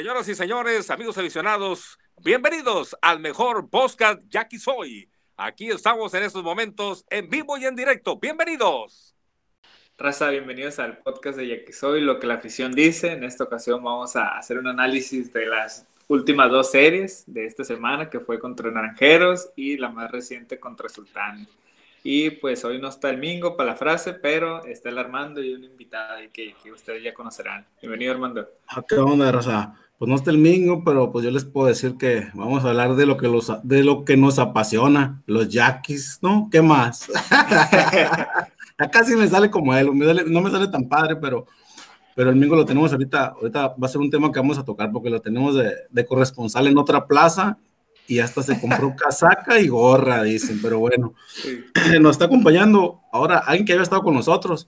Señoras 0.00 0.26
y 0.30 0.34
señores, 0.34 0.88
amigos 0.88 1.18
aficionados, 1.18 1.98
bienvenidos 2.24 2.96
al 3.02 3.20
mejor 3.20 3.68
podcast 3.68 4.22
Jackie 4.30 4.58
Soy. 4.58 5.10
Aquí 5.36 5.68
estamos 5.68 6.14
en 6.14 6.22
estos 6.22 6.42
momentos 6.42 7.04
en 7.10 7.28
vivo 7.28 7.58
y 7.58 7.66
en 7.66 7.76
directo. 7.76 8.18
Bienvenidos. 8.18 9.14
Raza, 9.98 10.30
bienvenidos 10.30 10.78
al 10.78 10.96
podcast 11.02 11.36
de 11.36 11.48
Jackie 11.48 11.74
Soy, 11.74 12.00
lo 12.00 12.18
que 12.18 12.26
la 12.26 12.36
afición 12.36 12.72
dice. 12.72 13.12
En 13.12 13.24
esta 13.24 13.44
ocasión 13.44 13.84
vamos 13.84 14.16
a 14.16 14.38
hacer 14.38 14.56
un 14.56 14.68
análisis 14.68 15.34
de 15.34 15.44
las 15.44 15.86
últimas 16.08 16.50
dos 16.50 16.70
series 16.70 17.24
de 17.26 17.44
esta 17.44 17.62
semana, 17.62 18.08
que 18.08 18.20
fue 18.20 18.38
contra 18.38 18.70
Naranjeros 18.70 19.50
y 19.54 19.76
la 19.76 19.90
más 19.90 20.10
reciente 20.10 20.58
contra 20.58 20.88
Sultán. 20.88 21.46
Y 22.02 22.30
pues 22.30 22.64
hoy 22.64 22.80
no 22.80 22.88
está 22.88 23.10
el 23.10 23.18
Mingo 23.18 23.56
para 23.56 23.70
la 23.70 23.76
frase, 23.76 24.14
pero 24.14 24.64
está 24.64 24.88
el 24.88 24.98
Armando 24.98 25.42
y 25.42 25.52
un 25.52 25.64
invitado 25.64 26.16
que, 26.32 26.54
que 26.62 26.72
ustedes 26.72 27.02
ya 27.02 27.12
conocerán. 27.12 27.66
Bienvenido, 27.82 28.12
Armando. 28.12 28.48
Ah, 28.68 28.82
¿Qué 28.88 28.96
onda, 28.96 29.30
Rosa? 29.30 29.74
Pues 29.98 30.08
no 30.08 30.14
está 30.14 30.30
el 30.30 30.38
Mingo, 30.38 30.82
pero 30.82 31.12
pues 31.12 31.26
yo 31.26 31.30
les 31.30 31.44
puedo 31.44 31.66
decir 31.66 31.98
que 31.98 32.28
vamos 32.32 32.64
a 32.64 32.70
hablar 32.70 32.94
de 32.94 33.04
lo 33.04 33.18
que, 33.18 33.28
los, 33.28 33.52
de 33.62 33.84
lo 33.84 34.06
que 34.06 34.16
nos 34.16 34.38
apasiona, 34.38 35.20
los 35.26 35.50
yaquis, 35.50 36.20
¿no? 36.22 36.48
¿Qué 36.50 36.62
más? 36.62 37.06
ya 38.78 38.90
casi 38.90 39.14
me 39.14 39.28
sale 39.28 39.50
como 39.50 39.74
él, 39.74 39.90
no 40.26 40.40
me 40.40 40.50
sale 40.50 40.68
tan 40.68 40.88
padre, 40.88 41.16
pero, 41.16 41.46
pero 42.14 42.30
el 42.30 42.36
Mingo 42.36 42.56
lo 42.56 42.64
tenemos 42.64 42.90
ahorita, 42.92 43.26
ahorita 43.26 43.68
va 43.68 43.86
a 43.86 43.88
ser 43.88 44.00
un 44.00 44.10
tema 44.10 44.32
que 44.32 44.40
vamos 44.40 44.56
a 44.56 44.64
tocar 44.64 44.90
porque 44.90 45.10
lo 45.10 45.20
tenemos 45.20 45.54
de, 45.54 45.70
de 45.90 46.06
corresponsal 46.06 46.66
en 46.66 46.78
otra 46.78 47.06
plaza 47.06 47.58
y 48.10 48.18
hasta 48.18 48.42
se 48.42 48.60
compró 48.60 48.94
casaca 48.96 49.60
y 49.60 49.68
gorra, 49.68 50.24
dicen, 50.24 50.58
pero 50.60 50.80
bueno, 50.80 51.14
nos 52.00 52.10
está 52.10 52.24
acompañando 52.24 53.02
ahora 53.12 53.38
alguien 53.38 53.64
que 53.64 53.72
había 53.72 53.84
estado 53.84 54.02
con 54.02 54.14
nosotros 54.14 54.66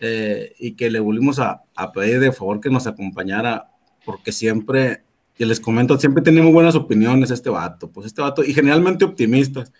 eh, 0.00 0.54
y 0.58 0.72
que 0.72 0.90
le 0.90 0.98
volvimos 0.98 1.38
a, 1.38 1.64
a, 1.76 1.92
pedir 1.92 2.18
de 2.18 2.32
favor 2.32 2.60
que 2.60 2.70
nos 2.70 2.86
acompañara, 2.86 3.70
porque 4.06 4.32
siempre, 4.32 5.04
y 5.36 5.44
les 5.44 5.60
comento, 5.60 5.98
siempre 5.98 6.22
tiene 6.22 6.40
muy 6.40 6.50
buenas 6.50 6.74
opiniones 6.74 7.30
este 7.30 7.50
vato, 7.50 7.90
pues 7.90 8.06
este 8.06 8.22
vato, 8.22 8.42
y 8.42 8.54
generalmente 8.54 9.04
optimistas. 9.04 9.70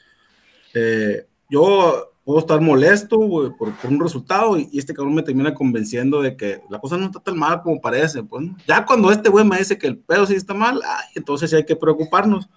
Eh, 0.74 1.26
yo 1.48 2.12
puedo 2.24 2.40
estar 2.40 2.60
molesto 2.60 3.18
por, 3.18 3.56
por, 3.56 3.72
un 3.84 4.00
resultado 4.00 4.58
y, 4.58 4.68
este 4.74 4.94
cabrón 4.94 5.14
me 5.14 5.22
termina 5.22 5.54
convenciendo 5.54 6.22
de 6.22 6.36
que 6.36 6.60
la 6.70 6.78
cosa 6.78 6.96
no 6.96 7.06
está 7.06 7.20
tan 7.20 7.38
mal 7.38 7.60
como 7.62 7.80
parece. 7.80 8.22
Pues, 8.22 8.48
ya 8.66 8.84
cuando 8.84 9.10
este 9.10 9.28
güey 9.28 9.44
me 9.44 9.58
dice 9.58 9.78
que 9.78 9.86
el 9.86 9.98
pedo 9.98 10.26
sí 10.26 10.34
está 10.34 10.54
mal, 10.54 10.80
ay, 10.84 11.06
entonces 11.14 11.50
sí 11.50 11.56
hay 11.56 11.64
que 11.64 11.76
preocuparnos. 11.76 12.48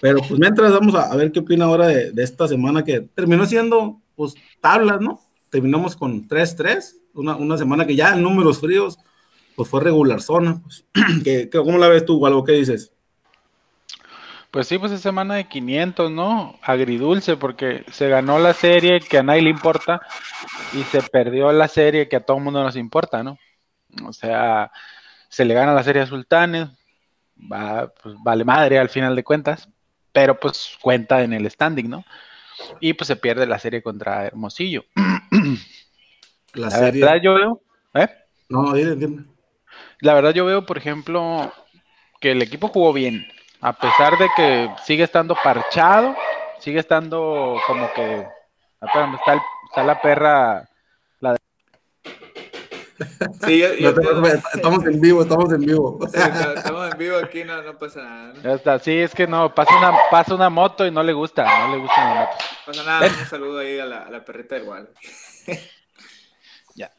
Pero 0.00 0.18
pues 0.20 0.38
mientras 0.38 0.72
vamos 0.72 0.94
a, 0.94 1.14
ver 1.16 1.32
qué 1.32 1.40
opina 1.40 1.64
ahora 1.64 1.88
de, 1.88 2.12
esta 2.22 2.46
semana 2.46 2.84
que 2.84 3.00
terminó 3.00 3.46
siendo 3.46 4.00
pues 4.14 4.34
tablas, 4.60 5.00
¿no? 5.00 5.20
Terminamos 5.50 5.96
con 5.96 6.28
3-3, 6.28 6.96
una, 7.14 7.36
una, 7.36 7.56
semana 7.56 7.86
que 7.86 7.96
ya 7.96 8.14
en 8.14 8.22
números 8.22 8.60
fríos 8.60 8.98
pues 9.56 9.68
fue 9.68 9.82
regular 9.82 10.22
zona. 10.22 10.60
Pues, 10.62 10.84
¿Qué, 11.24 11.50
cómo 11.50 11.78
la 11.78 11.88
ves 11.88 12.04
tú, 12.04 12.24
algo 12.26 12.44
¿Qué 12.44 12.52
dices? 12.52 12.92
Pues 14.50 14.66
sí, 14.66 14.78
pues 14.78 14.92
es 14.92 15.00
semana 15.00 15.34
de 15.34 15.48
500, 15.48 16.10
¿no? 16.10 16.58
Agridulce, 16.62 17.36
porque 17.36 17.84
se 17.90 18.08
ganó 18.08 18.38
la 18.38 18.54
serie 18.54 19.00
que 19.00 19.18
a 19.18 19.22
nadie 19.22 19.42
le 19.42 19.50
importa 19.50 20.00
y 20.72 20.82
se 20.84 21.02
perdió 21.02 21.52
la 21.52 21.68
serie 21.68 22.08
que 22.08 22.16
a 22.16 22.20
todo 22.24 22.38
el 22.38 22.44
mundo 22.44 22.62
nos 22.62 22.76
importa, 22.76 23.22
¿no? 23.22 23.36
O 24.06 24.12
sea, 24.12 24.70
se 25.28 25.44
le 25.44 25.54
gana 25.54 25.74
la 25.74 25.82
serie 25.82 26.02
a 26.02 26.06
Sultanes, 26.06 26.68
va, 27.36 27.92
pues 28.02 28.14
vale 28.22 28.44
madre 28.44 28.78
al 28.78 28.88
final 28.88 29.14
de 29.16 29.24
cuentas, 29.24 29.68
pero 30.18 30.40
pues 30.40 30.76
cuenta 30.80 31.22
en 31.22 31.32
el 31.32 31.48
standing, 31.48 31.88
¿no? 31.88 32.04
Y 32.80 32.94
pues 32.94 33.06
se 33.06 33.14
pierde 33.14 33.46
la 33.46 33.60
serie 33.60 33.84
contra 33.84 34.26
Hermosillo. 34.26 34.84
La, 36.54 36.80
verdad 36.80 37.20
yo 37.22 37.34
veo, 37.34 37.62
¿eh? 37.94 38.08
No, 38.48 38.72
dime. 38.72 39.26
La 40.00 40.14
verdad 40.14 40.34
yo 40.34 40.44
veo, 40.44 40.66
por 40.66 40.76
ejemplo, 40.76 41.52
que 42.20 42.32
el 42.32 42.42
equipo 42.42 42.66
jugó 42.66 42.92
bien, 42.92 43.28
a 43.60 43.74
pesar 43.74 44.18
de 44.18 44.28
que 44.34 44.68
sigue 44.84 45.04
estando 45.04 45.36
parchado, 45.36 46.16
sigue 46.58 46.80
estando 46.80 47.56
como 47.68 47.92
que, 47.92 48.26
espérame, 48.82 49.14
está, 49.14 49.40
está 49.68 49.84
la 49.84 50.02
perra 50.02 50.68
Sí, 53.44 53.62
estamos 53.62 54.84
en 54.84 55.00
vivo, 55.00 55.22
estamos 55.22 55.52
en 55.52 55.60
vivo. 55.60 55.98
estamos 56.04 56.92
en 56.92 56.98
vivo 56.98 57.16
aquí, 57.18 57.44
no, 57.44 57.62
no 57.62 57.78
pasa 57.78 58.02
nada. 58.02 58.54
está, 58.54 58.78
sí, 58.78 58.98
es 58.98 59.14
que 59.14 59.26
no, 59.26 59.54
pasa 59.54 59.76
una, 59.76 59.96
pasa 60.10 60.34
una 60.34 60.50
moto 60.50 60.86
y 60.86 60.90
no 60.90 61.02
le 61.02 61.12
gusta, 61.12 61.44
no 61.66 61.74
le 61.74 61.80
gustan 61.80 62.04
las 62.04 62.28
motos. 62.28 62.46
No 62.66 62.72
pasa 62.72 62.84
nada, 62.84 63.06
un 63.06 63.26
saludo 63.26 63.58
ahí 63.60 63.78
a 63.78 63.86
la, 63.86 64.02
a 64.02 64.10
la 64.10 64.24
perrita 64.24 64.56
igual. 64.56 64.88
ya. 66.74 66.90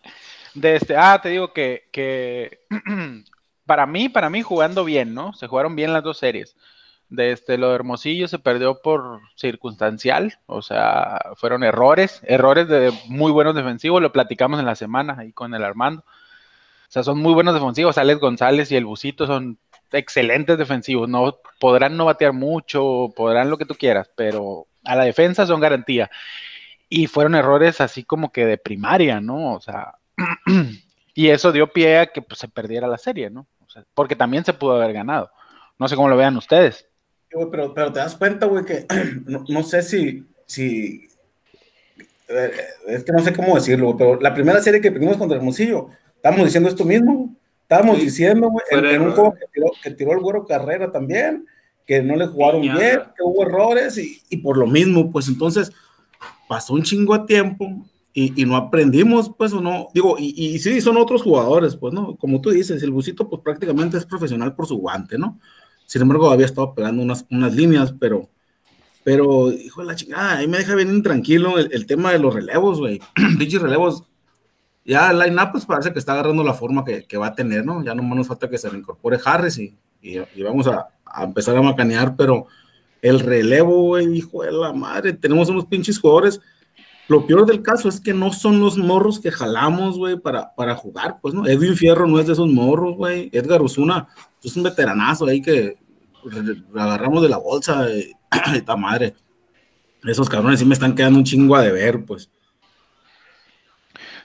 De 0.54 0.76
este, 0.76 0.96
ah, 0.96 1.20
te 1.22 1.30
digo 1.30 1.54
que, 1.54 1.90
que 1.92 2.66
para 3.66 3.86
mí, 3.86 4.10
para 4.10 4.30
mí 4.30 4.42
jugando 4.42 4.86
bien, 4.86 5.14
¿no? 5.14 5.34
Se 5.34 5.48
jugaron 5.48 5.76
bien 5.76 5.94
las 5.94 6.04
dos 6.04 6.18
series 6.18 6.56
de 7.10 7.32
este, 7.32 7.58
lo 7.58 7.70
de 7.70 7.76
Hermosillo 7.76 8.28
se 8.28 8.40
perdió 8.40 8.82
por 8.82 9.22
circunstancial, 9.36 10.40
o 10.46 10.62
sea, 10.62 11.20
fueron 11.36 11.64
errores, 11.64 12.22
errores 12.24 12.68
de 12.68 12.94
muy 13.08 13.32
buenos 13.32 13.56
defensivos, 13.56 14.02
lo 14.02 14.12
platicamos 14.12 14.60
en 14.60 14.68
la 14.68 14.76
semana 14.76 15.18
ahí 15.20 15.34
con 15.34 15.54
el 15.54 15.64
Armando. 15.64 16.04
O 16.04 16.92
sea, 16.92 17.04
son 17.04 17.20
muy 17.20 17.34
buenos 17.34 17.54
defensivos, 17.54 17.98
Alex 17.98 18.20
González 18.20 18.72
y 18.72 18.76
el 18.76 18.86
Busito 18.86 19.28
son 19.28 19.60
excelentes 19.92 20.58
defensivos, 20.58 21.10
no 21.10 21.38
podrán 21.60 21.98
no 21.98 22.06
batear 22.06 22.34
mucho, 22.34 23.12
podrán 23.16 23.50
lo 23.50 23.58
que 23.58 23.66
tú 23.66 23.76
quieras, 23.76 24.10
pero 24.16 24.68
a 24.84 24.96
la 24.96 25.04
defensa 25.04 25.46
son 25.46 25.60
garantía. 25.60 26.10
Y 26.90 27.08
fueron 27.08 27.36
errores 27.36 27.82
así 27.82 28.04
como 28.04 28.32
que 28.32 28.46
de 28.46 28.58
primaria, 28.58 29.22
¿no? 29.22 29.54
O 29.54 29.62
sea, 29.62 29.96
y 31.14 31.30
eso 31.30 31.52
dio 31.52 31.72
pie 31.72 32.00
a 32.00 32.08
que 32.08 32.22
pues, 32.22 32.40
se 32.40 32.48
perdiera 32.48 32.88
la 32.88 32.98
serie, 32.98 33.30
¿no? 33.30 33.48
O 33.66 33.70
sea, 33.70 33.84
porque 33.94 34.16
también 34.16 34.46
se 34.46 34.54
pudo 34.54 34.76
haber 34.76 34.94
ganado. 34.94 35.32
No 35.78 35.88
sé 35.88 35.96
cómo 35.96 36.10
lo 36.10 36.18
vean 36.18 36.38
ustedes 36.38 36.89
pero, 37.52 37.74
pero 37.74 37.94
te 37.94 38.00
das 38.00 38.16
cuenta, 38.16 38.46
güey, 38.46 38.66
que 38.66 38.86
no, 39.26 39.64
sé 39.64 39.82
si, 39.84 40.26
si, 40.46 41.08
es 42.88 43.04
que 43.04 43.12
no 43.12 43.20
sé 43.20 43.34
cómo 43.34 43.56
decirlo, 43.56 43.96
pero 43.98 44.20
la 44.20 44.34
primera 44.34 44.62
serie 44.62 44.82
que 44.82 44.92
perdimos 44.92 45.18
contra 45.18 45.38
Hermosillo, 45.38 45.90
estábamos 46.16 46.46
diciendo 46.46 46.70
esto 46.70 46.86
mismo, 46.86 47.36
estábamos 47.62 48.00
diciendo, 48.00 48.50
güey, 48.50 48.96
en, 48.96 49.02
un 49.02 49.12
juego 49.12 49.34
que 49.34 49.46
tiró, 49.54 49.68
que 49.84 49.92
tiró, 49.92 50.12
el 50.14 50.20
güero 50.20 50.46
carrera 50.46 50.92
también, 50.92 51.46
que 51.86 52.02
no 52.02 52.16
le 52.16 52.28
jugaron 52.28 52.62
bien, 52.62 53.02
que 53.16 53.24
hubo 53.24 53.44
errores 53.44 53.98
y, 53.98 54.22
y, 54.30 54.38
por 54.38 54.58
lo 54.58 54.68
mismo, 54.68 55.12
pues 55.12 55.28
entonces 55.28 55.72
pasó 56.48 56.74
un 56.74 56.84
chingo 56.84 57.18
de 57.18 57.26
tiempo 57.26 57.86
y, 58.14 58.42
y 58.42 58.46
no 58.46 58.56
aprendimos, 58.58 59.32
pues 59.38 59.54
o 59.54 59.62
no, 59.62 59.88
digo, 59.94 60.16
y, 60.18 60.34
y, 60.36 60.60
sí, 60.60 60.82
son 60.82 60.98
otros 60.98 61.22
jugadores, 61.22 61.76
pues, 61.76 61.94
¿no? 61.94 62.16
Como 62.16 62.42
tú 62.42 62.50
dices, 62.50 62.82
el 62.82 62.92
Busito, 62.92 63.30
pues 63.30 63.42
prácticamente 63.44 63.98
es 63.98 64.06
profesional 64.06 64.56
por 64.56 64.66
su 64.66 64.78
guante, 64.78 65.18
¿no? 65.18 65.40
Sin 65.90 66.04
embargo, 66.04 66.30
había 66.30 66.46
estado 66.46 66.76
pegando 66.76 67.02
unas, 67.02 67.26
unas 67.32 67.56
líneas, 67.56 67.96
pero, 68.00 68.30
pero, 69.04 69.52
hijo 69.52 69.82
de 69.82 69.88
la 69.88 69.96
chingada, 69.96 70.38
ahí 70.38 70.48
me 70.48 70.60
deja 70.60 70.76
bien 70.76 70.94
intranquilo 70.94 71.58
el, 71.58 71.88
tema 71.88 72.12
de 72.12 72.20
los 72.20 72.32
relevos, 72.32 72.78
güey. 72.78 73.02
Dichos 73.40 73.60
relevos, 73.60 74.04
ya 74.86 75.10
el 75.10 75.18
line-up 75.18 75.50
pues 75.52 75.66
parece 75.66 75.92
que 75.92 75.98
está 75.98 76.12
agarrando 76.12 76.44
la 76.44 76.54
forma 76.54 76.86
que, 76.86 77.08
que, 77.08 77.18
va 77.18 77.26
a 77.26 77.34
tener, 77.34 77.66
¿no? 77.66 77.84
Ya 77.84 77.96
no 77.96 78.04
nos 78.04 78.28
falta 78.28 78.48
que 78.48 78.60
se 78.60 78.70
reincorpore 78.70 79.18
Harris 79.26 79.58
y, 79.58 79.76
y, 80.00 80.44
vamos 80.44 80.68
a, 80.68 80.90
empezar 81.24 81.58
a 81.58 81.62
macanear, 81.64 82.16
pero 82.16 82.46
el 83.02 83.20
relevo, 83.20 83.82
güey, 83.88 84.16
hijo 84.16 84.44
de 84.44 84.52
la 84.52 84.72
madre, 84.72 85.14
tenemos 85.14 85.50
unos 85.50 85.66
pinches 85.66 85.98
jugadores. 85.98 86.40
Lo 87.10 87.26
peor 87.26 87.48
del 87.48 87.64
caso 87.64 87.90
es 87.90 88.00
que 88.00 88.14
no 88.14 88.32
son 88.32 88.60
los 88.60 88.78
morros 88.78 89.20
que 89.20 89.32
jalamos, 89.32 89.98
güey, 89.98 90.20
para, 90.20 90.54
para 90.54 90.76
jugar, 90.76 91.18
pues, 91.20 91.34
¿no? 91.34 91.48
Edwin 91.48 91.76
Fierro 91.76 92.06
no 92.06 92.20
es 92.20 92.28
de 92.28 92.34
esos 92.34 92.48
morros, 92.48 92.96
güey. 92.96 93.32
Edgar 93.34 93.64
Osuna 93.64 94.08
es 94.44 94.56
un 94.56 94.62
veteranazo 94.62 95.26
ahí 95.26 95.42
que 95.42 95.76
agarramos 96.76 97.24
de 97.24 97.30
la 97.30 97.38
bolsa, 97.38 97.90
y, 97.92 98.14
esta 98.56 98.76
madre. 98.76 99.16
Esos 100.04 100.30
cabrones 100.30 100.60
sí 100.60 100.66
me 100.66 100.76
están 100.76 100.94
quedando 100.94 101.18
un 101.18 101.26
chingo 101.26 101.56
a 101.56 101.64
deber, 101.64 102.06
pues. 102.06 102.30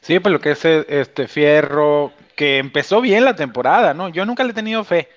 Sí, 0.02 0.20
pues 0.20 0.30
lo 0.34 0.40
que 0.42 0.50
es 0.50 0.62
este 0.66 1.26
Fierro, 1.26 2.12
que 2.36 2.58
empezó 2.58 3.00
bien 3.00 3.24
la 3.24 3.34
temporada, 3.34 3.94
¿no? 3.94 4.10
Yo 4.10 4.26
nunca 4.26 4.44
le 4.44 4.50
he 4.50 4.54
tenido 4.54 4.84
fe. 4.84 5.08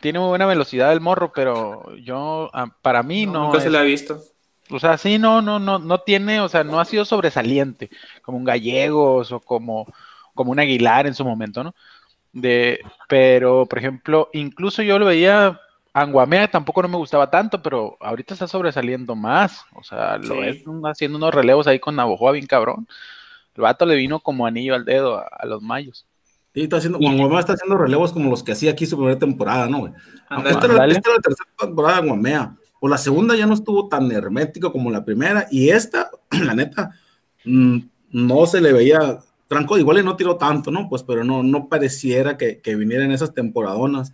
Tiene 0.00 0.18
muy 0.18 0.28
buena 0.28 0.44
velocidad 0.44 0.92
el 0.92 1.00
morro, 1.00 1.32
pero 1.34 1.96
yo, 1.96 2.50
ah, 2.52 2.66
para 2.82 3.02
mí 3.02 3.24
no. 3.24 3.44
Nunca 3.44 3.60
se 3.60 3.70
le 3.70 3.78
ha 3.78 3.82
visto. 3.82 4.20
O 4.70 4.78
sea, 4.78 4.98
sí, 4.98 5.18
no, 5.18 5.42
no, 5.42 5.58
no, 5.58 5.78
no 5.78 5.98
tiene, 6.00 6.40
o 6.40 6.48
sea, 6.48 6.64
no 6.64 6.80
ha 6.80 6.84
sido 6.84 7.04
sobresaliente, 7.04 7.90
como 8.22 8.38
un 8.38 8.44
Gallegos 8.44 9.32
o 9.32 9.40
como, 9.40 9.86
como 10.34 10.52
un 10.52 10.60
Aguilar 10.60 11.06
en 11.06 11.14
su 11.14 11.24
momento, 11.24 11.64
¿no? 11.64 11.74
De, 12.32 12.80
pero, 13.08 13.66
por 13.66 13.78
ejemplo, 13.78 14.28
incluso 14.32 14.82
yo 14.82 14.98
lo 14.98 15.06
veía, 15.06 15.60
Anguamea 15.92 16.48
tampoco 16.48 16.82
no 16.82 16.88
me 16.88 16.96
gustaba 16.96 17.30
tanto, 17.30 17.60
pero 17.62 17.96
ahorita 18.00 18.34
está 18.34 18.46
sobresaliendo 18.46 19.16
más. 19.16 19.64
O 19.74 19.82
sea, 19.82 20.16
lo 20.18 20.44
es 20.44 20.62
haciendo 20.84 21.18
unos 21.18 21.34
relevos 21.34 21.66
ahí 21.66 21.80
con 21.80 21.96
Navojoa 21.96 22.32
bien 22.32 22.46
cabrón. 22.46 22.86
El 23.56 23.62
vato 23.62 23.84
le 23.84 23.96
vino 23.96 24.20
como 24.20 24.46
anillo 24.46 24.74
al 24.74 24.84
dedo 24.84 25.18
a, 25.18 25.44
los 25.46 25.60
mayos. 25.60 26.06
Sí, 26.54 26.62
está 26.62 26.76
haciendo, 26.76 26.98
Anguamea 26.98 27.40
está 27.40 27.54
haciendo 27.54 27.76
relevos 27.76 28.12
como 28.12 28.30
los 28.30 28.42
que 28.42 28.52
hacía 28.52 28.72
aquí 28.72 28.86
su 28.86 28.96
primera 28.96 29.18
temporada, 29.18 29.68
¿no, 29.68 29.80
güey? 29.80 29.92
Esta, 30.46 30.66
era 30.66 30.86
la 30.86 30.94
tercera 30.94 31.50
temporada 31.58 31.96
de 31.96 32.02
Anguamea. 32.02 32.56
O 32.80 32.88
la 32.88 32.98
segunda 32.98 33.36
ya 33.36 33.46
no 33.46 33.54
estuvo 33.54 33.88
tan 33.88 34.10
hermético 34.10 34.72
como 34.72 34.90
la 34.90 35.04
primera. 35.04 35.46
Y 35.50 35.70
esta, 35.70 36.10
la 36.30 36.54
neta, 36.54 36.90
mm, 37.44 37.78
no 38.12 38.46
se 38.46 38.60
le 38.60 38.72
veía 38.72 39.18
Franco 39.48 39.78
igual 39.78 39.98
y 39.98 40.02
no 40.02 40.16
tiró 40.16 40.36
tanto, 40.36 40.70
¿no? 40.70 40.88
Pues, 40.88 41.02
pero 41.02 41.24
no, 41.24 41.42
no 41.42 41.68
pareciera 41.68 42.36
que, 42.36 42.60
que 42.60 42.74
viniera 42.76 43.04
en 43.04 43.12
esas 43.12 43.34
temporadonas. 43.34 44.12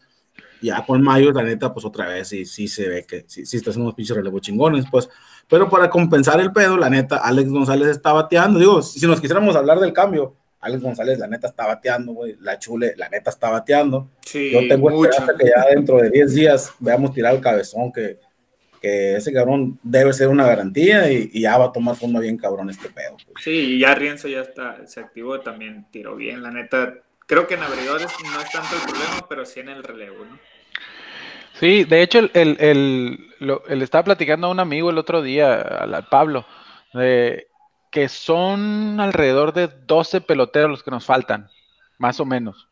Ya 0.62 0.84
con 0.84 1.02
Mayo, 1.02 1.32
la 1.32 1.42
neta, 1.42 1.72
pues 1.72 1.84
otra 1.84 2.06
vez 2.08 2.28
sí, 2.28 2.46
sí 2.46 2.66
se 2.66 2.88
ve 2.88 3.04
que 3.04 3.24
sí, 3.26 3.44
sí 3.44 3.58
está 3.58 3.70
haciendo 3.70 3.88
unos 3.88 3.94
pinches 3.94 4.16
relevos 4.16 4.40
chingones, 4.40 4.86
pues. 4.90 5.08
Pero 5.48 5.68
para 5.68 5.90
compensar 5.90 6.40
el 6.40 6.52
pedo, 6.52 6.76
la 6.76 6.90
neta, 6.90 7.18
Alex 7.18 7.50
González 7.50 7.88
está 7.88 8.12
bateando. 8.12 8.58
Digo, 8.58 8.82
si 8.82 9.06
nos 9.06 9.20
quisiéramos 9.20 9.54
hablar 9.54 9.78
del 9.78 9.92
cambio, 9.92 10.34
Alex 10.60 10.82
González, 10.82 11.18
la 11.18 11.28
neta, 11.28 11.48
está 11.48 11.66
bateando, 11.66 12.12
güey. 12.14 12.36
La 12.40 12.58
Chule, 12.58 12.94
la 12.96 13.08
neta, 13.08 13.30
está 13.30 13.50
bateando. 13.50 14.08
Sí, 14.22 14.50
Yo 14.52 14.60
tengo 14.66 14.90
mucho. 14.90 15.10
esperanza 15.10 15.34
que 15.38 15.46
ya 15.54 15.66
dentro 15.72 15.98
de 15.98 16.10
10 16.10 16.34
días 16.34 16.72
veamos 16.80 17.12
tirar 17.12 17.34
el 17.34 17.40
cabezón, 17.40 17.92
que, 17.92 18.18
que 18.80 19.16
ese 19.16 19.32
cabrón 19.32 19.78
debe 19.82 20.12
ser 20.12 20.28
una 20.28 20.46
garantía 20.46 21.10
y, 21.10 21.30
y 21.32 21.40
ya 21.42 21.56
va 21.58 21.66
a 21.66 21.72
tomar 21.72 21.96
forma 21.96 22.20
bien 22.20 22.36
cabrón 22.36 22.70
este 22.70 22.88
pedo. 22.88 23.16
pues. 23.24 23.42
Sí, 23.44 23.50
y 23.50 23.78
ya 23.80 23.94
Rienzo 23.94 24.28
ya 24.28 24.40
está, 24.40 24.86
se 24.86 25.00
activó, 25.00 25.40
también 25.40 25.86
tiró 25.90 26.16
bien, 26.16 26.42
la 26.42 26.50
neta. 26.50 26.94
Creo 27.26 27.46
que 27.46 27.54
en 27.54 27.62
abridores 27.62 28.12
no 28.22 28.40
es 28.40 28.50
tanto 28.52 28.76
el 28.76 28.82
problema, 28.82 29.26
pero 29.28 29.44
sí 29.44 29.60
en 29.60 29.68
el 29.70 29.82
relevo, 29.82 30.24
¿no? 30.24 30.38
Sí, 31.58 31.84
de 31.84 32.02
hecho, 32.02 32.18
el, 32.18 32.30
el, 32.34 32.56
el- 32.60 33.18
lo- 33.40 33.66
estaba 33.68 34.04
platicando 34.04 34.46
a 34.46 34.50
un 34.50 34.60
amigo 34.60 34.90
el 34.90 34.98
otro 34.98 35.22
día, 35.22 35.54
al, 35.60 35.94
al 35.94 36.06
Pablo, 36.08 36.44
de 36.92 37.48
que 37.90 38.08
son 38.08 39.00
alrededor 39.00 39.54
de 39.54 39.68
12 39.68 40.20
peloteros 40.20 40.70
los 40.70 40.82
que 40.82 40.90
nos 40.90 41.04
faltan, 41.06 41.48
más 41.98 42.20
o 42.20 42.26
menos, 42.26 42.68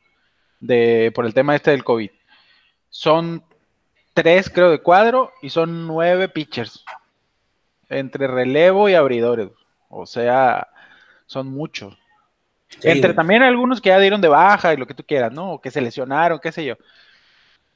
de, 0.60 1.10
por 1.14 1.24
el 1.24 1.32
tema 1.32 1.56
este 1.56 1.70
del 1.70 1.82
COVID. 1.84 2.10
Son 2.90 3.42
tres, 4.14 4.48
creo, 4.50 4.70
de 4.70 4.80
cuadro 4.80 5.32
y 5.42 5.50
son 5.50 5.86
nueve 5.86 6.28
pitchers, 6.28 6.84
entre 7.88 8.26
relevo 8.26 8.88
y 8.88 8.94
abridores. 8.94 9.50
O 9.88 10.06
sea, 10.06 10.68
son 11.26 11.48
muchos. 11.48 11.96
Sí, 12.68 12.88
Entre 12.88 13.08
güey. 13.10 13.16
también 13.16 13.42
algunos 13.42 13.80
que 13.80 13.90
ya 13.90 13.98
dieron 14.00 14.20
de 14.20 14.28
baja 14.28 14.72
y 14.74 14.76
lo 14.76 14.86
que 14.86 14.94
tú 14.94 15.04
quieras, 15.06 15.32
¿no? 15.32 15.52
O 15.52 15.60
que 15.60 15.70
se 15.70 15.80
lesionaron, 15.80 16.40
qué 16.40 16.50
sé 16.50 16.64
yo. 16.64 16.76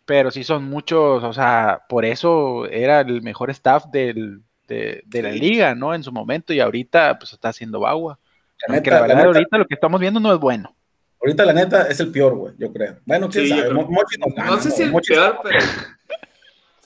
Pero 0.05 0.31
sí 0.31 0.43
son 0.43 0.64
muchos, 0.64 1.23
o 1.23 1.32
sea, 1.32 1.82
por 1.88 2.05
eso 2.05 2.67
era 2.67 3.00
el 3.00 3.20
mejor 3.23 3.50
staff 3.50 3.85
del, 3.93 4.40
de, 4.67 5.02
de 5.06 5.23
la 5.23 5.31
liga, 5.31 5.75
¿no? 5.75 5.94
En 5.94 6.02
su 6.02 6.11
momento 6.12 6.52
y 6.55 6.61
ahorita 6.61 7.19
pues 7.19 7.32
está 7.35 7.50
haciendo 7.50 7.87
agua. 7.87 8.19
La 8.67 8.75
neta, 8.75 8.90
la 8.90 8.96
la 8.96 9.02
verdad 9.02 9.17
neta- 9.17 9.26
ahorita 9.38 9.58
lo 9.58 9.67
que 9.67 9.75
estamos 9.75 10.00
viendo 10.00 10.19
no 10.19 10.32
es 10.32 10.40
bueno. 10.40 10.75
Ahorita, 11.20 11.44
la 11.44 11.52
neta, 11.52 11.88
es 11.88 12.00
el 12.00 12.11
peor, 12.11 12.35
güey, 12.37 12.55
yo 12.58 12.73
creo. 12.73 12.96
Bueno, 13.05 13.29
quién 13.29 13.44
Sí, 13.44 13.50
sabe. 13.50 13.75
No 13.75 14.61
sé 14.61 14.70
si 14.70 14.82
el 14.85 14.93
peor, 14.93 15.40
pero. 15.43 15.58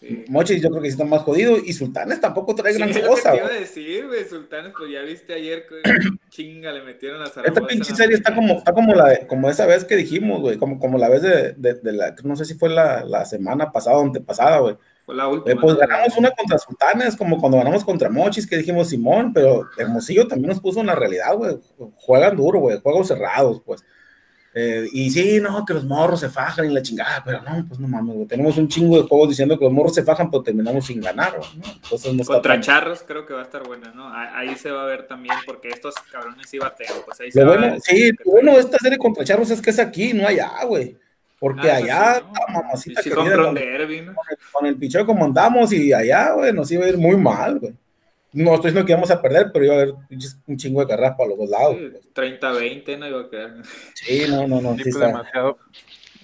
Sí. 0.03 0.25
Mochis 0.29 0.61
yo 0.61 0.69
creo 0.69 0.83
que 0.83 0.89
sí 0.89 0.93
está 0.95 1.05
más 1.05 1.23
jodido 1.23 1.57
y 1.65 1.73
Sultanes 1.73 2.21
tampoco 2.21 2.57
trae 2.57 2.73
Sí, 2.73 2.79
gran 2.79 2.91
es 2.91 2.97
lo 2.97 3.03
que 3.03 3.09
cosa, 3.09 3.31
te 3.31 3.37
iba 3.37 3.47
a 3.47 3.51
decir, 3.53 4.07
güey. 4.09 4.25
Sultanes, 4.29 4.73
pues 4.77 4.91
ya 4.91 5.01
viste 5.03 5.33
ayer 5.33 5.65
chinga 6.29 6.73
le 6.73 6.83
metieron 6.83 7.23
a 7.23 7.27
Zaragoza. 7.27 7.61
Esta 7.61 7.67
pinche 7.69 7.95
serie 7.95 8.17
está 8.17 8.35
como, 8.35 8.55
está 8.55 8.73
como 8.73 8.95
la 8.95 9.09
de- 9.11 9.27
como 9.29 9.49
esa 9.49 9.65
vez 9.67 9.85
que 9.85 9.95
dijimos, 9.97 10.41
güey, 10.41 10.59
como, 10.59 10.79
como 10.81 10.99
la 10.99 11.09
vez 11.09 11.23
de, 11.23 11.53
de, 11.53 11.75
de 11.75 11.93
la, 11.93 12.15
no 12.25 12.35
sé 12.37 12.45
si 12.45 12.55
fue 12.55 12.69
la, 12.69 13.05
la 13.05 13.25
semana 13.25 13.71
pasada 13.71 13.99
o 13.99 14.03
antepasada, 14.03 14.59
güey. 14.59 14.77
Fue 15.07 15.15
la 15.15 15.25
Eh, 15.25 15.29
última. 15.29 15.61
pues 15.61 15.75
¿no? 15.75 15.79
ganamos 15.81 16.17
una 16.17 16.31
contra 16.33 16.59
Sultanes, 16.59 17.17
como 17.17 17.41
cuando 17.41 17.59
ganamos 17.59 17.85
contra 17.85 18.09
Mochis, 18.11 18.47
que 18.47 18.57
dijimos 18.57 18.89
Simón, 18.89 19.33
pero 19.33 19.69
Hermosillo 19.79 20.27
también 20.27 20.49
nos 20.51 20.61
puso 20.61 20.81
en 20.81 20.87
la 20.87 20.95
realidad, 20.95 21.35
güey. 21.37 21.57
Juegan 21.97 22.37
duro, 22.37 22.59
güey, 22.61 22.81
juegos 22.81 23.09
cerrados, 23.09 23.63
pues. 23.65 23.85
Eh, 24.55 24.87
y 24.93 25.09
sí, 25.11 25.41
no, 25.41 25.65
que 25.65 25.73
los 25.73 25.85
morros 25.85 26.21
se 26.21 26.29
fajan 26.29 26.71
y 26.71 26.75
la 26.75 26.83
chingada, 26.83 27.23
pero 27.25 27.41
no, 27.41 27.65
pues 27.67 27.81
no 27.81 27.89
mames, 27.89 28.15
güey. 28.17 28.27
Tenemos 28.27 28.57
un 28.59 28.69
chingo 28.69 29.01
de 29.01 29.09
juegos 29.09 29.31
diciendo 29.31 29.59
que 29.59 29.65
los 29.65 29.73
morros 29.73 29.95
se 29.95 30.03
fajan, 30.03 30.31
pero 30.31 30.43
terminamos 30.43 30.85
sin 30.87 31.01
ganar, 31.01 31.35
güey, 31.39 31.49
¿no? 31.57 31.65
Entonces 31.83 32.13
no 32.13 32.21
está 32.21 32.35
Contra 32.35 32.53
tan- 32.55 32.61
Charros 32.61 33.03
creo 33.07 33.25
que 33.25 33.33
va 33.33 33.41
a 33.41 33.45
estar 33.45 33.63
buena, 33.67 33.93
¿no? 33.95 34.09
A- 34.09 34.37
Ahí 34.39 34.55
se 34.57 34.71
va 34.71 34.83
a 34.83 34.87
ver 34.87 35.07
también, 35.07 35.35
porque 35.47 35.69
estos 35.69 35.95
cabrones 36.11 36.49
sí 36.51 36.59
batean. 36.59 36.93
Pues 37.07 37.19
ahí 37.21 37.33
se 37.33 37.41
Lo 37.41 37.47
va 37.47 37.55
a 37.55 37.57
bueno, 37.59 37.73
ver. 37.73 37.81
sí, 37.81 38.11
lo 38.25 38.31
bueno 38.33 38.53
de 38.53 38.61
esta 38.61 38.77
serie 38.79 38.99
contra 38.99 39.25
Charros 39.25 39.51
es 39.51 39.63
que 39.63 39.71
es 39.71 39.79
aquí, 39.79 40.13
no 40.13 40.27
allá, 40.27 40.51
güey. 40.67 40.97
Porque 41.39 41.71
Ah, 41.71 41.77
allá, 41.77 42.15
sí, 42.17 42.21
¿no? 42.25 42.33
está 42.35 42.53
mamacita 42.53 43.03
Sí, 43.03 43.09
querida, 43.11 43.23
compra 43.25 43.39
un 43.41 43.45
con, 43.47 43.55
derby, 43.55 44.01
¿no? 44.03 44.15
con 44.15 44.25
el, 44.31 44.37
con 44.53 44.67
el 44.67 44.77
picheo 44.77 45.07
como 45.07 45.25
andamos 45.25 45.73
y 45.73 45.93
allá, 45.93 46.33
güey, 46.35 46.53
nos 46.53 46.71
iba 46.71 46.85
a 46.85 46.89
ir 46.89 46.99
muy 46.99 47.17
mal, 47.17 47.59
güey. 47.59 47.73
No 48.32 48.55
estoy 48.55 48.70
diciendo 48.70 48.87
que 48.87 48.93
íbamos 48.93 49.11
a 49.11 49.20
perder, 49.20 49.50
pero 49.52 49.64
iba 49.67 49.75
a 49.75 49.76
haber 49.79 49.94
un 50.46 50.56
chingo 50.56 50.81
de 50.81 50.87
carreras 50.87 51.17
para 51.17 51.29
los 51.31 51.38
dos 51.38 51.49
lados. 51.50 51.76
Sí, 51.79 51.88
pues. 52.14 52.40
30-20 52.40 52.99
no 52.99 53.08
iba 53.08 53.20
a 53.20 53.31
quedar. 53.31 53.55
Sí, 53.94 54.25
no, 54.29 54.46
no, 54.49 54.61
no. 54.61 54.75
Sí, 54.76 54.84
sí 54.84 54.88
está. 54.90 55.06
demasiado. 55.08 55.58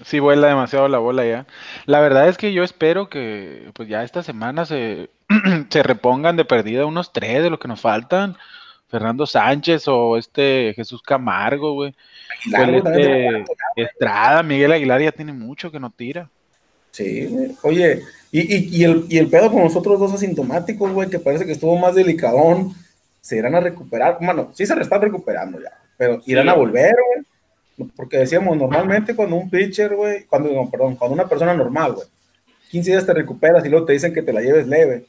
Sí, 0.04 0.20
vuela 0.20 0.46
demasiado 0.48 0.88
la 0.88 0.98
bola 0.98 1.26
ya. 1.26 1.46
La 1.86 2.00
verdad 2.00 2.28
es 2.28 2.36
que 2.38 2.52
yo 2.52 2.62
espero 2.62 3.08
que 3.08 3.70
pues 3.74 3.88
ya 3.88 4.04
esta 4.04 4.22
semana 4.22 4.64
se, 4.64 5.10
se 5.70 5.82
repongan 5.82 6.36
de 6.36 6.44
perdida 6.44 6.86
unos 6.86 7.12
tres 7.12 7.42
de 7.42 7.50
los 7.50 7.58
que 7.58 7.68
nos 7.68 7.80
faltan. 7.80 8.36
Fernando 8.88 9.26
Sánchez 9.26 9.86
o 9.88 10.16
este 10.16 10.72
Jesús 10.74 11.02
Camargo, 11.02 11.74
güey. 11.74 11.94
Aguilar, 12.54 12.82
Pues 12.82 12.96
este-. 12.96 13.44
Estrada, 13.76 14.42
Miguel 14.42 14.72
Aguilar 14.72 15.02
ya 15.02 15.12
tiene 15.12 15.32
mucho 15.32 15.70
que 15.70 15.80
no 15.80 15.90
tira. 15.90 16.30
Sí, 16.92 17.26
güey. 17.26 17.50
Oye, 17.62 18.00
y, 18.30 18.40
y, 18.40 18.76
y, 18.76 18.84
el, 18.84 19.06
y 19.08 19.18
el 19.18 19.28
pedo 19.28 19.50
con 19.50 19.62
nosotros 19.62 19.98
dos 19.98 20.12
asintomáticos, 20.12 20.92
güey, 20.92 21.08
que 21.08 21.18
parece 21.18 21.46
que 21.46 21.52
estuvo 21.52 21.76
más 21.78 21.94
delicadón, 21.94 22.74
se 23.20 23.36
irán 23.36 23.54
a 23.54 23.60
recuperar. 23.60 24.18
Bueno, 24.20 24.50
sí 24.54 24.66
se 24.66 24.78
están 24.78 25.00
recuperando 25.00 25.60
ya, 25.60 25.72
pero 25.96 26.20
irán 26.26 26.46
Sí, 26.46 26.50
a 26.50 26.54
volver, 26.54 26.94
güey. 27.76 27.90
Porque 27.96 28.18
decíamos, 28.18 28.56
normalmente 28.56 29.14
cuando 29.14 29.36
un 29.36 29.48
pitcher, 29.48 29.94
güey, 29.94 30.24
cuando, 30.24 30.50
no, 30.52 30.68
perdón, 30.68 30.96
cuando 30.96 31.14
una 31.14 31.28
persona 31.28 31.54
normal, 31.54 31.92
güey, 31.92 32.06
15 32.70 32.90
días 32.90 33.06
te 33.06 33.14
recuperas 33.14 33.64
y 33.64 33.68
luego 33.68 33.86
te 33.86 33.92
dicen 33.92 34.12
que 34.12 34.22
te 34.22 34.32
la 34.32 34.40
lleves 34.40 34.66
leve. 34.66 35.06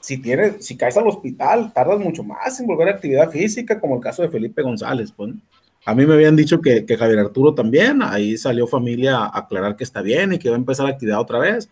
Si 0.00 0.18
tienes, 0.18 0.64
si 0.64 0.76
caes 0.76 0.96
al 0.96 1.06
hospital, 1.06 1.72
tardas 1.72 1.98
mucho 1.98 2.22
más 2.22 2.58
en 2.60 2.66
volver 2.66 2.88
a 2.88 2.92
actividad 2.92 3.30
física, 3.30 3.78
como 3.78 3.96
el 3.96 4.00
caso 4.00 4.22
de 4.22 4.28
Felipe 4.28 4.62
González, 4.62 5.12
pues. 5.12 5.30
¿no? 5.30 5.40
A 5.84 5.94
mí 5.94 6.06
me 6.06 6.14
habían 6.14 6.36
dicho 6.36 6.60
que, 6.60 6.84
que 6.84 6.96
Javier 6.96 7.18
Arturo 7.20 7.54
también, 7.54 8.02
ahí 8.02 8.36
salió 8.36 8.66
familia 8.66 9.18
a 9.18 9.38
aclarar 9.38 9.76
que 9.76 9.84
está 9.84 10.02
bien 10.02 10.32
y 10.32 10.38
que 10.38 10.50
va 10.50 10.56
a 10.56 10.58
empezar 10.58 10.84
la 10.84 10.92
actividad 10.92 11.20
otra 11.20 11.38
vez. 11.38 11.68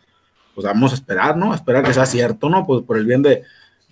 Pues 0.57 0.65
vamos 0.65 0.91
a 0.91 0.95
esperar, 0.97 1.37
¿no? 1.37 1.53
A 1.53 1.55
esperar 1.55 1.85
que 1.85 1.93
sea 1.95 2.07
cierto, 2.07 2.49
¿no? 2.49 2.67
Pues 2.67 2.83
por 2.83 2.97
el 2.99 3.07
bien 3.07 3.23
de, 3.23 3.43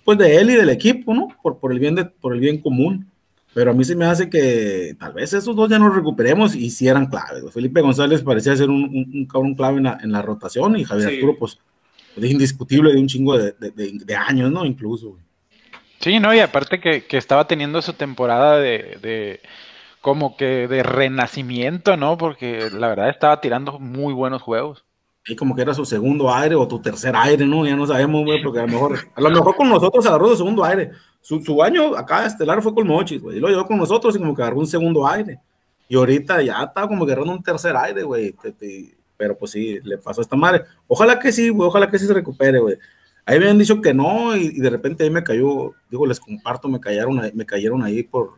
pues 0.03 0.17
de 0.17 0.35
él 0.37 0.49
y 0.49 0.55
del 0.55 0.69
equipo, 0.69 1.13
¿no? 1.13 1.29
Por, 1.41 1.59
por 1.59 1.71
el 1.71 1.79
bien 1.79 1.95
de, 1.95 2.03
por 2.05 2.33
el 2.33 2.41
bien 2.41 2.59
común. 2.59 3.09
Pero 3.53 3.71
a 3.71 3.73
mí 3.73 3.85
se 3.85 3.95
me 3.95 4.03
hace 4.05 4.29
que 4.29 4.97
tal 4.99 5.13
vez 5.13 5.31
esos 5.31 5.55
dos 5.55 5.69
ya 5.69 5.79
nos 5.79 5.95
recuperemos 5.95 6.55
y 6.55 6.69
sí 6.69 6.89
eran 6.89 7.05
claves. 7.05 7.43
Felipe 7.53 7.79
González 7.79 8.21
parecía 8.21 8.53
ser 8.57 8.69
un, 8.69 8.83
un, 8.83 9.11
un 9.13 9.25
cabrón 9.27 9.55
clave 9.55 9.77
en 9.77 9.83
la, 9.83 9.97
en 10.03 10.11
la 10.11 10.21
rotación 10.21 10.75
y 10.77 10.83
Javier 10.83 11.07
Sí. 11.09 11.15
Arturo, 11.15 11.37
pues, 11.39 11.57
es 12.17 12.31
indiscutible 12.31 12.91
de 12.91 12.99
un 12.99 13.07
chingo 13.07 13.37
de, 13.37 13.53
de, 13.53 13.71
de- 13.71 13.99
de 14.03 14.15
años, 14.15 14.51
¿no? 14.51 14.65
Incluso, 14.65 15.09
güey. 15.11 15.21
Sí, 15.99 16.19
no, 16.19 16.33
y 16.33 16.39
aparte 16.39 16.79
que, 16.79 17.05
que 17.05 17.17
estaba 17.17 17.47
teniendo 17.47 17.81
su 17.81 17.93
temporada 17.93 18.57
de, 18.57 18.97
de 19.01 19.39
como 20.01 20.35
que 20.37 20.67
de 20.67 20.83
renacimiento, 20.83 21.97
¿no? 21.97 22.17
Porque 22.17 22.69
la 22.71 22.87
verdad 22.89 23.09
estaba 23.09 23.41
tirando 23.41 23.79
muy 23.79 24.13
buenos 24.13 24.41
juegos. 24.41 24.84
Y 25.27 25.35
como 25.35 25.55
que 25.55 25.63
era 25.63 25.73
su 25.73 25.85
segundo 25.85 26.31
aire 26.33 26.55
o 26.55 26.67
tu 26.67 26.79
tercer 26.79 27.15
aire, 27.15 27.45
¿no? 27.45 27.65
Ya 27.65 27.75
no 27.75 27.87
sabemos, 27.87 28.23
güey, 28.23 28.43
porque 28.43 28.59
a 28.59 28.65
lo 28.65 28.67
mejor, 28.67 28.99
a 29.15 29.21
lo 29.21 29.29
mejor 29.31 29.55
con 29.55 29.69
nosotros 29.69 30.05
agarró 30.05 30.29
su 30.29 30.37
segundo 30.37 30.63
aire. 30.63 30.91
Su, 31.21 31.41
su 31.41 31.63
año 31.63 31.95
acá 31.95 32.25
estelar 32.25 32.61
fue 32.61 32.73
con 32.75 32.87
Mochis, 32.87 33.21
güey. 33.21 33.37
Y 33.37 33.39
lo 33.39 33.47
llevó 33.49 33.65
con 33.65 33.77
nosotros 33.77 34.15
y 34.15 34.19
como 34.19 34.35
que 34.35 34.43
agarró 34.43 34.59
un 34.59 34.67
segundo 34.67 35.07
aire. 35.07 35.39
Y 35.89 35.95
ahorita 35.95 36.41
ya 36.41 36.63
está 36.63 36.87
como 36.87 37.05
que 37.05 37.11
agarrando 37.11 37.33
un 37.33 37.43
tercer 37.43 37.75
aire, 37.75 38.03
güey. 38.03 38.35
Pero 39.17 39.37
pues 39.37 39.51
sí, 39.51 39.79
le 39.83 39.97
pasó 39.97 40.21
a 40.21 40.23
esta 40.23 40.35
madre. 40.35 40.63
Ojalá 40.87 41.17
que 41.17 41.31
sí, 41.31 41.49
güey. 41.49 41.67
Ojalá 41.67 41.89
que 41.89 41.97
sí 41.97 42.05
se 42.05 42.13
recupere, 42.13 42.59
güey. 42.59 42.77
Ahí 43.25 43.39
me 43.39 43.45
habían 43.45 43.57
dicho 43.57 43.81
que 43.81 43.91
no 43.91 44.37
y, 44.37 44.51
y 44.55 44.59
de 44.59 44.69
repente 44.69 45.03
ahí 45.03 45.09
me 45.09 45.23
cayó, 45.23 45.73
digo, 45.89 46.05
les 46.05 46.19
comparto, 46.19 46.67
me 46.67 46.79
cayeron 46.79 47.19
ahí, 47.19 47.31
me 47.33 47.43
cayeron 47.43 47.81
ahí 47.81 48.03
por, 48.03 48.37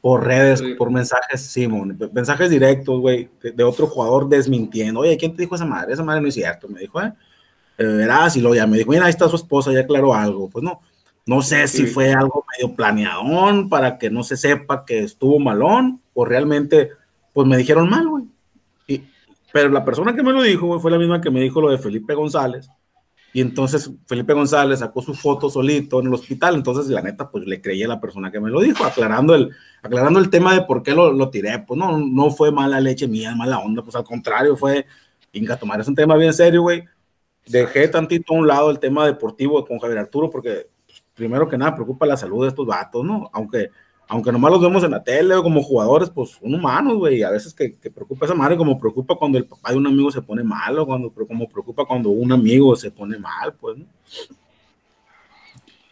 por 0.00 0.24
redes, 0.24 0.60
Sí. 0.60 0.74
por 0.74 0.90
mensajes, 0.90 1.40
Simón, 1.42 1.98
mensajes 2.12 2.48
directos, 2.50 3.00
güey, 3.00 3.28
de, 3.42 3.52
de 3.52 3.64
otro 3.64 3.86
jugador 3.86 4.28
desmintiendo. 4.28 5.00
Oye, 5.00 5.16
¿quién 5.16 5.34
te 5.34 5.42
dijo 5.42 5.54
esa 5.56 5.64
madre? 5.64 5.92
Esa 5.94 6.04
madre 6.04 6.20
no 6.20 6.28
es 6.28 6.34
cierto, 6.34 6.68
me 6.68 6.80
dijo, 6.80 7.00
¿eh? 7.02 7.12
Eh, 7.78 7.84
verás, 7.84 8.36
y 8.36 8.40
luego 8.40 8.54
ya 8.54 8.66
me 8.66 8.78
dijo, 8.78 8.90
mira, 8.90 9.04
ahí 9.06 9.10
está 9.10 9.28
su 9.28 9.36
esposa, 9.36 9.72
ya 9.72 9.80
aclaró 9.80 10.14
algo. 10.14 10.48
Pues 10.48 10.62
no, 10.64 10.80
no 11.26 11.42
sé 11.42 11.66
si 11.68 11.78
Sí. 11.78 11.86
fue 11.88 12.12
algo 12.12 12.44
medio 12.56 12.74
planeadón 12.74 13.68
para 13.68 13.98
que 13.98 14.08
no 14.10 14.22
se 14.22 14.36
sepa 14.36 14.84
que 14.84 15.00
estuvo 15.00 15.38
malón 15.40 16.00
o 16.14 16.24
realmente, 16.24 16.90
pues 17.32 17.46
me 17.46 17.56
dijeron 17.56 17.90
mal, 17.90 18.06
güey. 18.08 18.24
Pero 19.52 19.70
la 19.70 19.84
persona 19.84 20.14
que 20.14 20.22
me 20.22 20.32
lo 20.32 20.42
dijo, 20.42 20.66
güey, 20.66 20.80
fue 20.80 20.90
la 20.90 20.98
misma 20.98 21.20
que 21.20 21.30
me 21.30 21.40
dijo 21.40 21.60
lo 21.60 21.70
de 21.70 21.78
Felipe 21.78 22.14
González. 22.14 22.68
Y 23.32 23.40
entonces 23.40 23.90
Felipe 24.06 24.32
González 24.32 24.78
sacó 24.78 25.02
su 25.02 25.14
foto 25.14 25.50
solito 25.50 26.00
en 26.00 26.06
el 26.06 26.14
hospital. 26.14 26.54
Entonces, 26.54 26.86
la 26.86 27.02
neta, 27.02 27.30
pues 27.30 27.44
le 27.46 27.60
creí 27.60 27.82
a 27.82 27.88
la 27.88 28.00
persona 28.00 28.30
que 28.30 28.40
me 28.40 28.50
lo 28.50 28.60
dijo, 28.60 28.84
aclarando 28.84 29.34
el, 29.34 29.50
aclarando 29.82 30.18
el 30.18 30.30
tema 30.30 30.54
de 30.54 30.62
por 30.62 30.82
qué 30.82 30.94
lo, 30.94 31.12
lo 31.12 31.28
tiré. 31.28 31.58
Pues 31.66 31.78
no, 31.78 31.98
no 31.98 32.30
fue 32.30 32.50
mala 32.50 32.80
leche 32.80 33.06
mía, 33.06 33.34
mala 33.34 33.58
onda. 33.58 33.82
Pues 33.82 33.94
al 33.94 34.04
contrario, 34.04 34.56
fue, 34.56 34.86
Inga, 35.32 35.56
tomar 35.56 35.80
es 35.80 35.88
un 35.88 35.94
tema 35.94 36.16
bien 36.16 36.32
serio, 36.32 36.62
güey. 36.62 36.84
Dejé 37.46 37.88
tantito 37.88 38.32
a 38.32 38.38
un 38.38 38.46
lado 38.46 38.70
el 38.70 38.78
tema 38.78 39.06
deportivo 39.06 39.64
con 39.64 39.78
Javier 39.78 39.98
Arturo, 39.98 40.30
porque 40.30 40.68
pues, 40.86 41.04
primero 41.14 41.48
que 41.48 41.58
nada 41.58 41.74
preocupa 41.74 42.06
la 42.06 42.16
salud 42.16 42.42
de 42.42 42.48
estos 42.48 42.66
vatos, 42.66 43.04
¿no? 43.04 43.30
Aunque, 43.32 43.70
aunque 44.08 44.30
nomás 44.30 44.52
los 44.52 44.60
vemos 44.60 44.84
en 44.84 44.92
la 44.92 45.02
tele 45.02 45.34
o 45.34 45.42
como 45.42 45.62
jugadores, 45.62 46.10
pues 46.10 46.30
son 46.30 46.54
humanos, 46.54 46.96
güey. 46.96 47.22
A 47.22 47.30
veces 47.30 47.52
que, 47.52 47.76
que 47.78 47.90
preocupa 47.90 48.26
esa 48.26 48.34
madre, 48.34 48.56
como 48.56 48.78
preocupa 48.78 49.16
cuando 49.16 49.38
el 49.38 49.46
papá 49.46 49.72
de 49.72 49.78
un 49.78 49.86
amigo 49.86 50.10
se 50.12 50.22
pone 50.22 50.44
mal, 50.44 50.78
o 50.78 50.86
cuando, 50.86 51.12
como 51.12 51.48
preocupa 51.48 51.84
cuando 51.84 52.10
un 52.10 52.32
amigo 52.32 52.76
se 52.76 52.90
pone 52.90 53.18
mal, 53.18 53.54
pues, 53.54 53.78
¿no? 53.78 53.86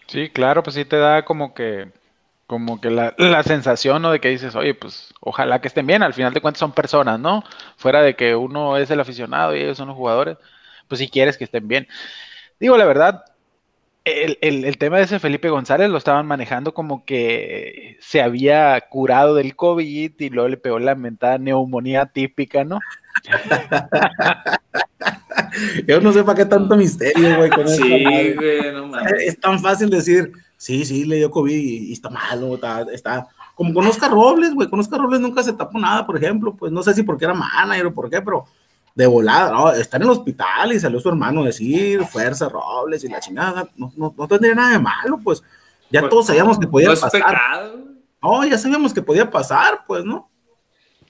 Sí, 0.07 0.29
claro, 0.31 0.63
pues 0.63 0.77
sí 0.77 0.85
te 0.85 0.97
da 0.97 1.25
como 1.25 1.55
que, 1.55 1.91
como 2.47 2.81
que 2.81 2.91
la, 2.91 3.15
la 3.19 3.43
sensación, 3.43 4.01
¿no? 4.03 4.13
De 4.13 4.21
que 4.21 4.29
dices, 4.29 4.55
oye, 4.55 4.75
pues 4.75 5.13
ojalá 5.21 5.61
que 5.61 5.69
estén 5.69 5.87
bien, 5.87 6.05
al 6.05 6.15
final 6.15 6.33
de 6.33 6.41
cuentas 6.41 6.61
son 6.61 6.73
personas, 6.73 7.19
¿no? 7.19 7.43
Fuera 7.77 8.01
de 8.03 8.15
que 8.15 8.37
uno 8.37 8.77
es 8.77 8.91
el 8.91 9.01
aficionado 9.01 9.57
y 9.57 9.61
ellos 9.61 9.77
son 9.77 9.89
los 9.89 9.97
jugadores, 9.97 10.39
pues 10.87 11.01
si 11.01 11.09
quieres 11.09 11.37
que 11.37 11.45
estén 11.45 11.67
bien. 11.67 11.89
Digo, 12.61 12.77
la 12.77 12.85
verdad, 12.85 13.25
el, 14.05 14.65
el, 14.65 14.77
tema 14.77 14.99
de 14.99 15.05
ese 15.05 15.19
Felipe 15.19 15.49
González 15.49 15.89
lo 15.89 15.97
estaban 15.97 16.27
manejando 16.27 16.75
como 16.75 17.05
que 17.05 17.97
se 18.01 18.21
había 18.21 18.79
curado 18.91 19.35
del 19.35 19.57
COVID 19.57 20.13
y 20.19 20.31
luego 20.31 20.49
le 20.49 20.57
pegó 20.59 20.79
la 20.79 20.95
mentada 20.95 21.39
neumonía 21.39 22.07
típica, 22.07 22.65
¿no? 22.65 22.81
Yo 25.87 26.01
no 26.01 26.13
sé 26.13 26.25
para 26.25 26.37
qué 26.37 26.45
tanto 26.45 26.77
misterio, 26.77 27.37
güey. 27.37 27.51
sí, 27.67 28.33
güey, 28.35 28.73
no 28.73 28.99
Es 29.19 29.39
tan 29.41 29.61
fácil 29.61 29.89
decir, 29.89 30.33
sí, 30.57 30.85
sí, 30.85 31.05
le 31.05 31.17
dio 31.17 31.31
COVID 31.31 31.57
y, 31.57 31.93
está 31.93 32.11
malo, 32.11 32.57
está, 32.57 32.83
está, 32.93 33.29
como 33.55 33.73
con 33.73 33.87
Oscar 33.87 34.11
Robles, 34.11 34.55
güey. 34.55 34.69
Con 34.69 34.81
Oscar 34.81 35.01
Robles 35.01 35.21
nunca 35.21 35.43
se 35.43 35.53
tapó 35.53 35.79
nada, 35.79 36.05
por 36.05 36.17
ejemplo. 36.17 36.55
Pues 36.55 36.73
no 36.73 36.83
sé 36.83 36.95
si 36.95 37.03
porque 37.03 37.25
era 37.25 37.35
manager 37.35 37.87
o 37.87 37.95
por 37.95 38.11
qué, 38.11 38.21
pero 38.21 38.45
de 38.95 39.07
volada, 39.07 39.51
¿no? 39.51 39.73
Está 39.73 39.97
en 39.97 40.05
el 40.05 40.11
hospital 40.11 40.73
y 40.73 40.81
salió 40.81 41.01
su 41.01 41.09
hermano 41.09 41.43
a 41.43 41.47
decir, 41.47 42.05
fuerza, 42.05 42.49
Robles 42.49 43.03
y 43.05 43.09
la 43.09 43.21
chingada, 43.21 43.69
no, 43.77 43.93
no, 43.97 44.15
no 44.17 44.29
tendría 44.29 44.55
nada 44.55 44.73
de 44.73 44.79
malo, 44.79 45.19
pues 45.23 45.43
ya 45.91 46.01
pues, 46.01 46.11
todos 46.11 46.27
sabíamos 46.27 46.59
que 46.59 46.67
podía 46.67 46.95
pasar. 46.95 47.75
No, 48.23 48.45
ya 48.47 48.57
sabíamos 48.57 48.95
que 48.95 49.03
podía 49.03 49.31
pasar, 49.31 49.81
pues, 49.87 50.05
¿no? 50.05 50.31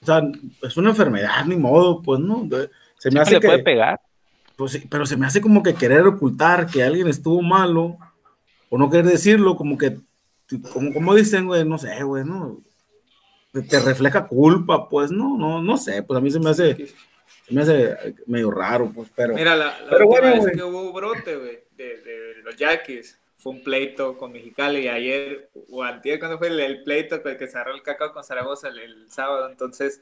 O 0.01 0.05
sea, 0.05 0.21
es 0.61 0.77
una 0.77 0.89
enfermedad, 0.89 1.45
ni 1.45 1.55
modo, 1.55 2.01
pues, 2.01 2.19
¿no? 2.19 2.47
Se 2.97 3.09
me 3.09 3.19
hace 3.19 3.31
le 3.31 3.41
puede 3.41 3.63
pegar. 3.63 3.99
Pues 4.55 4.73
sí, 4.73 4.87
pero 4.89 5.05
se 5.05 5.17
me 5.17 5.25
hace 5.25 5.41
como 5.41 5.63
que 5.63 5.73
querer 5.73 6.05
ocultar 6.07 6.67
que 6.67 6.83
alguien 6.83 7.07
estuvo 7.07 7.41
malo, 7.41 7.97
o 8.69 8.77
no 8.77 8.89
querer 8.89 9.05
decirlo, 9.05 9.55
como 9.55 9.77
que, 9.77 9.97
como, 10.71 10.93
como 10.93 11.15
dicen, 11.15 11.47
güey, 11.47 11.65
no 11.65 11.77
sé, 11.77 12.03
güey, 12.03 12.23
¿no? 12.23 12.57
Te, 13.69 13.79
refleja 13.79 14.27
culpa, 14.27 14.89
pues, 14.89 15.11
no, 15.11 15.37
no, 15.37 15.61
no 15.61 15.77
sé, 15.77 16.03
pues 16.03 16.17
a 16.17 16.21
mí 16.21 16.29
se 16.29 16.39
me 16.39 16.49
hace 16.49 16.93
me 17.49 17.61
hace 17.61 18.15
medio 18.25 18.51
raro, 18.51 18.91
pues, 18.93 19.09
pero. 19.15 19.33
Mira, 19.33 19.55
la, 19.55 19.75
última 20.03 20.31
vez 20.31 20.51
que 20.55 20.63
hubo 20.63 20.91
brote, 20.91 21.35
güey, 21.35 21.59
de, 21.75 22.01
de, 22.01 22.35
los 22.43 22.55
Yaquis, 22.55 23.19
fue 23.37 23.53
un 23.53 23.63
pleito 23.63 24.17
con 24.17 24.31
Mexicali 24.31 24.81
y 24.81 24.87
ayer, 24.87 25.49
o 25.69 25.83
antes, 25.83 26.19
cuando 26.19 26.37
fue 26.37 26.47
el, 26.47 26.83
pleito 26.83 27.21
que, 27.21 27.37
que 27.37 27.47
cerró 27.47 27.73
el 27.73 27.83
cacao 27.83 28.13
con 28.13 28.23
Zaragoza 28.23 28.69
el 28.69 29.09
sábado, 29.11 29.49
entonces, 29.49 30.01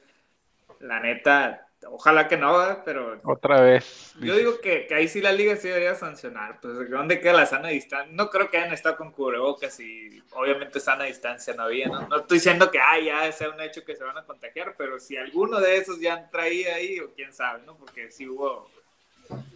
la 0.80 1.00
neta, 1.00 1.68
Ojalá 1.92 2.28
que 2.28 2.38
no, 2.38 2.82
pero. 2.86 3.18
Otra 3.24 3.62
vez. 3.62 4.14
Yo 4.20 4.36
digo 4.36 4.60
que, 4.62 4.88
que, 4.88 4.96
ahí 4.96 5.08
sí 5.08 5.22
la 5.22 5.32
liga 5.32 5.56
sí 5.56 5.68
debería 5.68 5.96
sancionar. 5.96 6.60
Pues, 6.62 6.90
¿dónde 6.90 7.20
queda 7.20 7.34
la 7.34 7.46
sana 7.46 7.70
distancia? 7.70 8.12
No 8.14 8.30
creo 8.30 8.50
que 8.50 8.58
hayan 8.58 8.74
estado 8.74 8.98
con 8.98 9.12
cubrebocas 9.12 9.80
y 9.80 10.22
obviamente 10.32 10.80
sana 10.80 11.06
distancia 11.06 11.54
no 11.54 11.64
había, 11.64 11.88
¿no? 11.88 12.08
No 12.08 12.18
estoy 12.18 12.38
diciendo 12.38 12.72
que 12.72 12.80
ah, 12.80 13.00
ya 13.00 13.32
sea 13.32 13.50
un 13.50 13.62
hecho 13.62 13.84
que 13.84 13.96
se 13.96 14.04
van 14.04 14.18
a 14.18 14.26
contagiar, 14.26 14.76
pero 14.78 15.00
si 15.00 15.18
alguno 15.18 15.60
de 15.60 15.78
esos 15.78 16.00
ya 16.00 16.30
traía 16.30 16.76
ahí, 16.76 17.00
o 17.00 17.14
quién 17.14 17.34
sabe, 17.34 17.64
¿no? 17.66 17.76
Porque 17.78 18.12
sí 18.12 18.28
hubo 18.28 18.70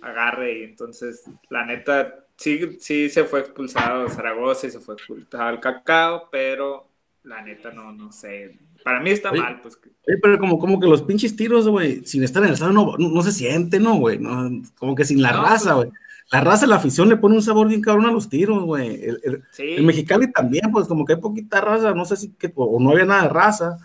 agarre 0.02 0.60
y 0.60 0.64
entonces, 0.64 1.24
la 1.50 1.66
neta, 1.66 2.26
sí, 2.36 2.78
sí 2.80 3.10
se 3.10 3.24
fue 3.26 3.42
expulsado 3.42 4.10
Zaragoza 4.10 4.68
y 4.68 4.72
se 4.72 4.80
fue 4.80 4.96
expulsado 4.96 5.50
el 5.50 5.60
Cacao, 5.60 6.30
pero 6.32 6.88
la 7.24 7.42
neta 7.42 7.72
no, 7.72 7.92
no 7.92 8.12
sé 8.12 8.58
para 8.88 9.02
mí 9.02 9.10
está 9.10 9.34
mal, 9.34 9.60
pues. 9.62 9.78
pero 10.22 10.40
como, 10.40 10.58
como 10.58 10.80
que 10.80 10.88
los 10.88 11.02
pinches 11.02 11.36
tiros, 11.36 11.68
güey, 11.68 12.06
sin 12.06 12.24
estar 12.24 12.42
en 12.42 12.48
el 12.48 12.54
estado 12.54 12.72
no, 12.72 12.96
no, 12.98 13.22
se 13.22 13.34
siente, 13.34 13.82
¿no, 13.82 13.96
güey? 13.96 14.18
No, 14.18 14.50
como 14.80 14.96
que 14.96 15.04
sin 15.04 15.22
la 15.22 15.34
raza, 15.34 15.76
pues, 15.76 15.88
güey. 15.90 16.00
La 16.32 16.40
raza, 16.40 16.68
la 16.68 16.78
afición 16.78 17.10
le 17.10 17.18
pone 17.18 17.36
un 17.36 17.42
sabor 17.42 17.68
bien 17.68 17.82
cabrón 17.82 18.06
a 18.06 18.14
los 18.14 18.30
tiros, 18.30 18.64
güey. 18.64 19.04
El, 19.04 19.20
el, 19.26 19.44
el, 19.58 19.84
mexicali 19.84 20.32
también, 20.32 20.72
pues 20.72 20.88
como 20.88 21.04
que 21.04 21.16
hay 21.16 21.20
poquita 21.20 21.60
raza, 21.60 21.94
no 21.94 22.06
sé 22.06 22.16
si, 22.16 22.30
que, 22.30 22.50
o 22.56 22.80
no 22.80 22.92
había 22.92 23.04
nada 23.04 23.24
de 23.24 23.30
raza, 23.30 23.78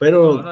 pero, 0.00 0.42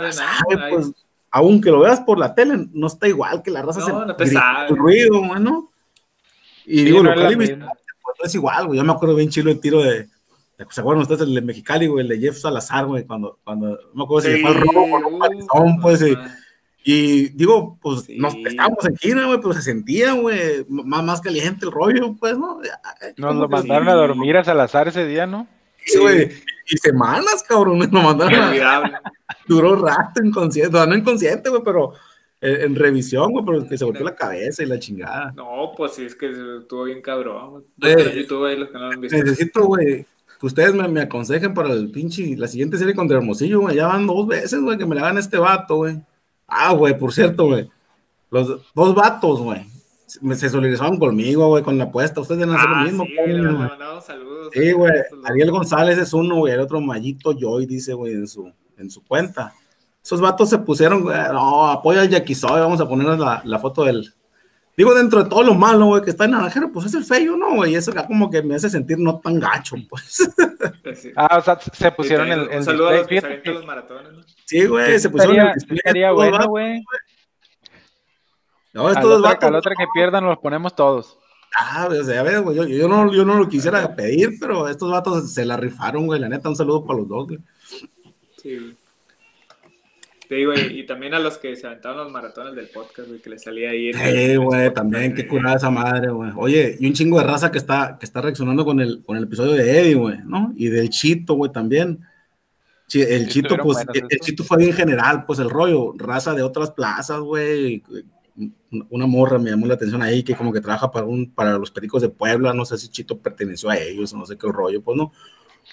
pues, 0.71 0.93
aunque 1.33 1.73
lo 1.73 1.81
veas 1.81 1.99
por 2.03 2.17
la 2.17 2.33
tele, 2.33 2.69
no 2.73 2.87
está 2.87 3.09
igual 3.09 3.43
que 3.43 3.51
la 3.51 3.63
raza. 3.63 3.81
No, 3.89 4.05
no 4.05 4.15
te 4.15 4.29
sabe. 4.29 4.69
El 4.69 4.77
ruido, 4.77 5.19
güey, 5.19 5.41
¿no? 5.41 5.69
Y 6.65 6.85
digo, 6.85 7.03
lo 7.03 7.13
que 7.13 7.59
es 8.23 8.35
igual, 8.37 8.69
güey. 8.69 8.79
Yo 8.79 8.85
me 8.85 8.93
acuerdo 8.93 9.17
bien 9.17 9.31
chilo 9.31 9.51
el 9.51 9.59
tiro 9.59 9.83
de, 9.83 10.09
¿Se 10.69 10.81
acuerdan 10.81 11.03
ustedes 11.03 11.23
el 11.23 11.35
de 11.35 11.41
Mexicali, 11.41 11.87
güey? 11.87 12.03
El 12.03 12.09
de 12.09 12.19
Jeff 12.19 12.39
Salazar, 12.39 12.87
güey, 12.87 13.05
cuando, 13.05 13.39
cuando, 13.45 13.69
no 13.71 13.95
me 13.95 14.05
acuerdo 14.05 14.29
si 14.29 14.43
fue 14.43 14.51
el 14.51 14.61
robo 14.61 14.97
o 15.53 15.65
no, 15.65 15.81
pues, 15.81 16.05
y, 16.83 17.29
digo, 17.31 17.79
pues, 17.81 18.09
nos, 18.09 18.35
estábamos 18.35 18.85
en 18.87 18.97
China, 18.97 19.27
güey, 19.27 19.41
pero 19.41 19.53
se 19.53 19.63
sentía, 19.63 20.13
güey, 20.13 20.65
más, 20.69 21.05
más 21.05 21.21
caliente 21.21 21.67
el 21.67 21.73
rollo, 21.73 22.15
pues, 22.19 22.39
¿no? 22.39 22.61
Nos 23.17 23.37
lo 23.37 23.49
mandaron 23.49 23.89
a 23.89 23.95
dormir 23.95 24.37
a 24.37 24.45
Salazar 24.45 24.89
ese 24.89 25.07
día, 25.07 25.27
¿no? 25.27 25.47
Sí, 25.85 25.99
güey, 25.99 26.31
y 26.69 26.77
semanas, 26.77 27.45
cabrón, 27.47 27.79
nos 27.79 27.91
mandaron 27.91 28.43
a... 28.63 29.01
Duró 29.47 29.77
rato 29.77 30.25
inconsciente, 30.25 30.73
no, 30.73 30.87
no 30.87 30.95
inconsciente, 30.95 31.49
güey, 31.49 31.63
pero 31.65 31.93
en, 32.41 32.75
revisión, 32.75 33.33
güey, 33.33 33.45
pero 33.45 33.69
que 33.69 33.77
se 33.77 33.85
volvió 33.85 34.05
la 34.05 34.15
cabeza 34.15 34.63
y 34.63 34.67
la 34.67 34.79
chingada. 34.79 35.33
No, 35.33 35.73
pues 35.77 35.93
sí, 35.93 36.05
es 36.05 36.15
que 36.15 36.31
estuvo 36.61 36.85
bien 36.85 37.03
cabrón. 37.03 37.65
Eh, 37.83 38.15
YouTube 38.17 38.47
ahí 38.47 38.57
los 38.57 38.69
que 38.69 38.75
no 38.75 38.87
lo 38.87 38.93
han 38.93 39.01
visto. 39.01 39.17
Necesito, 39.17 39.67
güey, 39.67 40.07
que 40.41 40.47
ustedes 40.47 40.73
me, 40.73 40.89
me, 40.89 41.03
aconsejen 41.03 41.53
para 41.53 41.71
el 41.75 41.91
pinche, 41.91 42.35
la 42.35 42.49
siguiente 42.49 42.79
serie 42.79 42.95
contra 42.95 43.19
Hermosillo, 43.19 43.61
güey. 43.61 43.77
Ya 43.77 43.87
van 43.87 44.07
dos 44.07 44.27
veces, 44.27 44.59
güey, 44.59 44.79
que 44.79 44.87
me 44.87 44.95
le 44.95 45.03
hagan 45.03 45.19
este 45.19 45.37
vato, 45.37 45.77
güey. 45.77 46.01
Ah, 46.49 46.73
güey, 46.73 46.97
por 46.97 47.13
cierto, 47.13 47.45
güey. 47.45 47.69
Los 48.31 48.49
dos 48.75 48.95
vatos, 48.95 49.43
güey. 49.43 49.67
Se 50.07 50.49
solidarizaban 50.49 50.99
conmigo, 50.99 51.47
güey, 51.49 51.63
con 51.63 51.77
la 51.77 51.85
apuesta. 51.85 52.23
Ustedes 52.23 52.41
deben 52.41 52.57
hacer 52.57 52.71
lo 52.71 52.77
ah, 52.77 52.85
mismo. 52.85 53.05
Sí, 53.05 53.13
le 53.27 53.43
mandamos 53.43 54.03
saludos. 54.03 54.49
Sí, 54.55 54.73
güey. 54.73 54.93
Ariel 55.25 55.51
González 55.51 55.99
es 55.99 56.15
uno, 56.15 56.37
güey. 56.37 56.55
El 56.55 56.61
otro 56.61 56.81
Mayito 56.81 57.33
Joy, 57.39 57.67
dice, 57.67 57.93
güey, 57.93 58.15
en 58.15 58.27
su, 58.27 58.51
en 58.79 58.91
su 58.91 59.05
cuenta. 59.05 59.53
Esos 60.03 60.23
vatos 60.23 60.49
se 60.49 60.57
pusieron, 60.57 61.03
güey, 61.03 61.19
no, 61.33 61.67
apoya 61.67 62.01
al 62.01 62.09
Yaquizoy, 62.09 62.61
vamos 62.61 62.81
a 62.81 62.89
ponernos 62.89 63.19
la, 63.19 63.43
la 63.45 63.59
foto 63.59 63.85
del, 63.85 64.11
Digo, 64.81 64.95
dentro 64.95 65.23
de 65.23 65.29
todo 65.29 65.43
lo 65.43 65.53
malo, 65.55 65.85
güey, 65.89 66.03
que 66.03 66.09
está 66.09 66.25
en 66.25 66.31
Naranjero, 66.31 66.73
pues 66.73 66.87
es 66.87 66.95
el 66.95 67.05
feo, 67.05 67.37
¿no, 67.37 67.57
güey? 67.57 67.75
Eso 67.75 67.91
acá 67.91 68.07
como 68.07 68.31
que 68.31 68.43
me 68.43 68.55
hace 68.55 68.71
sentir 68.71 68.99
no 68.99 69.21
tan 69.21 69.39
gacho, 69.39 69.77
pues. 69.91 70.27
Ah, 71.15 71.37
o 71.37 71.43
sea, 71.43 71.61
se 71.61 71.93
pusieron 71.93 72.33
el, 72.33 72.49
Un 72.49 72.65
saludo 72.65 72.89
a 72.89 72.93
los 72.95 73.07
que 73.07 73.43
los 73.45 73.67
maratones, 73.67 74.11
¿no? 74.11 74.23
Sí, 74.47 74.65
güey, 74.65 74.99
se 74.99 75.11
pusieron 75.11 75.39
el 75.39 75.53
display. 75.53 75.81
Estaría 75.85 76.13
bueno, 76.13 76.47
güey. 76.47 76.83
No, 78.73 78.89
estos 78.89 79.05
dos 79.05 79.21
vatos. 79.21 79.49
A 79.49 79.51
la 79.51 79.59
otra 79.59 79.75
que 79.77 79.85
pierdan 79.93 80.25
los 80.25 80.39
ponemos 80.39 80.75
todos. 80.75 81.19
Ah, 81.59 81.87
o 81.91 82.03
sea, 82.03 82.23
ves, 82.23 82.41
güey, 82.41 82.57
yo, 82.57 82.65
yo, 82.65 82.89
no, 82.89 83.13
yo 83.13 83.27
no 83.27 83.35
lo 83.35 83.51
quisiera 83.51 83.95
pedir, 83.95 84.39
pero 84.41 84.67
estos 84.67 84.91
vatos 84.91 85.31
se 85.31 85.45
la 85.45 85.59
rifaron, 85.59 86.07
güey, 86.07 86.19
la 86.19 86.31
neta, 86.31 86.49
un 86.49 86.57
saludo 86.57 86.87
para 86.87 87.01
los 87.01 87.07
dos, 87.07 87.27
güey. 87.27 87.39
Sí. 88.39 88.79
Te 90.31 90.37
digo, 90.37 90.53
y, 90.55 90.87
también 90.87 91.13
a 91.13 91.19
los 91.19 91.39
que 91.39 91.57
se 91.57 91.67
aventaron 91.67 92.05
los 92.05 92.13
maratones 92.13 92.55
del 92.55 92.69
podcast, 92.69 93.09
güey, 93.09 93.21
que 93.21 93.31
les 93.31 93.43
salía 93.43 93.71
ahí. 93.71 93.93
Sí, 93.93 94.37
güey, 94.37 94.73
también, 94.73 95.13
qué 95.13 95.27
curada 95.27 95.57
esa 95.57 95.71
madre, 95.71 96.13
güey. 96.13 96.31
Oye, 96.37 96.77
y 96.79 96.87
un 96.87 96.93
chingo 96.93 97.19
de 97.19 97.25
raza 97.27 97.51
que 97.51 97.59
está, 97.59 97.97
que 97.99 98.07
está 98.07 98.21
reaccionando 98.21 98.65
con 98.65 98.79
el, 98.79 99.03
con 99.03 99.17
el 99.17 99.25
episodio 99.25 99.55
de 99.55 99.81
Eddie, 99.81 99.97
güey, 99.97 100.19
¿no? 100.25 100.53
Y 100.55 100.69
del 100.69 100.89
Chito, 100.89 101.35
güey, 101.35 101.51
también. 101.51 102.07
El 102.95 103.27
Chito, 103.27 103.57
pues, 103.57 103.85
el, 103.93 104.21
Chito 104.21 104.45
fue 104.45 104.59
bien 104.59 104.73
general, 104.73 105.25
pues 105.27 105.41
el 105.41 105.51
rollo, 105.51 105.95
raza 105.97 106.33
de 106.33 106.45
otras 106.45 106.71
plazas, 106.71 107.19
güey. 107.19 107.83
Una 108.89 109.07
morra 109.07 109.37
me 109.41 109.51
llamó 109.51 109.67
la 109.67 109.75
atención 109.75 110.01
ahí 110.01 110.23
que 110.23 110.37
como 110.37 110.53
que 110.53 110.61
trabaja 110.61 110.93
para, 110.93 111.07
un, 111.07 111.33
para 111.33 111.59
los 111.59 111.73
pericos 111.73 112.03
de 112.03 112.09
Puebla, 112.09 112.55
no 112.55 112.65
sé 112.65 112.79
si 112.79 112.87
Chito 112.87 113.19
perteneció 113.19 113.69
a 113.69 113.79
ellos, 113.79 114.15
no 114.15 114.25
sé 114.25 114.39
qué 114.39 114.47
rollo, 114.47 114.81
pues 114.81 114.97
no. 114.97 115.11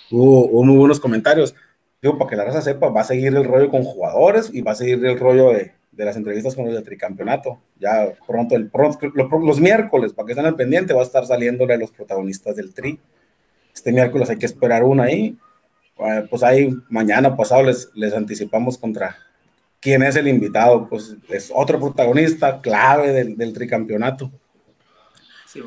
Hubo, 0.09 0.47
hubo 0.47 0.63
muy 0.63 0.77
buenos 0.77 0.99
comentarios 0.99 1.53
digo, 2.01 2.17
para 2.17 2.29
que 2.29 2.35
la 2.35 2.45
raza 2.45 2.61
sepa, 2.61 2.89
va 2.89 3.01
a 3.01 3.05
seguir 3.05 3.35
el 3.35 3.43
rollo 3.43 3.69
con 3.69 3.83
jugadores 3.83 4.49
y 4.53 4.61
va 4.61 4.71
a 4.71 4.75
seguir 4.75 5.03
el 5.05 5.19
rollo 5.19 5.51
de, 5.51 5.73
de 5.97 6.05
las 6.05 6.15
entrevistas 6.15 6.55
con 6.55 6.65
los 6.65 6.75
del 6.75 6.83
tricampeonato. 6.83 7.59
Ya 7.79 8.13
pronto, 8.25 8.55
el, 8.55 8.69
pronto 8.69 9.09
los, 9.13 9.59
miércoles, 9.59 10.13
para 10.13 10.27
que 10.27 10.33
estén 10.33 10.45
al 10.45 10.55
pendiente, 10.55 10.93
va 10.93 11.01
a 11.01 11.05
estar 11.05 11.25
saliéndole 11.25 11.77
los 11.77 11.91
protagonistas 11.91 12.55
del 12.55 12.73
tri. 12.73 12.99
Este 13.73 13.91
miércoles 13.91 14.29
hay 14.29 14.37
que 14.37 14.45
esperar 14.45 14.83
una 14.83 15.03
ahí. 15.03 15.37
Pues 16.29 16.43
ahí 16.43 16.75
mañana 16.89 17.35
pasado 17.35 17.63
les, 17.63 17.89
les 17.95 18.13
anticipamos 18.13 18.77
contra 18.77 19.17
quién 19.79 20.03
es 20.03 20.15
el 20.15 20.27
invitado. 20.27 20.87
Pues 20.87 21.15
es 21.29 21.51
otro 21.53 21.79
protagonista 21.79 22.61
clave 22.61 23.11
del, 23.11 23.35
del 23.35 23.53
tricampeonato. 23.53 24.31
Sí, 25.47 25.61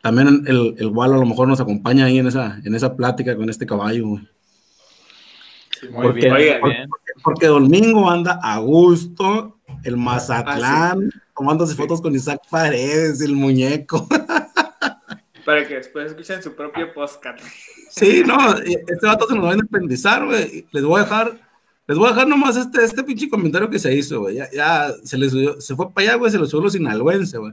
También 0.00 0.44
el, 0.46 0.76
el 0.78 0.86
Walo 0.86 1.16
a 1.16 1.18
lo 1.18 1.26
mejor 1.26 1.48
nos 1.48 1.60
acompaña 1.60 2.04
ahí 2.04 2.20
en 2.20 2.28
esa, 2.28 2.60
en 2.64 2.72
esa 2.76 2.94
plática 2.94 3.34
con 3.34 3.50
este 3.50 3.66
caballo. 3.66 4.10
Güey 4.10 4.28
porque, 7.22 7.46
Domingo 7.46 8.10
anda 8.10 8.38
a 8.42 8.58
gusto, 8.58 9.58
el 9.84 9.96
Mazatlán, 9.96 11.10
ah, 11.14 11.22
tomándose 11.36 11.74
fotos 11.74 12.00
con 12.00 12.14
Isaac 12.14 12.42
Paredes, 12.50 13.20
el 13.20 13.34
muñeco. 13.34 14.06
Para 15.44 15.66
que 15.66 15.76
después 15.76 16.10
escuchen 16.10 16.42
su 16.42 16.54
propio 16.54 16.92
podcast. 16.92 17.40
Sí, 17.90 18.22
no, 18.26 18.56
este 18.58 19.06
vato 19.06 19.26
se 19.26 19.34
nos 19.34 19.44
va 19.44 19.50
a 19.50 19.54
independizar, 19.54 20.24
güey. 20.24 20.66
Les 20.70 20.84
voy 20.84 21.00
a 21.00 21.04
dejar, 21.04 21.40
les 21.86 21.98
voy 21.98 22.06
a 22.06 22.10
dejar 22.10 22.28
nomás 22.28 22.56
este, 22.56 22.84
este 22.84 23.02
pinche 23.02 23.28
comentario 23.28 23.70
que 23.70 23.78
se 23.78 23.94
hizo, 23.94 24.20
güey. 24.20 24.36
Ya, 24.36 24.50
ya 24.52 24.92
se 25.02 25.18
les 25.18 25.32
se 25.64 25.74
fue 25.74 25.92
para 25.92 26.08
allá, 26.08 26.18
güey, 26.18 26.30
se 26.30 26.38
lo 26.38 26.46
subió 26.46 26.64
los 26.64 26.74
sinaloense, 26.74 27.38
güey. 27.38 27.52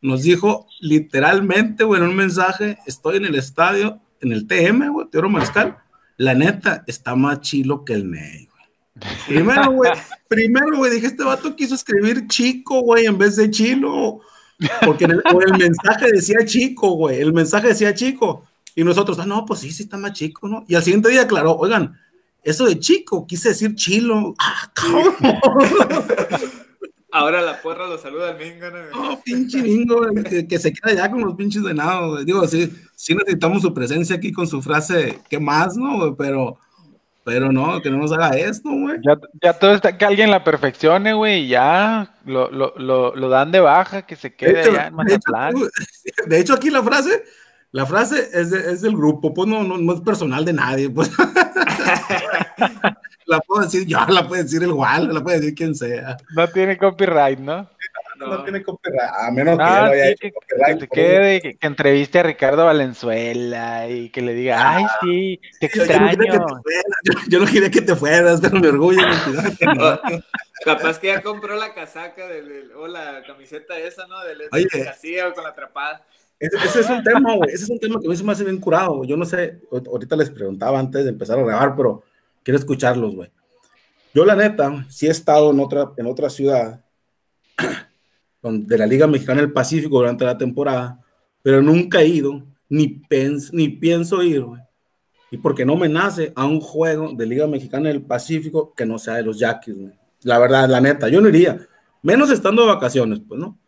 Nos 0.00 0.22
dijo 0.22 0.66
literalmente, 0.80 1.82
güey, 1.82 2.00
en 2.00 2.08
un 2.08 2.16
mensaje, 2.16 2.78
estoy 2.86 3.16
en 3.16 3.24
el 3.24 3.36
estadio, 3.36 4.00
en 4.20 4.32
el 4.32 4.46
TM, 4.46 4.90
güey, 4.90 5.08
Teoro 5.08 5.30
Mariscal, 5.30 5.78
la 6.16 6.34
neta, 6.34 6.84
está 6.86 7.14
más 7.14 7.40
chilo 7.40 7.84
que 7.84 7.94
el 7.94 8.10
Ney, 8.10 8.46
güey. 8.46 9.14
Primero, 9.26 9.72
güey, 9.72 9.92
primero, 10.28 10.76
güey, 10.76 10.92
dije, 10.92 11.08
este 11.08 11.24
vato 11.24 11.56
quiso 11.56 11.74
escribir 11.74 12.26
chico, 12.28 12.80
güey, 12.80 13.06
en 13.06 13.18
vez 13.18 13.36
de 13.36 13.50
chilo. 13.50 14.20
Porque 14.84 15.04
el, 15.04 15.22
el 15.46 15.58
mensaje 15.58 16.12
decía 16.12 16.44
chico, 16.44 16.90
güey. 16.92 17.20
El 17.20 17.32
mensaje 17.32 17.68
decía 17.68 17.94
chico. 17.94 18.46
Y 18.76 18.84
nosotros, 18.84 19.18
ah, 19.18 19.26
no, 19.26 19.44
pues 19.46 19.60
sí, 19.60 19.72
sí 19.72 19.84
está 19.84 19.96
más 19.96 20.12
chico, 20.12 20.48
¿no? 20.48 20.64
Y 20.68 20.74
al 20.74 20.82
siguiente 20.82 21.08
día 21.08 21.22
aclaró, 21.22 21.56
oigan, 21.56 21.98
eso 22.42 22.66
de 22.66 22.78
chico, 22.78 23.26
quise 23.26 23.50
decir 23.50 23.74
chilo. 23.74 24.34
Ah, 24.38 24.70
¿cómo? 24.80 25.16
Ahora 27.12 27.40
la 27.42 27.62
porra 27.62 27.86
lo 27.86 27.96
saluda 27.96 28.30
al 28.30 28.38
Mingo, 28.38 28.66
¿no? 28.70 29.20
Pinche 29.22 29.62
Mingo, 29.62 30.00
que, 30.28 30.48
que, 30.48 30.58
se 30.58 30.72
queda 30.72 30.94
ya 30.94 31.10
con 31.10 31.20
los 31.20 31.36
pinches 31.36 31.62
venados. 31.62 32.26
Digo, 32.26 32.46
sí, 32.48 32.72
sí 32.94 33.14
necesitamos 33.14 33.62
su 33.62 33.72
presencia 33.72 34.16
aquí 34.16 34.32
con 34.32 34.46
su 34.46 34.62
frase, 34.62 35.20
¿qué 35.28 35.38
más, 35.38 35.76
no? 35.76 36.14
Pero, 36.16 36.58
pero 37.24 37.50
no, 37.50 37.80
que 37.80 37.90
no 37.90 37.98
nos 37.98 38.12
haga 38.12 38.30
esto, 38.30 38.70
güey. 38.70 38.98
Ya, 39.04 39.18
ya 39.42 39.52
todo 39.58 39.74
está, 39.74 39.96
que 39.96 40.04
alguien 40.04 40.30
la 40.30 40.44
perfeccione, 40.44 41.14
güey, 41.14 41.44
y 41.44 41.48
ya 41.48 42.14
lo, 42.24 42.50
lo, 42.50 42.74
lo, 42.76 43.14
lo, 43.14 43.28
dan 43.28 43.50
de 43.50 43.60
baja, 43.60 44.02
que 44.02 44.16
se 44.16 44.34
quede 44.34 44.60
hecho, 44.62 44.70
allá 44.72 44.86
en 44.88 44.94
Mazatlán. 44.94 45.54
De 45.54 45.60
hecho, 45.60 45.70
de 46.26 46.40
hecho, 46.40 46.54
aquí 46.54 46.70
la 46.70 46.82
frase, 46.82 47.24
la 47.72 47.86
frase 47.86 48.28
es, 48.32 48.50
de, 48.50 48.72
es 48.72 48.82
del 48.82 48.96
grupo, 48.96 49.32
pues 49.32 49.48
no, 49.48 49.64
no, 49.64 49.78
no, 49.78 49.94
es 49.94 50.00
personal 50.00 50.44
de 50.44 50.52
nadie, 50.52 50.90
pues. 50.90 51.10
la 53.26 53.40
puedo 53.40 53.62
decir 53.62 53.86
yo, 53.86 53.98
la 54.08 54.28
puede 54.28 54.42
decir 54.42 54.62
el 54.62 54.72
Wal, 54.72 55.12
la 55.12 55.22
puede 55.22 55.40
decir 55.40 55.54
quien 55.54 55.74
sea. 55.74 56.16
No 56.34 56.46
tiene 56.48 56.76
copyright, 56.76 57.38
¿no? 57.38 57.68
No, 58.26 58.38
no 58.38 58.42
tiene 58.44 58.62
copyright, 58.62 59.10
a 59.18 59.30
menos 59.30 59.56
que 59.58 59.62
Ah, 59.64 59.74
ya 59.80 59.86
lo 59.86 59.92
haya 59.92 60.04
sí, 60.04 60.10
hecho 60.10 60.20
que, 60.20 60.32
copyright. 60.32 60.78
que 60.80 60.88
quede, 60.88 61.40
que, 61.40 61.56
que 61.56 61.66
entreviste 61.66 62.18
a 62.18 62.22
Ricardo 62.22 62.64
Valenzuela 62.64 63.88
y 63.88 64.10
que 64.10 64.22
le 64.22 64.34
diga, 64.34 64.76
ay, 64.76 64.84
sí, 65.02 65.40
te 65.60 65.68
Yo, 65.68 65.84
yo 65.84 65.90
no 65.90 65.96
quería 65.96 66.10
que 66.10 66.20
te 66.20 66.32
extraño. 66.32 66.62
fueras, 66.62 66.84
yo, 67.04 67.12
yo 67.28 67.38
no 67.40 67.46
quería 67.46 67.70
que 67.70 67.80
te 67.82 67.96
fueras, 67.96 68.40
pero 68.40 68.60
me 68.60 68.68
orgullo. 68.68 69.02
Capaz 70.64 70.98
que 70.98 71.08
ya 71.08 71.22
compró 71.22 71.56
la 71.56 71.74
casaca 71.74 72.26
del, 72.28 72.48
del- 72.48 72.72
o 72.72 72.86
la 72.86 73.22
camiseta 73.26 73.78
esa, 73.78 74.06
¿no? 74.06 74.22
Del 74.24 74.42
Oye. 74.52 74.66
del 74.72 74.84
García 74.84 75.32
con 75.32 75.44
la 75.44 75.50
atrapada. 75.50 76.04
Ese, 76.38 76.56
ese 76.56 76.80
es 76.80 76.90
un 76.90 77.02
tema, 77.04 77.34
güey. 77.34 77.50
Ese 77.52 77.64
es 77.64 77.70
un 77.70 77.78
tema 77.78 78.00
que 78.00 78.06
a 78.06 78.10
mí 78.10 78.16
se 78.16 78.24
me 78.24 78.32
hace 78.32 78.44
bien 78.44 78.58
curado. 78.58 79.04
Yo 79.04 79.16
no 79.16 79.24
sé, 79.24 79.60
ahor- 79.70 79.86
ahorita 79.88 80.16
les 80.16 80.30
preguntaba 80.30 80.78
antes 80.78 81.04
de 81.04 81.10
empezar 81.10 81.38
a 81.38 81.42
grabar, 81.42 81.74
pero 81.76 82.02
quiero 82.42 82.58
escucharlos, 82.58 83.14
güey. 83.14 83.30
Yo, 84.14 84.24
la 84.24 84.36
neta, 84.36 84.86
sí 84.88 85.06
he 85.06 85.10
estado 85.10 85.50
en 85.50 85.60
otra, 85.60 85.90
en 85.96 86.06
otra 86.06 86.30
ciudad 86.30 86.80
de 88.52 88.78
la 88.78 88.86
Liga 88.86 89.06
Mexicana 89.06 89.40
del 89.40 89.52
Pacífico 89.52 89.98
durante 89.98 90.24
la 90.24 90.36
temporada, 90.36 91.00
pero 91.42 91.62
nunca 91.62 92.02
he 92.02 92.06
ido, 92.06 92.46
ni, 92.68 92.88
pens, 92.88 93.52
ni 93.52 93.68
pienso 93.68 94.22
ir. 94.22 94.44
Y 95.30 95.38
porque 95.38 95.64
no 95.64 95.76
me 95.76 95.88
nace 95.88 96.32
a 96.36 96.46
un 96.46 96.60
juego 96.60 97.12
de 97.12 97.26
Liga 97.26 97.46
Mexicana 97.46 97.88
del 97.88 98.02
Pacífico 98.02 98.74
que 98.74 98.86
no 98.86 98.98
sea 98.98 99.14
de 99.14 99.22
los 99.22 99.38
Yaquis. 99.38 99.76
La 100.22 100.38
verdad, 100.38 100.68
la 100.68 100.80
neta, 100.80 101.08
yo 101.08 101.20
no 101.20 101.28
iría. 101.28 101.66
Menos 102.02 102.30
estando 102.30 102.62
de 102.62 102.68
vacaciones, 102.68 103.20
pues, 103.26 103.40
¿no? 103.40 103.58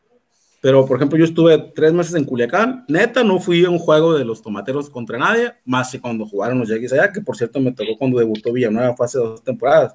Pero, 0.60 0.86
por 0.86 0.96
ejemplo, 0.96 1.18
yo 1.18 1.24
estuve 1.24 1.58
tres 1.74 1.92
meses 1.92 2.14
en 2.14 2.24
Culiacán. 2.24 2.84
Neta, 2.88 3.22
no 3.22 3.38
fui 3.38 3.64
a 3.64 3.70
un 3.70 3.78
juego 3.78 4.14
de 4.14 4.24
los 4.24 4.42
tomateros 4.42 4.90
contra 4.90 5.18
nadie, 5.18 5.52
más 5.64 5.90
que 5.90 6.00
cuando 6.00 6.26
jugaron 6.26 6.58
los 6.58 6.68
Yankees 6.68 6.92
allá, 6.92 7.12
que 7.12 7.20
por 7.20 7.36
cierto 7.36 7.60
me 7.60 7.72
tocó 7.72 7.96
cuando 7.96 8.18
debutó 8.18 8.52
Villanueva 8.52 8.96
fue 8.96 9.06
hace 9.06 9.18
dos 9.18 9.42
temporadas. 9.42 9.94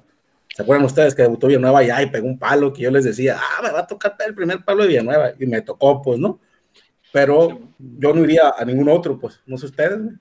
¿Se 0.54 0.62
acuerdan 0.62 0.84
ustedes 0.86 1.14
que 1.14 1.22
debutó 1.22 1.46
Villanueva 1.46 1.80
allá 1.80 2.02
y 2.02 2.10
pegó 2.10 2.26
un 2.26 2.38
palo 2.38 2.72
que 2.72 2.82
yo 2.82 2.90
les 2.90 3.04
decía, 3.04 3.38
ah, 3.40 3.62
me 3.62 3.70
va 3.70 3.80
a 3.80 3.86
tocar 3.86 4.16
el 4.26 4.34
primer 4.34 4.64
palo 4.64 4.82
de 4.82 4.88
Villanueva? 4.90 5.32
Y 5.38 5.46
me 5.46 5.62
tocó, 5.62 6.02
pues, 6.02 6.18
¿no? 6.18 6.40
Pero 7.12 7.60
yo 7.78 8.14
no 8.14 8.24
iría 8.24 8.54
a 8.58 8.64
ningún 8.64 8.88
otro, 8.90 9.18
pues, 9.18 9.40
no 9.46 9.56
sé 9.58 9.66
ustedes, 9.66 10.02
güey. 10.02 10.16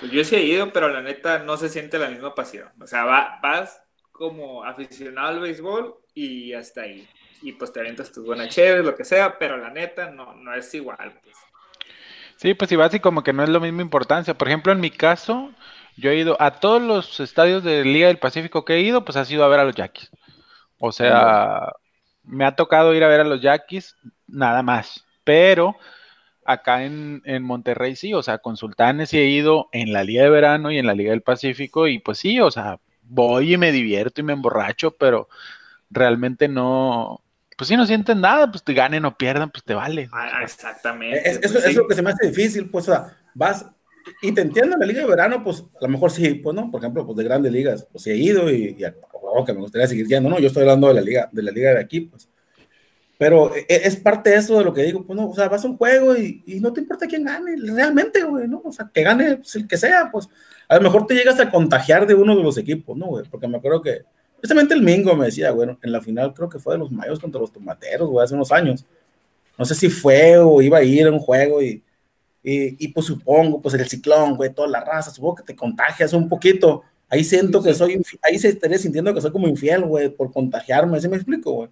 Pues 0.00 0.12
yo 0.12 0.24
sí 0.24 0.36
he 0.36 0.42
ido, 0.44 0.72
pero 0.72 0.88
la 0.88 1.02
neta 1.02 1.40
no 1.40 1.56
se 1.56 1.68
siente 1.68 1.98
la 1.98 2.08
misma 2.08 2.34
pasión. 2.34 2.68
O 2.80 2.86
sea, 2.86 3.04
va- 3.04 3.38
vas 3.42 3.82
como 4.12 4.64
aficionado 4.64 5.28
al 5.28 5.40
béisbol 5.40 5.96
y 6.14 6.52
hasta 6.52 6.82
ahí. 6.82 7.08
Y 7.42 7.52
pues 7.52 7.72
te 7.72 7.80
avientas 7.80 8.12
tus 8.12 8.24
buenas 8.24 8.48
chéveres, 8.54 8.84
lo 8.84 8.94
que 8.94 9.04
sea, 9.04 9.38
pero 9.38 9.56
la 9.56 9.70
neta 9.70 10.10
no, 10.10 10.34
no 10.34 10.54
es 10.54 10.72
igual. 10.74 11.20
Pues. 11.22 11.36
Sí, 12.36 12.54
pues 12.54 12.70
igual 12.72 12.88
así 12.88 13.00
como 13.00 13.22
que 13.22 13.32
no 13.32 13.42
es 13.42 13.48
la 13.48 13.60
misma 13.60 13.82
importancia. 13.82 14.34
Por 14.36 14.48
ejemplo, 14.48 14.72
en 14.72 14.80
mi 14.80 14.90
caso, 14.90 15.52
yo 15.98 16.10
he 16.10 16.16
ido 16.16 16.40
a 16.40 16.52
todos 16.52 16.80
los 16.80 17.20
estadios 17.20 17.64
de 17.64 17.84
Liga 17.84 18.06
del 18.08 18.18
Pacífico 18.18 18.64
que 18.64 18.74
he 18.74 18.80
ido, 18.80 19.04
pues 19.04 19.16
ha 19.16 19.24
sido 19.24 19.44
a 19.44 19.48
ver 19.48 19.60
a 19.60 19.64
los 19.64 19.74
Yaquis. 19.74 20.10
O 20.78 20.92
sea, 20.92 21.72
me 22.22 22.44
ha 22.44 22.54
tocado 22.54 22.94
ir 22.94 23.02
a 23.02 23.08
ver 23.08 23.20
a 23.20 23.24
los 23.24 23.42
Yaquis, 23.42 23.96
nada 24.26 24.62
más. 24.62 25.04
Pero 25.24 25.76
acá 26.44 26.84
en, 26.84 27.20
en 27.24 27.42
Monterrey 27.42 27.96
sí, 27.96 28.14
o 28.14 28.22
sea, 28.22 28.38
con 28.38 28.56
Sultanes 28.56 29.10
sí 29.10 29.18
he 29.18 29.26
ido 29.26 29.68
en 29.72 29.92
la 29.92 30.04
Liga 30.04 30.22
de 30.22 30.30
Verano 30.30 30.70
y 30.70 30.78
en 30.78 30.86
la 30.86 30.94
Liga 30.94 31.10
del 31.10 31.22
Pacífico, 31.22 31.88
y 31.88 31.98
pues 31.98 32.18
sí, 32.18 32.40
o 32.40 32.50
sea, 32.50 32.78
voy 33.02 33.54
y 33.54 33.56
me 33.58 33.72
divierto 33.72 34.20
y 34.20 34.24
me 34.24 34.32
emborracho, 34.32 34.92
pero 34.92 35.28
realmente 35.90 36.48
no, 36.48 37.22
pues 37.56 37.68
si 37.68 37.76
no 37.76 37.86
sienten 37.86 38.20
nada, 38.20 38.50
pues 38.50 38.62
te 38.62 38.72
ganen 38.72 39.04
o 39.04 39.16
pierdan, 39.16 39.50
pues 39.50 39.64
te 39.64 39.74
vale. 39.74 40.08
Ah, 40.12 40.42
exactamente. 40.42 41.28
Es, 41.28 41.38
eso 41.42 41.54
pues, 41.54 41.64
es 41.64 41.70
sí. 41.70 41.76
lo 41.76 41.88
que 41.88 41.94
se 41.94 42.02
me 42.02 42.10
hace 42.10 42.28
difícil, 42.28 42.70
pues, 42.70 42.88
o 42.88 42.92
sea, 42.92 43.16
vas, 43.34 43.66
y 44.22 44.32
te 44.32 44.40
entiendo 44.40 44.74
en 44.74 44.80
la 44.80 44.86
liga 44.86 45.00
de 45.00 45.08
verano, 45.08 45.42
pues, 45.42 45.60
a 45.60 45.84
lo 45.84 45.88
mejor 45.88 46.10
sí, 46.10 46.34
pues, 46.34 46.54
¿no? 46.54 46.70
Por 46.70 46.80
ejemplo, 46.80 47.04
pues, 47.04 47.16
de 47.16 47.24
grandes 47.24 47.52
ligas, 47.52 47.86
pues, 47.90 48.06
he 48.06 48.16
ido 48.16 48.50
y, 48.50 48.76
y 48.78 48.84
oh, 49.12 49.44
que 49.44 49.52
me 49.52 49.60
gustaría 49.60 49.86
seguir 49.86 50.06
yendo, 50.06 50.28
¿no? 50.28 50.38
Yo 50.38 50.48
estoy 50.48 50.62
hablando 50.62 50.88
de 50.88 50.94
la 50.94 51.00
liga, 51.00 51.28
de 51.32 51.42
la 51.42 51.50
liga 51.50 51.70
de 51.74 51.80
aquí, 51.80 52.02
pues. 52.02 52.28
Pero 53.18 53.54
e- 53.54 53.66
es 53.68 53.96
parte 53.96 54.30
de 54.30 54.36
eso 54.36 54.58
de 54.58 54.64
lo 54.64 54.72
que 54.72 54.82
digo, 54.82 55.04
pues, 55.04 55.16
no, 55.16 55.28
o 55.28 55.34
sea, 55.34 55.48
vas 55.48 55.64
a 55.64 55.68
un 55.68 55.76
juego 55.76 56.16
y, 56.16 56.42
y 56.46 56.60
no 56.60 56.72
te 56.72 56.80
importa 56.80 57.06
quién 57.06 57.24
gane, 57.24 57.56
realmente, 57.56 58.22
güey, 58.22 58.46
¿no? 58.46 58.62
O 58.64 58.72
sea, 58.72 58.90
que 58.92 59.02
gane 59.02 59.36
pues, 59.36 59.56
el 59.56 59.66
que 59.66 59.76
sea, 59.76 60.08
pues, 60.10 60.28
a 60.68 60.76
lo 60.76 60.82
mejor 60.82 61.06
te 61.06 61.14
llegas 61.14 61.40
a 61.40 61.50
contagiar 61.50 62.06
de 62.06 62.14
uno 62.14 62.36
de 62.36 62.42
los 62.42 62.58
equipos, 62.58 62.96
¿no, 62.96 63.06
güey? 63.06 63.24
Porque 63.28 63.48
me 63.48 63.56
acuerdo 63.56 63.82
que, 63.82 64.02
precisamente 64.40 64.74
el 64.74 64.82
Mingo 64.82 65.16
me 65.16 65.26
decía, 65.26 65.50
bueno, 65.50 65.78
en 65.82 65.92
la 65.92 66.00
final 66.00 66.32
creo 66.32 66.48
que 66.48 66.58
fue 66.58 66.74
de 66.74 66.78
los 66.78 66.92
Mayos 66.92 67.18
contra 67.18 67.40
los 67.40 67.52
Tomateros, 67.52 68.08
güey, 68.08 68.24
hace 68.24 68.34
unos 68.34 68.52
años. 68.52 68.84
No 69.58 69.64
sé 69.64 69.74
si 69.74 69.88
fue 69.88 70.38
o 70.38 70.62
iba 70.62 70.78
a 70.78 70.82
ir 70.82 71.06
a 71.06 71.10
un 71.10 71.18
juego 71.18 71.60
y, 71.60 71.82
y, 72.42 72.84
y, 72.84 72.88
pues 72.88 73.06
supongo, 73.06 73.60
pues 73.60 73.74
el 73.74 73.88
ciclón, 73.88 74.36
güey, 74.36 74.52
toda 74.52 74.68
la 74.68 74.80
raza, 74.84 75.10
supongo 75.10 75.36
que 75.36 75.42
te 75.42 75.56
contagias 75.56 76.12
un 76.12 76.28
poquito. 76.28 76.82
Ahí 77.08 77.24
siento 77.24 77.62
que 77.62 77.74
soy, 77.74 78.02
ahí 78.22 78.38
se 78.38 78.48
estaría 78.48 78.78
sintiendo 78.78 79.14
que 79.14 79.20
soy 79.20 79.32
como 79.32 79.48
infiel, 79.48 79.84
güey, 79.84 80.08
por 80.08 80.32
contagiarme, 80.32 81.00
¿sí 81.00 81.08
me 81.08 81.16
explico, 81.16 81.52
güey? 81.52 81.68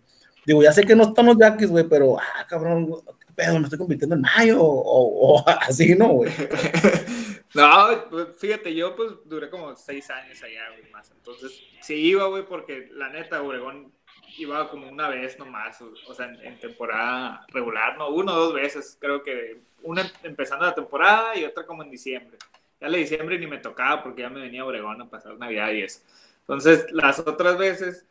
Digo, 0.47 0.63
ya 0.63 0.73
sé 0.73 0.85
que 0.85 0.95
no 0.97 1.05
están 1.05 1.27
los 1.27 1.39
yaquis, 1.39 1.69
güey, 1.69 1.85
pero, 1.89 2.19
ah, 2.19 2.47
cabrón, 2.49 2.95
¿qué 3.27 3.33
pedo? 3.35 3.59
Me 3.59 3.65
estoy 3.65 3.79
convirtiendo 3.79 4.17
en 4.17 4.23
mayo, 4.23 4.63
o, 4.63 5.37
o 5.37 5.45
así, 5.61 5.95
¿no, 5.95 6.09
güey? 6.09 6.33
No, 7.55 7.87
pues, 8.11 8.27
fíjate, 8.37 8.75
yo 8.75 8.95
pues 8.95 9.13
duré 9.25 9.49
como 9.49 9.75
seis 9.77 10.11
años 10.11 10.43
allá, 10.43 10.69
güey, 10.77 10.91
más. 10.91 11.11
Entonces, 11.11 11.59
sí 11.81 11.95
iba, 11.95 12.27
güey, 12.27 12.45
porque 12.45 12.91
la 12.93 13.09
neta, 13.09 13.41
Obregón 13.41 13.93
iba 14.39 14.69
como 14.69 14.89
una 14.89 15.09
vez 15.09 15.39
nomás, 15.39 15.81
o, 15.83 16.15
sea, 16.15 16.27
en, 16.27 16.41
en 16.45 16.59
temporada 16.59 17.45
regular, 17.49 17.97
no, 17.97 18.09
uno 18.09 18.33
o 18.33 18.37
dos 18.37 18.55
veces, 18.55 18.97
creo 19.01 19.23
que 19.23 19.61
una 19.83 20.11
empezando 20.23 20.67
la 20.67 20.75
temporada 20.75 21.37
y 21.37 21.45
otra 21.45 21.65
como 21.65 21.83
en 21.83 21.91
diciembre. 21.91 22.39
Ya 22.81 22.89
la 22.89 22.99
diciembre 22.99 23.39
ni 23.39 23.47
me 23.47 23.59
tocaba 23.59 24.03
porque 24.03 24.23
ya 24.23 24.29
me 24.29 24.41
venía 24.41 24.63
a 24.63 24.67
Obregón 24.67 25.01
a 25.01 25.09
pasar 25.09 25.39
Navidad 25.39 25.71
y 25.71 25.83
eso. 25.83 26.01
Entonces, 26.41 26.87
las 26.93 27.19
otras 27.19 27.57
veces, 27.57 28.05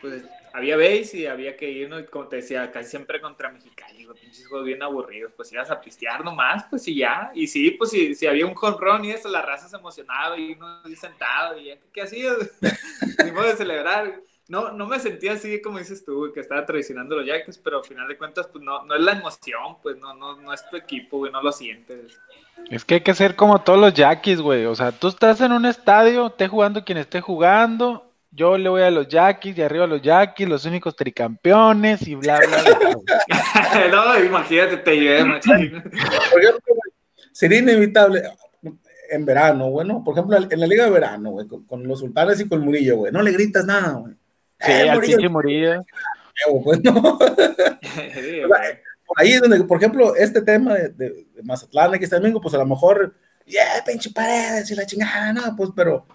pues 0.00 0.24
había 0.52 0.76
base 0.76 1.18
y 1.18 1.26
había 1.26 1.56
que 1.56 1.70
ir, 1.70 1.88
¿no? 1.88 2.00
Y 2.00 2.06
como 2.06 2.26
te 2.26 2.36
decía, 2.36 2.70
casi 2.72 2.90
siempre 2.90 3.20
contra 3.20 3.50
Mexicali, 3.50 4.04
güey, 4.04 4.18
pinches 4.18 4.48
juegos 4.48 4.66
bien 4.66 4.82
aburridos, 4.82 5.32
pues 5.36 5.52
ibas 5.52 5.70
a 5.70 5.80
pistear 5.80 6.24
nomás, 6.24 6.64
pues 6.70 6.88
y 6.88 6.96
ya. 6.96 7.30
Y 7.34 7.46
sí, 7.46 7.70
pues 7.72 7.90
si, 7.90 8.14
si 8.14 8.26
había 8.26 8.46
un 8.46 8.54
jonrón 8.54 9.04
y 9.04 9.12
eso, 9.12 9.28
la 9.28 9.42
raza 9.42 9.68
se 9.68 9.76
emocionaba 9.76 10.38
y 10.38 10.52
uno 10.52 10.82
sentado 10.96 11.58
y 11.58 11.66
ya, 11.66 11.76
¿qué 11.92 12.02
hacías? 12.02 12.36
Ni 13.24 13.30
modo 13.32 13.46
de 13.46 13.56
celebrar. 13.56 14.20
No, 14.50 14.72
no 14.72 14.84
me 14.88 14.98
sentía 14.98 15.34
así 15.34 15.62
como 15.62 15.78
dices 15.78 16.04
tú, 16.04 16.16
güey, 16.16 16.32
que 16.32 16.40
estaba 16.40 16.66
traicionando 16.66 17.14
a 17.14 17.18
los 17.18 17.26
Yankees, 17.28 17.56
pero 17.62 17.78
al 17.78 17.84
final 17.84 18.08
de 18.08 18.18
cuentas, 18.18 18.48
pues 18.48 18.64
no, 18.64 18.84
no 18.84 18.96
es 18.96 19.00
la 19.00 19.12
emoción, 19.12 19.76
pues 19.80 19.96
no, 19.98 20.12
no, 20.12 20.40
no 20.40 20.52
es 20.52 20.68
tu 20.68 20.76
equipo, 20.76 21.18
güey, 21.18 21.30
no 21.30 21.40
lo 21.40 21.52
sientes. 21.52 22.18
Es 22.68 22.84
que 22.84 22.94
hay 22.96 23.00
que 23.02 23.14
ser 23.14 23.36
como 23.36 23.62
todos 23.62 23.78
los 23.78 23.94
Yaquis, 23.94 24.40
güey. 24.40 24.66
O 24.66 24.74
sea, 24.74 24.90
tú 24.90 25.06
estás 25.06 25.40
en 25.40 25.52
un 25.52 25.66
estadio, 25.66 26.26
esté 26.26 26.48
jugando 26.48 26.84
quien 26.84 26.98
esté 26.98 27.20
jugando. 27.20 28.10
Yo 28.32 28.58
le 28.58 28.68
voy 28.68 28.82
a 28.82 28.90
los 28.90 29.06
Yaquis, 29.06 29.54
de 29.54 29.62
arriba 29.62 29.84
a 29.84 29.86
los 29.86 30.02
Yaquis, 30.02 30.48
los 30.48 30.64
únicos 30.64 30.96
tricampeones 30.96 32.08
y 32.08 32.16
bla, 32.16 32.40
bla, 32.40 32.62
bla. 32.64 33.88
no, 33.92 34.24
imagínate, 34.24 34.78
te 34.78 34.96
llevé, 34.96 35.24
machín. 35.26 35.80
Por 36.32 36.42
ejemplo, 36.42 36.74
güey, 36.74 36.92
sería 37.30 37.60
inevitable 37.60 38.24
en 39.10 39.24
verano, 39.24 39.70
bueno, 39.70 40.02
por 40.04 40.14
ejemplo, 40.14 40.36
en 40.36 40.60
la 40.60 40.66
liga 40.66 40.84
de 40.84 40.90
verano, 40.90 41.30
güey, 41.30 41.46
con, 41.46 41.64
con 41.64 41.86
los 41.86 41.98
sultanes 41.98 42.40
y 42.40 42.48
con 42.48 42.60
Murillo, 42.60 42.96
güey, 42.96 43.12
no 43.12 43.22
le 43.22 43.32
gritas 43.32 43.64
nada, 43.64 43.94
güey. 43.94 44.14
Sí, 44.60 44.72
Eh, 44.72 44.90
al 44.90 44.96
Murillo, 44.96 45.16
pinche 45.16 45.28
Murillo. 45.28 45.84
huevo, 46.46 46.64
pues, 46.64 46.82
no. 46.84 47.18
Ahí 49.16 49.32
es 49.32 49.40
donde, 49.40 49.64
por 49.64 49.78
ejemplo, 49.78 50.14
este 50.14 50.40
tema 50.42 50.74
de, 50.74 50.88
de, 50.90 51.26
de 51.34 51.42
Mazatlán, 51.42 51.98
que 51.98 52.04
está 52.04 52.18
domingo, 52.18 52.40
pues 52.40 52.54
a 52.54 52.58
lo 52.58 52.66
mejor, 52.66 53.14
yeah, 53.44 53.82
pinche 53.84 54.10
paredes 54.10 54.70
y 54.70 54.76
la 54.76 54.86
chingada, 54.86 55.32
no, 55.32 55.56
pues, 55.56 55.70
pero, 55.74 56.06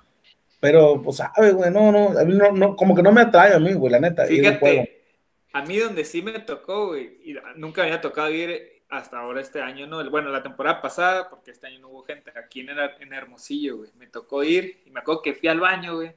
pero, 0.60 1.01
pues, 1.01 1.17
sabe, 1.17 1.51
güey, 1.51 1.71
no, 1.71 1.91
no, 1.91 2.17
a 2.17 2.23
mí 2.23 2.34
no, 2.34 2.51
no, 2.51 2.75
como 2.75 2.95
que 2.95 3.03
no 3.03 3.12
me 3.12 3.21
atrae 3.21 3.53
a 3.53 3.60
mí, 3.60 3.73
güey, 3.73 3.91
la 3.91 3.99
neta. 3.99 4.25
Fíjate, 4.25 5.03
a 5.51 5.62
mí 5.63 5.77
donde 5.77 6.05
sí 6.05 6.21
me 6.21 6.39
tocó, 6.39 6.88
güey, 6.88 7.19
y 7.23 7.36
nunca 7.55 7.81
me 7.81 7.88
había 7.88 8.01
tocado 8.01 8.29
ir 8.29 8.84
hasta 8.89 9.19
ahora 9.19 9.41
este 9.41 9.62
año, 9.62 9.88
no, 9.88 10.10
bueno, 10.10 10.29
la 10.29 10.43
temporada 10.43 10.81
pasada, 10.81 11.27
porque 11.29 11.51
este 11.51 11.67
año 11.67 11.79
no 11.79 11.89
hubo 11.89 12.03
gente, 12.03 12.31
aquí 12.38 12.62
en, 12.62 12.69
en 12.69 13.13
Hermosillo, 13.13 13.77
güey, 13.77 13.91
me 13.97 14.08
tocó 14.08 14.43
ir 14.43 14.84
y 14.86 14.91
me 14.91 15.01
acuerdo 15.01 15.21
que 15.21 15.34
fui 15.34 15.49
al 15.49 15.60
baño, 15.60 15.95
güey, 15.95 16.13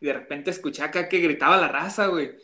y 0.00 0.06
de 0.06 0.12
repente 0.12 0.50
escuché 0.50 0.82
acá 0.82 1.08
que 1.08 1.18
gritaba 1.18 1.56
la 1.56 1.68
raza, 1.68 2.06
güey. 2.06 2.36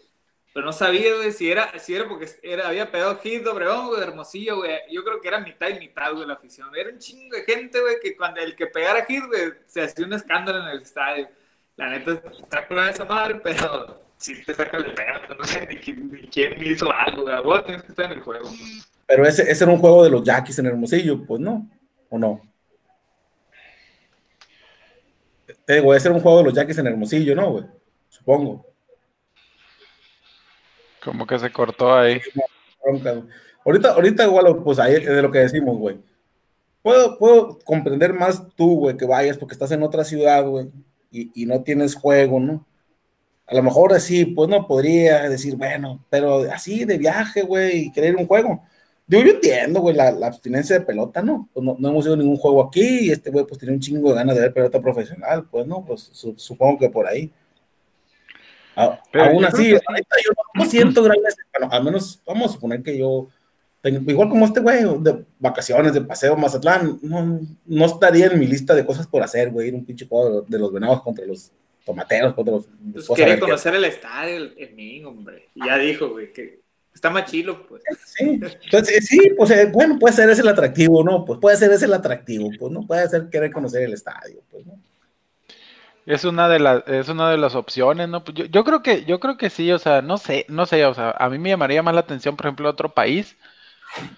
pero 0.52 0.66
no 0.66 0.72
sabía, 0.72 1.14
güey, 1.16 1.32
si 1.32 1.50
era, 1.50 1.78
si 1.78 1.94
era 1.94 2.08
porque 2.08 2.28
era, 2.42 2.68
había 2.68 2.90
pegado 2.90 3.18
hit 3.18 3.46
Obregón, 3.46 3.88
güey, 3.88 4.02
Hermosillo, 4.02 4.56
güey. 4.58 4.78
Yo 4.90 5.04
creo 5.04 5.20
que 5.20 5.28
era 5.28 5.40
mitad 5.40 5.68
y 5.68 5.78
mitad, 5.78 6.12
güey, 6.12 6.26
la 6.26 6.34
afición. 6.34 6.74
Era 6.76 6.90
un 6.90 6.98
chingo 6.98 7.36
de 7.36 7.44
gente, 7.44 7.80
güey, 7.80 7.96
que 8.02 8.16
cuando 8.16 8.40
el 8.40 8.54
que 8.56 8.66
pegara 8.66 9.04
hit, 9.04 9.24
güey, 9.26 9.52
se 9.66 9.82
hacía 9.82 10.06
un 10.06 10.12
escándalo 10.12 10.62
en 10.62 10.68
el 10.76 10.82
estadio. 10.82 11.28
La 11.76 11.90
neta, 11.90 12.12
está 12.12 12.68
con 12.68 12.78
esa 12.78 13.04
madre, 13.04 13.40
pero 13.42 14.04
si 14.16 14.44
te 14.44 14.54
saca 14.54 14.76
el 14.76 14.94
pedo, 14.94 15.34
no 15.38 15.44
sé 15.44 15.66
ni 15.66 15.76
quién, 15.76 16.62
hizo 16.64 16.92
algo, 16.92 17.22
güey. 17.22 17.42
Vos 17.42 17.64
tienes 17.64 17.82
que 17.82 17.88
estar 17.88 18.06
en 18.06 18.18
el 18.18 18.20
juego. 18.20 18.50
Pero 19.06 19.26
ese, 19.26 19.42
ese 19.50 19.64
era 19.64 19.72
un 19.72 19.80
juego 19.80 20.04
de 20.04 20.10
los 20.10 20.22
Yaquis 20.22 20.58
en 20.58 20.66
Hermosillo, 20.66 21.24
pues 21.26 21.40
no, 21.40 21.68
¿o 22.08 22.18
no? 22.18 22.53
Te 25.66 25.74
digo, 25.74 25.94
ese 25.94 26.08
era 26.08 26.16
un 26.16 26.22
juego 26.22 26.38
de 26.38 26.44
los 26.44 26.54
Yaquis 26.54 26.78
en 26.78 26.86
Hermosillo, 26.86 27.34
¿no, 27.34 27.50
güey? 27.52 27.64
Supongo. 28.08 28.66
Como 31.02 31.26
que 31.26 31.38
se 31.38 31.50
cortó 31.50 31.94
ahí. 31.94 32.20
Ahorita, 33.64 33.92
ahorita 33.92 34.24
igual, 34.24 34.62
pues 34.62 34.78
ahí 34.78 34.94
es 34.94 35.06
de 35.06 35.22
lo 35.22 35.30
que 35.30 35.38
decimos, 35.38 35.78
güey. 35.78 35.98
Puedo, 36.82 37.18
puedo 37.18 37.58
comprender 37.60 38.12
más 38.12 38.42
tú, 38.56 38.76
güey, 38.80 38.96
que 38.96 39.06
vayas 39.06 39.38
porque 39.38 39.54
estás 39.54 39.72
en 39.72 39.82
otra 39.82 40.04
ciudad, 40.04 40.44
güey, 40.44 40.70
y, 41.10 41.46
no 41.46 41.62
tienes 41.62 41.94
juego, 41.94 42.40
¿no? 42.40 42.66
A 43.46 43.54
lo 43.54 43.62
mejor 43.62 43.94
así, 43.94 44.26
pues 44.26 44.50
no 44.50 44.66
podría 44.66 45.28
decir, 45.28 45.56
bueno, 45.56 46.04
pero 46.10 46.40
así 46.52 46.84
de 46.84 46.98
viaje, 46.98 47.42
güey, 47.42 47.86
y 47.86 47.92
querer 47.92 48.16
un 48.16 48.26
juego. 48.26 48.62
Yo, 49.06 49.20
yo 49.20 49.32
entiendo, 49.32 49.80
güey, 49.80 49.94
la, 49.94 50.08
abstinencia 50.26 50.78
de 50.78 50.84
pelota, 50.84 51.22
¿no? 51.22 51.48
Pues 51.52 51.64
no, 51.64 51.76
no 51.78 51.88
hemos 51.88 52.06
ido 52.06 52.16
ningún 52.16 52.36
juego 52.36 52.62
aquí 52.62 53.06
y 53.06 53.10
este 53.10 53.30
güey, 53.30 53.44
pues 53.46 53.58
tiene 53.58 53.74
un 53.74 53.80
chingo 53.80 54.10
de 54.10 54.14
ganas 54.14 54.34
de 54.34 54.42
ver 54.42 54.54
pelota 54.54 54.80
profesional, 54.80 55.46
pues 55.50 55.66
no, 55.66 55.84
pues 55.84 56.10
supongo 56.36 56.78
que 56.78 56.88
por 56.88 57.06
ahí. 57.06 57.30
aún 58.74 59.44
así, 59.44 59.72
yo 59.72 59.78
no 60.54 60.64
siento 60.64 61.02
grandes, 61.02 61.36
bueno, 61.52 61.68
al 61.70 61.84
menos 61.84 62.22
vamos 62.26 62.50
a 62.50 62.54
suponer 62.54 62.82
que 62.82 62.96
yo, 62.96 63.28
igual 63.84 64.30
como 64.30 64.46
este 64.46 64.60
güey, 64.60 64.82
de 65.00 65.24
vacaciones, 65.38 65.92
de 65.92 66.00
paseo, 66.00 66.34
Mazatlán, 66.36 66.98
no, 67.02 67.40
no 67.66 67.84
estaría 67.84 68.26
en 68.26 68.38
mi 68.38 68.46
lista 68.46 68.74
de 68.74 68.86
cosas 68.86 69.06
por 69.06 69.22
hacer, 69.22 69.50
güey, 69.50 69.68
ir 69.68 69.74
un 69.74 69.84
pinche 69.84 70.06
juego 70.06 70.40
de 70.40 70.58
los 70.58 70.72
venados 70.72 71.02
contra 71.02 71.26
los 71.26 71.52
tomateros, 71.84 72.32
contra 72.32 72.54
los... 72.54 72.68
Pues 72.94 73.06
quería 73.14 73.38
conocer 73.38 73.74
el 73.74 73.84
estadio, 73.84 74.36
el, 74.38 74.54
el 74.56 75.04
hombre, 75.04 75.50
y 75.54 75.66
ya 75.66 75.76
dijo, 75.76 76.08
güey, 76.08 76.32
que 76.32 76.63
Está 76.94 77.10
más 77.10 77.30
chilo, 77.30 77.66
pues. 77.66 77.82
Sí, 78.06 78.40
entonces, 78.64 79.06
sí, 79.06 79.32
pues 79.36 79.50
eh, 79.50 79.68
bueno, 79.72 79.98
puede 79.98 80.14
ser 80.14 80.30
ese 80.30 80.42
el 80.42 80.48
atractivo, 80.48 81.02
¿no? 81.02 81.24
Pues 81.24 81.40
puede 81.40 81.56
ser 81.56 81.72
ese 81.72 81.86
el 81.86 81.94
atractivo, 81.94 82.50
pues 82.58 82.72
no 82.72 82.86
puede 82.86 83.08
ser 83.08 83.28
querer 83.28 83.50
conocer 83.50 83.82
el 83.82 83.92
estadio, 83.92 84.40
pues, 84.50 84.64
¿no? 84.64 84.78
Es 86.06 86.24
una 86.24 86.48
de 86.48 86.58
las, 86.58 86.86
es 86.86 87.08
una 87.08 87.30
de 87.30 87.38
las 87.38 87.54
opciones, 87.54 88.08
¿no? 88.08 88.22
Pues 88.22 88.36
yo, 88.36 88.44
yo, 88.44 88.62
creo 88.62 88.82
que, 88.82 89.04
yo 89.06 89.20
creo 89.20 89.38
que 89.38 89.50
sí, 89.50 89.72
o 89.72 89.78
sea, 89.78 90.02
no 90.02 90.18
sé, 90.18 90.44
no 90.48 90.66
sé, 90.66 90.84
o 90.84 90.94
sea, 90.94 91.12
a 91.18 91.30
mí 91.30 91.38
me 91.38 91.48
llamaría 91.48 91.82
más 91.82 91.94
la 91.94 92.00
atención, 92.00 92.36
por 92.36 92.46
ejemplo, 92.46 92.68
otro 92.68 92.92
país, 92.92 93.36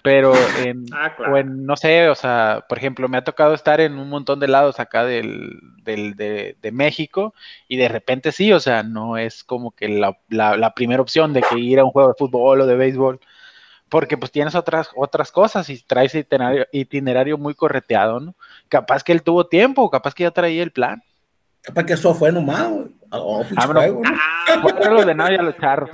pero 0.02 0.34
en, 0.58 0.86
ah, 0.92 1.14
o 1.30 1.36
en, 1.36 1.64
no 1.66 1.76
sé, 1.76 2.08
o 2.08 2.14
sea, 2.14 2.64
por 2.68 2.78
ejemplo, 2.78 3.08
me 3.08 3.18
ha 3.18 3.24
tocado 3.24 3.54
estar 3.54 3.80
en 3.80 3.98
un 3.98 4.08
montón 4.08 4.40
de 4.40 4.48
lados 4.48 4.80
acá 4.80 5.04
del, 5.04 5.60
del 5.82 6.14
de, 6.14 6.56
de, 6.60 6.72
México 6.72 7.34
y 7.68 7.76
de 7.76 7.88
repente 7.88 8.32
sí, 8.32 8.52
o 8.52 8.60
sea, 8.60 8.82
no 8.82 9.18
es 9.18 9.44
como 9.44 9.70
que 9.72 9.88
la, 9.88 10.18
la, 10.28 10.74
primera 10.74 11.02
opción 11.02 11.32
de 11.32 11.42
que 11.42 11.58
ir 11.58 11.78
a 11.78 11.84
un 11.84 11.90
juego 11.90 12.08
de 12.08 12.14
fútbol 12.18 12.60
o 12.60 12.66
de 12.66 12.76
béisbol, 12.76 13.20
porque 13.88 14.16
pues 14.16 14.32
tienes 14.32 14.54
otras, 14.54 14.90
otras 14.96 15.30
cosas 15.30 15.68
y 15.68 15.82
traes 15.82 16.14
itinerario, 16.14 16.66
itinerario 16.72 17.38
muy 17.38 17.54
correteado, 17.54 18.20
¿no? 18.20 18.34
Capaz 18.68 19.02
que 19.04 19.12
él 19.12 19.22
tuvo 19.22 19.46
tiempo, 19.46 19.90
capaz 19.90 20.14
que 20.14 20.24
ya 20.24 20.30
traía 20.30 20.62
el 20.62 20.72
plan. 20.72 21.02
Capaz 21.62 21.84
que 21.84 21.92
eso 21.94 22.14
fue 22.14 22.30
nomás, 22.30 22.68
oh, 23.10 23.44
ah, 23.56 23.66
bueno. 23.66 24.02
ah, 24.04 24.90
los 24.90 25.06
de 25.06 25.14
nada 25.14 25.32
y 25.32 25.36
a 25.36 25.42
los 25.42 25.56
charros. 25.56 25.90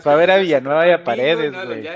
Fue 0.00 0.12
a 0.12 0.16
ver 0.16 0.30
a 0.30 0.36
Villanueva 0.36 0.86
y 0.86 0.90
a 0.90 1.04
Paredes, 1.04 1.52
güey. 1.52 1.88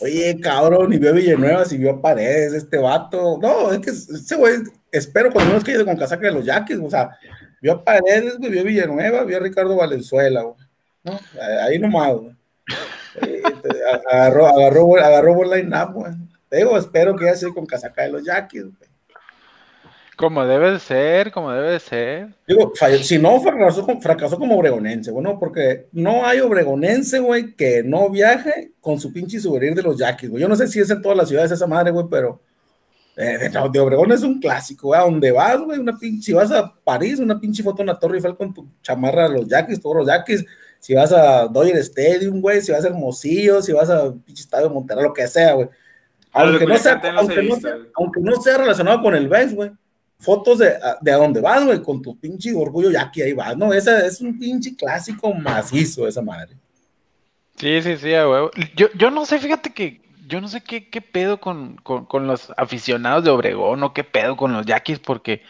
Oye, 0.00 0.40
cabrón, 0.40 0.90
ni 0.90 0.98
vio 0.98 1.10
a 1.10 1.12
Villanueva, 1.12 1.64
si 1.64 1.76
vio 1.76 1.92
a 1.92 2.00
Paredes, 2.00 2.52
este 2.54 2.78
vato. 2.78 3.38
No, 3.40 3.72
es 3.72 3.80
que 3.80 3.90
ese 3.90 4.36
güey, 4.36 4.54
espero 4.90 5.32
cuando 5.32 5.50
menos 5.50 5.64
que 5.64 5.72
ido 5.72 5.84
con 5.84 5.96
casaca 5.96 6.26
de 6.26 6.32
los 6.32 6.44
Yaquis, 6.44 6.78
o 6.78 6.90
sea, 6.90 7.10
vio 7.60 7.72
a 7.72 7.84
Paredes, 7.84 8.38
güey, 8.38 8.50
vio 8.50 8.60
a 8.60 8.64
Villanueva, 8.64 9.24
vio 9.24 9.36
a 9.36 9.40
Ricardo 9.40 9.76
Valenzuela, 9.76 10.42
güey. 10.42 10.56
¿no? 11.04 11.18
Ahí 11.62 11.78
nomás, 11.78 12.14
güey. 12.14 12.36
agarró, 14.10 14.46
agarró, 14.46 14.96
agarró 14.96 15.34
buen 15.34 15.50
line-up, 15.50 15.92
güey. 15.94 16.12
Te 16.48 16.58
digo, 16.58 16.76
espero 16.78 17.16
que 17.16 17.24
ya 17.24 17.34
sea 17.34 17.50
con 17.50 17.66
casaca 17.66 18.02
de 18.02 18.10
los 18.10 18.24
Yaquis, 18.24 18.62
güey. 18.62 18.90
Como 20.16 20.46
debe 20.46 20.72
de 20.72 20.78
ser, 20.78 21.30
como 21.30 21.52
debe 21.52 21.72
de 21.72 21.78
ser. 21.78 22.34
Digo, 22.48 22.72
si 23.02 23.18
no, 23.18 23.38
fracasó, 23.38 23.86
fracasó 24.00 24.38
como 24.38 24.56
obregonense, 24.56 25.10
bueno, 25.10 25.38
porque 25.38 25.88
no 25.92 26.24
hay 26.24 26.40
obregonense, 26.40 27.18
güey, 27.18 27.54
que 27.54 27.82
no 27.82 28.08
viaje 28.08 28.72
con 28.80 28.98
su 28.98 29.12
pinche 29.12 29.38
souvenir 29.38 29.74
de 29.74 29.82
los 29.82 29.98
yaquis, 29.98 30.30
güey. 30.30 30.40
Yo 30.40 30.48
no 30.48 30.56
sé 30.56 30.68
si 30.68 30.80
es 30.80 30.88
en 30.88 31.02
todas 31.02 31.18
las 31.18 31.28
ciudades 31.28 31.52
esa 31.52 31.66
madre, 31.66 31.90
güey, 31.90 32.06
pero 32.10 32.40
eh, 33.14 33.50
de 33.70 33.78
Obregón 33.78 34.10
es 34.10 34.22
un 34.22 34.40
clásico, 34.40 34.88
güey. 34.88 34.98
A 34.98 35.04
donde 35.04 35.32
vas, 35.32 35.60
güey, 35.60 35.78
una 35.78 35.98
pinche, 35.98 36.24
si 36.24 36.32
vas 36.32 36.50
a 36.50 36.74
París, 36.82 37.18
una 37.18 37.38
pinche 37.38 37.62
foto 37.62 37.82
en 37.82 37.88
la 37.88 37.98
Torre 37.98 38.16
Eiffel 38.16 38.36
con 38.36 38.54
tu 38.54 38.66
chamarra 38.80 39.28
de 39.28 39.34
los 39.38 39.48
yaquis, 39.48 39.82
todos 39.82 39.96
los 39.96 40.06
yaquis. 40.06 40.42
Si 40.80 40.94
vas 40.94 41.12
a 41.12 41.46
Dodger 41.46 41.76
Stadium, 41.76 42.40
güey, 42.40 42.62
si 42.62 42.72
vas 42.72 42.86
a 42.86 42.88
Hermosillo, 42.88 43.60
si 43.60 43.72
vas 43.72 43.90
a 43.90 44.14
pinche 44.24 44.44
estadio 44.44 44.68
de 44.68 44.74
Monterrey, 44.74 45.04
lo 45.04 45.12
que 45.12 45.28
sea, 45.28 45.52
güey. 45.52 45.68
Aunque, 46.32 46.66
no 46.66 46.78
sea, 46.78 47.02
aunque, 47.16 47.42
no 47.42 47.56
sea, 47.56 47.78
aunque 47.94 48.20
no 48.20 48.40
sea 48.40 48.58
relacionado 48.58 49.02
con 49.02 49.14
el 49.14 49.28
BES, 49.28 49.54
güey 49.54 49.70
fotos 50.18 50.58
de, 50.58 50.74
de 51.00 51.12
a 51.12 51.16
dónde 51.16 51.40
vas, 51.40 51.64
güey, 51.64 51.82
con 51.82 52.02
tu 52.02 52.18
pinche 52.18 52.54
orgullo 52.54 52.90
ya 52.90 53.10
que 53.10 53.22
ahí 53.22 53.32
vas, 53.32 53.56
¿no? 53.56 53.72
Esa 53.72 54.04
es 54.06 54.20
un 54.20 54.38
pinche 54.38 54.74
clásico 54.74 55.32
macizo, 55.34 56.06
esa 56.06 56.22
madre. 56.22 56.56
Sí, 57.56 57.82
sí, 57.82 57.96
sí, 57.96 58.10
güey. 58.10 58.50
Yo, 58.74 58.88
yo 58.94 59.10
no 59.10 59.24
sé, 59.24 59.38
fíjate 59.38 59.72
que 59.72 60.00
yo 60.26 60.40
no 60.40 60.48
sé 60.48 60.60
qué, 60.62 60.90
qué 60.90 61.00
pedo 61.00 61.40
con, 61.40 61.76
con, 61.76 62.26
los 62.26 62.52
aficionados 62.56 63.24
de 63.24 63.30
Obregón 63.30 63.82
o 63.82 63.94
qué 63.94 64.04
pedo 64.04 64.36
con 64.36 64.52
los 64.52 64.66
yaquis, 64.66 64.98
porque 64.98 65.42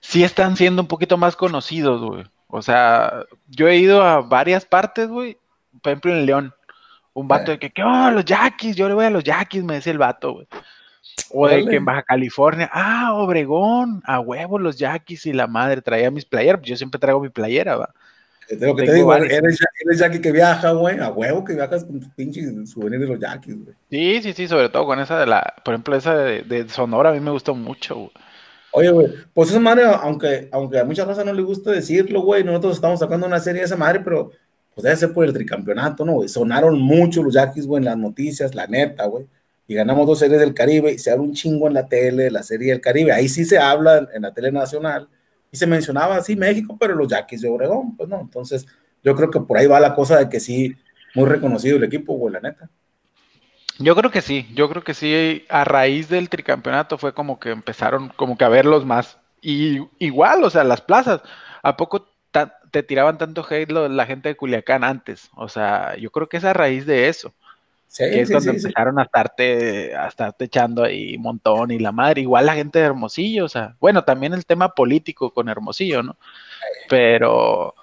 sí 0.00 0.24
están 0.24 0.56
siendo 0.56 0.82
un 0.82 0.88
poquito 0.88 1.18
más 1.18 1.36
conocidos, 1.36 2.00
güey. 2.00 2.24
O 2.48 2.62
sea, 2.62 3.24
yo 3.46 3.68
he 3.68 3.76
ido 3.76 4.02
a 4.02 4.22
varias 4.22 4.64
partes, 4.64 5.08
güey. 5.08 5.38
Por 5.82 5.92
ejemplo, 5.92 6.12
en 6.12 6.26
León. 6.26 6.54
Un 7.12 7.28
vato 7.28 7.50
de 7.50 7.58
que, 7.58 7.70
¿qué? 7.70 7.82
Oh, 7.82 8.10
los 8.10 8.24
yaquis, 8.24 8.76
yo 8.76 8.88
le 8.88 8.94
voy 8.94 9.04
a 9.04 9.10
los 9.10 9.24
yaquis, 9.24 9.62
me 9.62 9.74
decía 9.74 9.92
el 9.92 9.98
vato, 9.98 10.32
güey. 10.32 10.48
O 11.32 11.48
de 11.48 11.64
que 11.66 11.76
en 11.76 11.84
Baja 11.84 12.02
California, 12.02 12.70
ah, 12.72 13.14
Obregón, 13.14 14.02
a 14.04 14.20
huevo 14.20 14.58
los 14.58 14.78
yaquis 14.78 15.26
y 15.26 15.32
la 15.32 15.46
madre 15.46 15.82
traía 15.82 16.10
mis 16.10 16.24
playeras, 16.24 16.62
yo 16.62 16.76
siempre 16.76 16.98
traigo 16.98 17.20
mi 17.20 17.28
playera, 17.28 17.76
va. 17.76 17.94
Lo 18.58 18.74
que 18.74 18.84
te 18.84 18.94
digo, 18.94 19.14
eres, 19.14 19.60
eres 20.00 20.20
que 20.20 20.32
viaja, 20.32 20.72
güey, 20.72 20.98
a 20.98 21.10
huevo 21.10 21.44
que 21.44 21.54
viajas 21.54 21.84
con 21.84 22.00
tu 22.00 22.10
pinche 22.10 22.42
souvenir 22.66 22.98
de 22.98 23.06
los 23.06 23.20
yaquis, 23.20 23.54
güey. 23.54 23.76
Sí, 23.90 24.22
sí, 24.22 24.32
sí, 24.32 24.48
sobre 24.48 24.68
todo 24.68 24.86
con 24.86 24.98
esa 24.98 25.20
de 25.20 25.26
la, 25.26 25.54
por 25.64 25.74
ejemplo, 25.74 25.94
esa 25.94 26.16
de, 26.16 26.68
Sonora, 26.68 27.10
a 27.10 27.12
mí 27.12 27.20
me 27.20 27.30
gustó 27.30 27.54
mucho, 27.54 27.94
güey. 27.94 28.10
Oye, 28.72 28.90
güey, 28.90 29.08
pues 29.32 29.50
esa 29.50 29.60
madre, 29.60 29.84
aunque, 29.84 30.48
aunque 30.52 30.78
a 30.78 30.84
muchas 30.84 31.06
razas 31.06 31.24
no 31.24 31.32
le 31.32 31.42
gusta 31.42 31.70
decirlo, 31.70 32.22
güey, 32.22 32.42
nosotros 32.42 32.74
estamos 32.74 32.98
sacando 33.00 33.26
una 33.26 33.40
serie 33.40 33.60
de 33.60 33.66
esa 33.66 33.76
madre, 33.76 34.00
pero 34.00 34.30
pues 34.74 34.84
debe 34.84 34.96
ser 34.96 35.12
por 35.12 35.24
el 35.24 35.32
tricampeonato, 35.32 36.04
¿no, 36.04 36.14
güey? 36.14 36.28
Sonaron 36.28 36.80
mucho 36.80 37.22
los 37.22 37.34
yaquis, 37.34 37.66
güey, 37.66 37.80
en 37.80 37.84
las 37.86 37.96
noticias, 37.96 38.54
la 38.54 38.66
neta, 38.66 39.06
güey 39.06 39.26
y 39.70 39.74
ganamos 39.74 40.04
dos 40.04 40.18
series 40.18 40.40
del 40.40 40.52
Caribe 40.52 40.90
y 40.90 40.98
se 40.98 41.12
habla 41.12 41.22
un 41.22 41.32
chingo 41.32 41.68
en 41.68 41.74
la 41.74 41.86
tele, 41.86 42.28
la 42.28 42.42
serie 42.42 42.72
del 42.72 42.80
Caribe, 42.80 43.12
ahí 43.12 43.28
sí 43.28 43.44
se 43.44 43.56
habla 43.56 44.08
en 44.12 44.22
la 44.22 44.34
tele 44.34 44.50
nacional 44.50 45.08
y 45.52 45.56
se 45.56 45.64
mencionaba 45.64 46.16
así 46.16 46.34
México, 46.34 46.76
pero 46.76 46.96
los 46.96 47.06
Yaquis 47.06 47.40
de 47.40 47.48
Obregón, 47.48 47.96
pues 47.96 48.08
no, 48.08 48.20
entonces 48.20 48.66
yo 49.04 49.14
creo 49.14 49.30
que 49.30 49.38
por 49.38 49.56
ahí 49.56 49.68
va 49.68 49.78
la 49.78 49.94
cosa 49.94 50.18
de 50.18 50.28
que 50.28 50.40
sí, 50.40 50.74
muy 51.14 51.28
reconocido 51.28 51.76
el 51.76 51.84
equipo, 51.84 52.14
güey, 52.14 52.34
la 52.34 52.40
neta. 52.40 52.68
Yo 53.78 53.94
creo 53.94 54.10
que 54.10 54.22
sí, 54.22 54.48
yo 54.56 54.68
creo 54.68 54.82
que 54.82 54.92
sí, 54.92 55.44
a 55.48 55.62
raíz 55.62 56.08
del 56.08 56.30
tricampeonato 56.30 56.98
fue 56.98 57.14
como 57.14 57.38
que 57.38 57.50
empezaron 57.50 58.08
como 58.16 58.36
que 58.36 58.44
a 58.44 58.48
verlos 58.48 58.84
más. 58.84 59.18
Y 59.40 59.78
igual, 60.00 60.42
o 60.42 60.50
sea, 60.50 60.64
las 60.64 60.80
plazas, 60.80 61.20
¿a 61.62 61.76
poco 61.76 62.08
te 62.72 62.82
tiraban 62.82 63.18
tanto 63.18 63.46
hate 63.48 63.70
la 63.70 64.06
gente 64.06 64.30
de 64.30 64.36
Culiacán 64.36 64.82
antes? 64.82 65.30
O 65.36 65.48
sea, 65.48 65.96
yo 65.96 66.10
creo 66.10 66.28
que 66.28 66.38
es 66.38 66.44
a 66.44 66.54
raíz 66.54 66.86
de 66.86 67.08
eso. 67.08 67.32
Sí, 67.90 68.04
que 68.04 68.20
es 68.20 68.30
cuando 68.30 68.52
empezaron 68.52 69.00
a 69.00 69.02
estarte, 69.02 69.96
a 69.96 70.06
estarte 70.06 70.44
echando 70.44 70.84
ahí 70.84 71.16
un 71.16 71.22
montón 71.22 71.72
y 71.72 71.80
la 71.80 71.90
madre, 71.90 72.20
igual 72.20 72.46
la 72.46 72.54
gente 72.54 72.78
de 72.78 72.84
Hermosillo, 72.84 73.46
o 73.46 73.48
sea, 73.48 73.74
bueno, 73.80 74.04
también 74.04 74.32
el 74.32 74.46
tema 74.46 74.68
político 74.76 75.34
con 75.34 75.48
Hermosillo, 75.48 76.00
¿no? 76.04 76.16
Pero, 76.88 77.74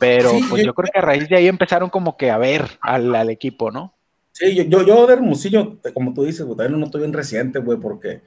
pero 0.00 0.32
pues 0.50 0.64
yo, 0.64 0.74
creo 0.74 0.90
que 0.92 0.98
a 0.98 1.02
raíz 1.02 1.28
de 1.28 1.36
ahí 1.36 1.46
empezaron 1.46 1.88
como 1.88 2.16
que 2.16 2.32
a 2.32 2.38
ver 2.38 2.78
al, 2.80 3.30
equipo, 3.30 3.70
¿no? 3.70 3.94
Sí, 4.32 4.56
yo, 4.68 4.84
yo 4.84 5.06
de 5.06 5.12
Hermosillo, 5.12 5.78
como 5.94 6.12
tú 6.12 6.24
dices, 6.24 6.44
güey, 6.44 6.56
también 6.56 6.80
no 6.80 6.86
estoy 6.86 7.02
bien 7.02 7.12
reciente, 7.12 7.60
güey, 7.60 7.78
porque 7.78 8.22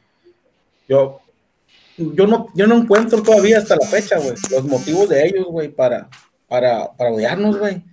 yo, 0.88 1.20
yo 1.98 2.26
no, 2.26 2.48
yo 2.56 2.68
no 2.68 2.76
encuentro 2.76 3.22
todavía 3.22 3.58
hasta 3.58 3.76
la 3.76 3.86
fecha, 3.86 4.18
güey, 4.18 4.36
los 4.50 4.64
motivos 4.64 5.10
de 5.10 5.28
ellos, 5.28 5.46
güey, 5.46 5.68
para, 5.68 6.08
para, 6.48 6.90
para 6.94 7.12
odiarnos, 7.12 7.58
güey. 7.58 7.84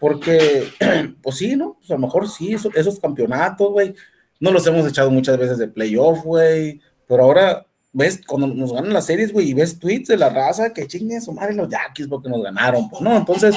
Porque, 0.00 0.68
pues 1.22 1.36
sí, 1.36 1.56
¿no? 1.56 1.76
Pues 1.78 1.90
a 1.90 1.94
lo 1.94 2.00
mejor 2.00 2.28
sí, 2.28 2.54
esos, 2.54 3.00
campeonatos, 3.00 3.70
güey, 3.70 3.94
no 4.40 4.50
los 4.50 4.66
hemos 4.66 4.86
echado 4.88 5.10
muchas 5.10 5.38
veces 5.38 5.58
de 5.58 5.68
playoff, 5.68 6.22
güey, 6.24 6.80
pero 7.06 7.24
ahora 7.24 7.66
ves, 7.92 8.20
cuando 8.26 8.46
nos 8.46 8.72
ganan 8.72 8.92
las 8.92 9.06
series, 9.06 9.32
güey, 9.32 9.50
y 9.50 9.54
ves 9.54 9.78
tweets 9.78 10.08
de 10.08 10.16
la 10.16 10.28
raza 10.28 10.72
que 10.72 10.86
chinguen 10.86 11.22
su 11.22 11.32
madre 11.32 11.54
los 11.54 11.68
Yaquis 11.68 12.06
porque 12.06 12.28
nos 12.28 12.42
ganaron, 12.42 12.88
pues 12.88 13.02
no, 13.02 13.16
entonces 13.16 13.56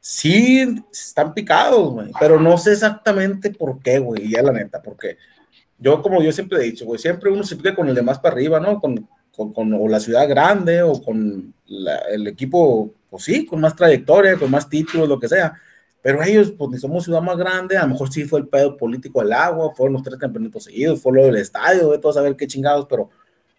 sí 0.00 0.82
están 0.90 1.34
picados, 1.34 1.92
güey, 1.92 2.10
pero 2.18 2.40
no 2.40 2.56
sé 2.56 2.72
exactamente 2.72 3.50
por 3.50 3.80
qué, 3.80 3.98
güey, 3.98 4.30
ya 4.30 4.42
la 4.42 4.52
neta, 4.52 4.80
porque 4.80 5.18
yo, 5.78 6.00
como 6.00 6.22
yo 6.22 6.32
siempre 6.32 6.58
he 6.58 6.64
dicho, 6.64 6.86
güey, 6.86 6.98
siempre 6.98 7.30
uno 7.30 7.42
se 7.44 7.56
pica 7.56 7.74
con 7.74 7.88
el 7.88 7.94
de 7.94 8.02
más 8.02 8.18
para 8.18 8.34
arriba, 8.34 8.60
¿no? 8.60 8.80
Con, 8.80 9.08
con, 9.36 9.52
con 9.52 9.72
o 9.74 9.88
la 9.88 10.00
ciudad 10.00 10.28
grande 10.28 10.82
o 10.82 11.02
con 11.02 11.52
el 12.10 12.26
equipo, 12.26 12.92
pues 13.10 13.24
sí, 13.24 13.44
con 13.44 13.60
más 13.60 13.74
trayectoria, 13.74 14.36
con 14.36 14.50
más 14.50 14.68
títulos, 14.68 15.08
lo 15.08 15.18
que 15.18 15.28
sea. 15.28 15.54
Pero 16.04 16.22
ellos, 16.22 16.52
pues 16.52 16.70
ni 16.70 16.76
somos 16.76 17.04
ciudad 17.04 17.22
más 17.22 17.38
grande, 17.38 17.78
a 17.78 17.82
lo 17.84 17.88
mejor 17.88 18.12
sí 18.12 18.24
fue 18.24 18.40
el 18.40 18.46
pedo 18.46 18.76
político 18.76 19.22
del 19.22 19.32
agua, 19.32 19.74
fueron 19.74 19.94
los 19.94 20.02
tres 20.02 20.18
campeonatos 20.18 20.64
seguidos, 20.64 21.00
fue 21.00 21.14
lo 21.14 21.24
del 21.24 21.36
estadio, 21.36 21.92
de 21.92 21.98
todos 21.98 22.16
saber 22.16 22.36
qué 22.36 22.46
chingados, 22.46 22.86
pero 22.90 23.08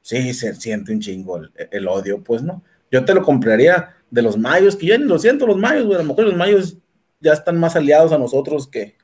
sí 0.03 0.31
se 0.31 0.53
siente 0.53 0.91
un 0.91 0.99
chingo 0.99 1.37
el, 1.37 1.51
el, 1.71 1.87
odio, 1.87 2.21
pues 2.23 2.43
no. 2.43 2.61
Yo 2.91 3.03
te 3.03 3.15
lo 3.15 3.23
compraría 3.23 3.95
de 4.11 4.21
los 4.21 4.37
mayos, 4.37 4.75
que 4.75 4.85
ya 4.85 4.95
ni 4.99 5.05
lo 5.05 5.17
siento 5.17 5.47
los 5.47 5.57
mayos, 5.57 5.85
güey, 5.85 5.95
a 5.95 6.03
lo 6.03 6.07
mejor 6.07 6.25
los 6.25 6.35
mayos 6.35 6.77
ya 7.19 7.33
están 7.33 7.59
más 7.59 7.75
aliados 7.75 8.11
a 8.11 8.19
nosotros 8.19 8.67
que, 8.67 8.95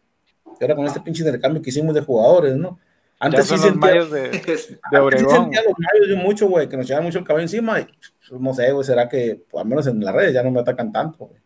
que 0.59 0.63
ahora 0.63 0.75
con 0.75 0.85
este 0.85 1.01
pinche 1.01 1.23
intercambio 1.23 1.63
que 1.63 1.71
hicimos 1.71 1.95
de 1.95 2.01
jugadores, 2.01 2.55
¿no? 2.55 2.77
Antes 3.17 3.47
sí 3.47 3.57
sentía, 3.57 3.95
los 3.95 4.11
de, 4.11 4.29
de 4.91 4.99
Obregón. 4.99 5.29
Sí 5.31 5.35
sentía 5.35 5.63
los 5.63 5.73
mayos 5.79 6.07
yo 6.09 6.15
mucho, 6.17 6.47
güey, 6.47 6.69
que 6.69 6.77
nos 6.77 6.85
llevaban 6.85 7.05
mucho 7.05 7.17
el 7.17 7.25
cabello 7.25 7.45
encima 7.45 7.79
y 7.79 7.85
pues, 8.29 8.39
no 8.39 8.53
sé, 8.53 8.71
güey, 8.71 8.85
será 8.85 9.09
que 9.09 9.43
pues, 9.49 9.63
al 9.63 9.67
menos 9.67 9.87
en 9.87 9.99
las 9.99 10.13
redes 10.13 10.31
ya 10.31 10.43
no 10.43 10.51
me 10.51 10.59
atacan 10.59 10.91
tanto, 10.91 11.25
güey. 11.25 11.41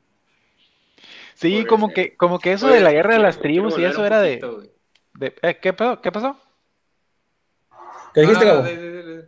Sí, 1.35 1.65
como 1.65 1.89
que, 1.89 2.15
como 2.17 2.39
que 2.39 2.53
eso 2.53 2.67
de 2.67 2.79
la 2.79 2.91
guerra 2.91 3.13
de 3.13 3.19
las 3.19 3.39
tribus 3.39 3.77
y 3.77 3.83
eso 3.85 4.05
era 4.05 4.21
de, 4.21 4.41
de 5.13 5.35
eh, 5.41 5.59
¿qué, 5.61 5.73
pasó? 5.73 6.01
¿qué 6.01 6.11
pasó? 6.11 6.39
¿Qué 8.13 8.21
dijiste, 8.21 8.45
no, 8.45 8.51
no, 8.53 8.57
Gabo? 8.63 8.67
de, 8.67 8.77
de, 8.77 9.03
de, 9.03 9.25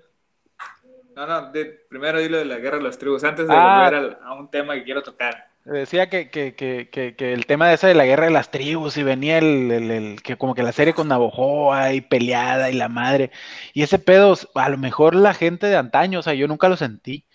no, 1.15 1.27
no, 1.27 1.51
de, 1.51 1.65
primero 1.89 2.19
dilo 2.19 2.37
de 2.37 2.45
la 2.45 2.57
guerra 2.59 2.77
de 2.77 2.83
las 2.83 2.97
tribus, 2.97 3.23
antes 3.23 3.47
de 3.47 3.53
Ah. 3.55 3.89
volver 3.91 4.17
a, 4.23 4.27
a 4.27 4.33
un 4.35 4.49
tema 4.49 4.75
que 4.75 4.83
quiero 4.83 5.03
tocar. 5.03 5.47
Decía 5.65 6.09
que, 6.09 6.29
que, 6.29 6.55
que, 6.55 6.89
que, 6.89 7.15
que 7.17 7.33
el 7.33 7.45
tema 7.45 7.67
de 7.67 7.73
esa 7.73 7.87
de 7.89 7.95
la 7.95 8.05
guerra 8.05 8.25
de 8.25 8.31
las 8.31 8.51
tribus 8.51 8.95
y 8.95 9.03
venía 9.03 9.37
el, 9.39 9.69
el- 9.69 9.91
el- 9.91 10.21
que 10.23 10.37
como 10.37 10.55
que 10.55 10.63
la 10.63 10.71
serie 10.71 10.93
con 10.93 11.09
Navojoa 11.09 11.91
y 11.91 11.99
peleada 11.99 12.69
y 12.69 12.73
la 12.73 12.87
madre. 12.87 13.31
Y 13.73 13.83
ese 13.83 13.99
pedo, 13.99 14.37
a 14.55 14.69
lo 14.69 14.77
mejor 14.77 15.13
la 15.13 15.33
gente 15.33 15.67
de 15.67 15.75
antaño, 15.75 16.19
o 16.19 16.23
sea, 16.23 16.33
yo 16.35 16.47
nunca 16.47 16.69
lo 16.69 16.77
sentí. 16.77 17.25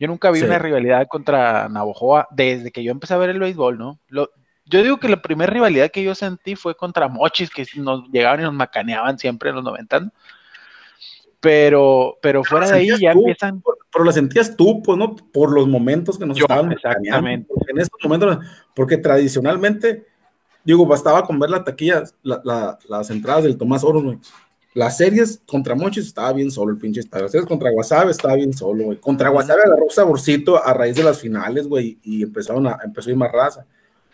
Yo 0.00 0.08
nunca 0.08 0.30
vi 0.32 0.40
Sí. 0.40 0.46
una 0.46 0.58
rivalidad 0.58 1.06
contra 1.08 1.68
Navojoa 1.68 2.26
desde 2.32 2.72
que 2.72 2.82
yo 2.82 2.90
empecé 2.90 3.14
a 3.14 3.18
ver 3.18 3.30
el 3.30 3.38
béisbol, 3.38 3.78
¿no? 3.78 4.00
Lo, 4.08 4.30
yo 4.64 4.82
digo 4.82 4.98
que 4.98 5.08
la 5.08 5.20
primera 5.20 5.52
rivalidad 5.52 5.90
que 5.90 6.02
yo 6.02 6.14
sentí 6.14 6.56
fue 6.56 6.74
contra 6.74 7.06
Mochis, 7.08 7.50
que 7.50 7.66
nos 7.76 8.08
llegaban 8.10 8.40
y 8.40 8.44
nos 8.44 8.54
macaneaban 8.54 9.18
siempre 9.18 9.50
en 9.50 9.56
los 9.56 9.64
90. 9.64 10.00
¿no? 10.00 10.10
Pero, 11.40 12.18
pero 12.20 12.44
fuera 12.44 12.68
de 12.68 12.74
ahí 12.78 12.88
ya 13.00 13.12
tú, 13.12 13.20
empiezan. 13.20 13.62
Pero 13.92 14.04
lo 14.04 14.12
sentías 14.12 14.56
tú, 14.56 14.82
pues, 14.82 14.98
¿no? 14.98 15.16
Por 15.16 15.52
los 15.52 15.66
momentos 15.66 16.18
que 16.18 16.26
nos 16.26 16.36
Yo, 16.36 16.44
estaban 16.44 16.70
exactamente. 16.72 17.46
porque 17.48 17.72
En 17.72 17.78
esos 17.78 17.90
momentos, 18.02 18.38
porque 18.74 18.98
tradicionalmente, 18.98 20.06
digo, 20.64 20.84
bastaba 20.86 21.24
con 21.24 21.38
ver 21.38 21.48
la 21.50 21.64
taquilla, 21.64 22.04
la- 22.22 22.40
la- 22.44 22.78
las 22.88 23.10
entradas 23.10 23.44
del 23.44 23.56
Tomás 23.56 23.82
Oro. 23.84 24.18
Las 24.74 24.98
series 24.98 25.42
contra 25.46 25.74
Mochis 25.74 26.06
estaba 26.06 26.32
bien 26.32 26.50
solo 26.50 26.70
el 26.72 26.78
pinche 26.78 27.00
estadio. 27.00 27.24
Las 27.24 27.32
series 27.32 27.48
contra 27.48 27.70
Guasave 27.70 28.10
estaba 28.12 28.34
bien 28.36 28.52
solo, 28.52 28.84
güey. 28.84 28.98
Contra 28.98 29.28
Guasave 29.28 29.62
agarró 29.66 29.90
saborcito 29.90 30.64
a 30.64 30.72
raíz 30.72 30.94
de 30.96 31.02
las 31.02 31.18
finales, 31.18 31.66
güey, 31.66 31.98
y 32.04 32.22
empezaron 32.22 32.66
a, 32.68 32.78
empezó 32.84 33.08
a 33.08 33.12
ir 33.12 33.18
más 33.18 33.32
raza. 33.32 33.66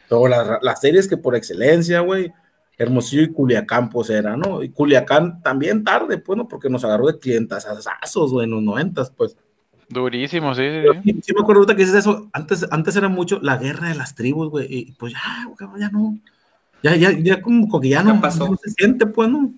Pero 0.09 0.27
las, 0.29 0.59
las 0.63 0.81
series 0.81 1.09
que 1.09 1.17
por 1.19 1.37
excelencia, 1.37 2.01
güey, 2.01 2.33
Hermosillo 2.79 3.23
y 3.23 3.33
Culiacán, 3.33 3.91
pues 3.91 4.09
era, 4.09 4.37
¿no? 4.37 4.63
Y 4.63 4.71
Culiacán 4.71 5.43
también 5.43 5.85
tarde, 5.85 6.17
pues, 6.19 6.37
¿no? 6.39 6.49
Porque 6.49 6.71
nos 6.71 6.85
agarró 6.85 7.07
de 7.07 7.19
clientas 7.19 7.67
asazos, 7.67 8.33
güey, 8.33 8.45
en 8.45 8.53
los 8.53 8.63
noventas, 8.63 9.11
pues. 9.11 9.37
Durísimo, 9.89 10.55
sí, 10.55 10.63
sí, 10.63 10.89
sí. 11.05 11.21
Sí, 11.23 11.33
me 11.35 11.41
acuerdo 11.43 11.61
ahorita 11.61 11.77
que 11.77 11.83
dices 11.85 11.97
eso. 12.01 12.29
Antes, 12.33 12.67
antes 12.71 12.97
era 12.97 13.09
mucho 13.09 13.39
la 13.43 13.57
guerra 13.57 13.89
de 13.89 13.95
las 13.95 14.15
tribus, 14.15 14.49
güey. 14.49 14.67
Y 14.69 14.93
pues 14.93 15.13
ya, 15.13 15.21
güey, 15.69 15.81
ya 15.81 15.91
no. 15.91 16.19
Ya, 16.83 16.97
ya, 16.97 17.13
ya 17.13 17.41
como 17.43 17.81
que 17.81 17.89
ya 17.91 18.03
Ya 18.03 18.13
no, 18.15 18.21
pasó. 18.21 18.49
no 18.49 18.57
se 18.57 18.71
siente, 18.71 19.07
pues, 19.07 19.29
¿no? 19.29 19.53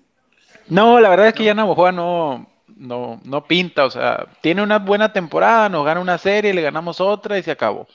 No, 0.70 1.00
la 1.00 1.08
verdad 1.08 1.28
es 1.28 1.34
que 1.34 1.44
ya 1.44 1.54
Navojoa 1.54 1.92
no, 1.92 2.46
no, 2.76 3.20
no 3.24 3.44
pinta, 3.44 3.84
o 3.84 3.90
sea, 3.90 4.26
tiene 4.40 4.62
una 4.62 4.78
buena 4.78 5.12
temporada, 5.12 5.68
nos 5.68 5.84
gana 5.84 6.00
una 6.00 6.18
serie, 6.18 6.52
le 6.54 6.62
ganamos 6.62 7.00
otra 7.00 7.38
y 7.38 7.42
se 7.42 7.50
acabó. 7.50 7.86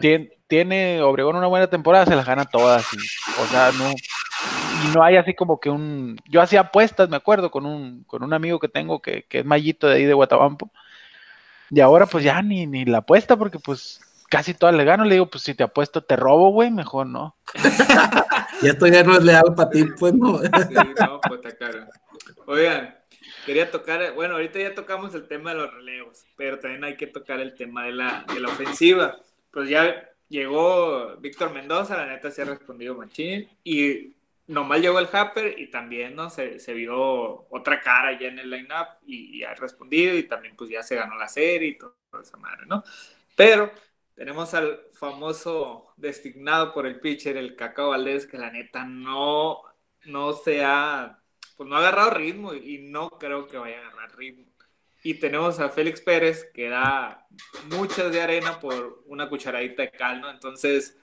Tien- 0.00 0.30
Tiene, 0.46 1.00
Obregón 1.02 1.36
una 1.36 1.46
buena 1.46 1.68
temporada, 1.68 2.06
se 2.06 2.16
las 2.16 2.26
gana 2.26 2.44
todas, 2.44 2.84
y, 2.92 2.96
o 3.40 3.46
sea, 3.46 3.70
no, 3.78 3.90
y 3.90 4.94
no 4.94 5.02
hay 5.04 5.16
así 5.16 5.32
como 5.34 5.60
que 5.60 5.70
un, 5.70 6.16
yo 6.28 6.42
hacía 6.42 6.60
apuestas, 6.60 7.08
me 7.08 7.16
acuerdo, 7.16 7.50
con 7.50 7.64
un, 7.66 8.02
con 8.04 8.22
un 8.24 8.32
amigo 8.34 8.58
que 8.58 8.68
tengo 8.68 9.00
que, 9.00 9.22
que 9.28 9.38
es 9.38 9.44
mallito 9.44 9.86
de 9.86 9.94
ahí 9.96 10.04
de 10.04 10.12
Guatabampo, 10.14 10.70
y 11.70 11.78
ahora 11.80 12.06
pues 12.06 12.24
ya 12.24 12.42
ni, 12.42 12.66
ni 12.66 12.84
la 12.84 12.98
apuesta 12.98 13.36
porque 13.36 13.60
pues 13.60 14.00
casi 14.28 14.52
todas 14.54 14.74
le 14.74 14.84
gano, 14.84 15.04
le 15.04 15.14
digo, 15.14 15.26
pues 15.26 15.44
si 15.44 15.54
te 15.54 15.62
apuesto 15.62 16.02
te 16.02 16.16
robo, 16.16 16.50
güey, 16.50 16.70
mejor 16.70 17.06
no. 17.06 17.36
Y 18.62 18.68
esto 18.68 18.86
ya 18.86 19.02
no 19.02 19.16
es 19.16 19.24
leal 19.24 19.54
para 19.56 19.70
ti, 19.70 19.84
pues, 19.98 20.14
¿no? 20.14 20.38
Sí, 20.38 20.74
no, 21.00 21.20
pues 21.20 21.40
está 21.42 21.56
caro. 21.56 21.86
Oigan, 22.46 22.96
quería 23.46 23.70
tocar, 23.70 24.12
bueno, 24.12 24.34
ahorita 24.34 24.58
ya 24.58 24.74
tocamos 24.74 25.14
el 25.14 25.26
tema 25.26 25.52
de 25.52 25.60
los 25.60 25.72
relevos, 25.72 26.24
pero 26.36 26.58
también 26.58 26.84
hay 26.84 26.96
que 26.96 27.06
tocar 27.06 27.40
el 27.40 27.54
tema 27.54 27.84
de 27.84 27.92
la, 27.92 28.24
de 28.32 28.40
la 28.40 28.48
ofensiva. 28.48 29.18
Pues 29.50 29.68
ya 29.68 30.10
llegó 30.28 31.16
Víctor 31.16 31.52
Mendoza, 31.52 31.96
la 31.96 32.06
neta 32.06 32.30
se 32.30 32.42
ha 32.42 32.46
respondido 32.46 32.94
machín, 32.94 33.48
y 33.64 34.14
nomás 34.46 34.80
llegó 34.80 34.98
el 34.98 35.08
Happer 35.12 35.58
y 35.58 35.70
también, 35.70 36.14
¿no? 36.16 36.28
Se, 36.28 36.58
se 36.58 36.74
vio 36.74 37.46
otra 37.50 37.80
cara 37.80 38.18
ya 38.18 38.28
en 38.28 38.40
el 38.40 38.50
line-up 38.50 38.98
y, 39.06 39.38
y 39.38 39.44
ha 39.44 39.54
respondido 39.54 40.16
y 40.16 40.24
también 40.24 40.56
pues 40.56 40.70
ya 40.70 40.82
se 40.82 40.96
ganó 40.96 41.16
la 41.16 41.28
serie 41.28 41.68
y 41.68 41.78
toda 41.78 41.94
esa 42.20 42.36
madre, 42.36 42.66
¿no? 42.66 42.82
Pero 43.36 43.72
tenemos 44.20 44.52
al 44.52 44.82
famoso 44.92 45.94
designado 45.96 46.74
por 46.74 46.86
el 46.86 47.00
pitcher, 47.00 47.38
el 47.38 47.56
Cacao 47.56 47.88
Valdés, 47.88 48.26
que 48.26 48.36
la 48.36 48.50
neta 48.50 48.84
no, 48.84 49.62
no 50.04 50.34
se 50.34 50.62
ha, 50.62 51.20
pues 51.56 51.66
no 51.66 51.76
ha 51.76 51.78
agarrado 51.78 52.10
ritmo 52.10 52.52
y 52.52 52.80
no 52.90 53.08
creo 53.08 53.48
que 53.48 53.56
vaya 53.56 53.78
a 53.78 53.80
agarrar 53.80 54.18
ritmo. 54.18 54.44
Y 55.02 55.14
tenemos 55.14 55.58
a 55.58 55.70
Félix 55.70 56.02
Pérez, 56.02 56.50
que 56.52 56.68
da 56.68 57.26
muchas 57.70 58.12
de 58.12 58.20
arena 58.20 58.60
por 58.60 59.02
una 59.06 59.26
cucharadita 59.26 59.84
de 59.84 59.90
cal, 59.90 60.20
¿no? 60.20 60.30
Entonces, 60.30 60.98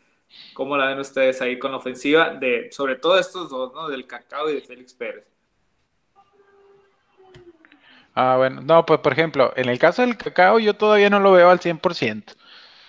¿cómo 0.53 0.77
la 0.77 0.85
ven 0.85 0.99
ustedes 0.99 1.41
ahí 1.41 1.57
con 1.57 1.71
la 1.71 1.77
ofensiva? 1.77 2.35
De, 2.35 2.71
sobre 2.71 2.97
todo 2.97 3.17
estos 3.17 3.49
dos, 3.49 3.73
¿no? 3.73 3.89
Del 3.89 4.05
Cacao 4.05 4.47
y 4.47 4.53
de 4.53 4.61
Félix 4.61 4.93
Pérez. 4.93 5.25
Ah, 8.13 8.35
bueno, 8.37 8.61
no, 8.61 8.85
pues 8.85 8.99
por 8.99 9.13
ejemplo, 9.13 9.53
en 9.55 9.69
el 9.69 9.79
caso 9.79 10.03
del 10.03 10.17
cacao 10.17 10.59
yo 10.59 10.75
todavía 10.75 11.09
no 11.09 11.19
lo 11.19 11.31
veo 11.31 11.49
al 11.49 11.59
100%. 11.59 12.35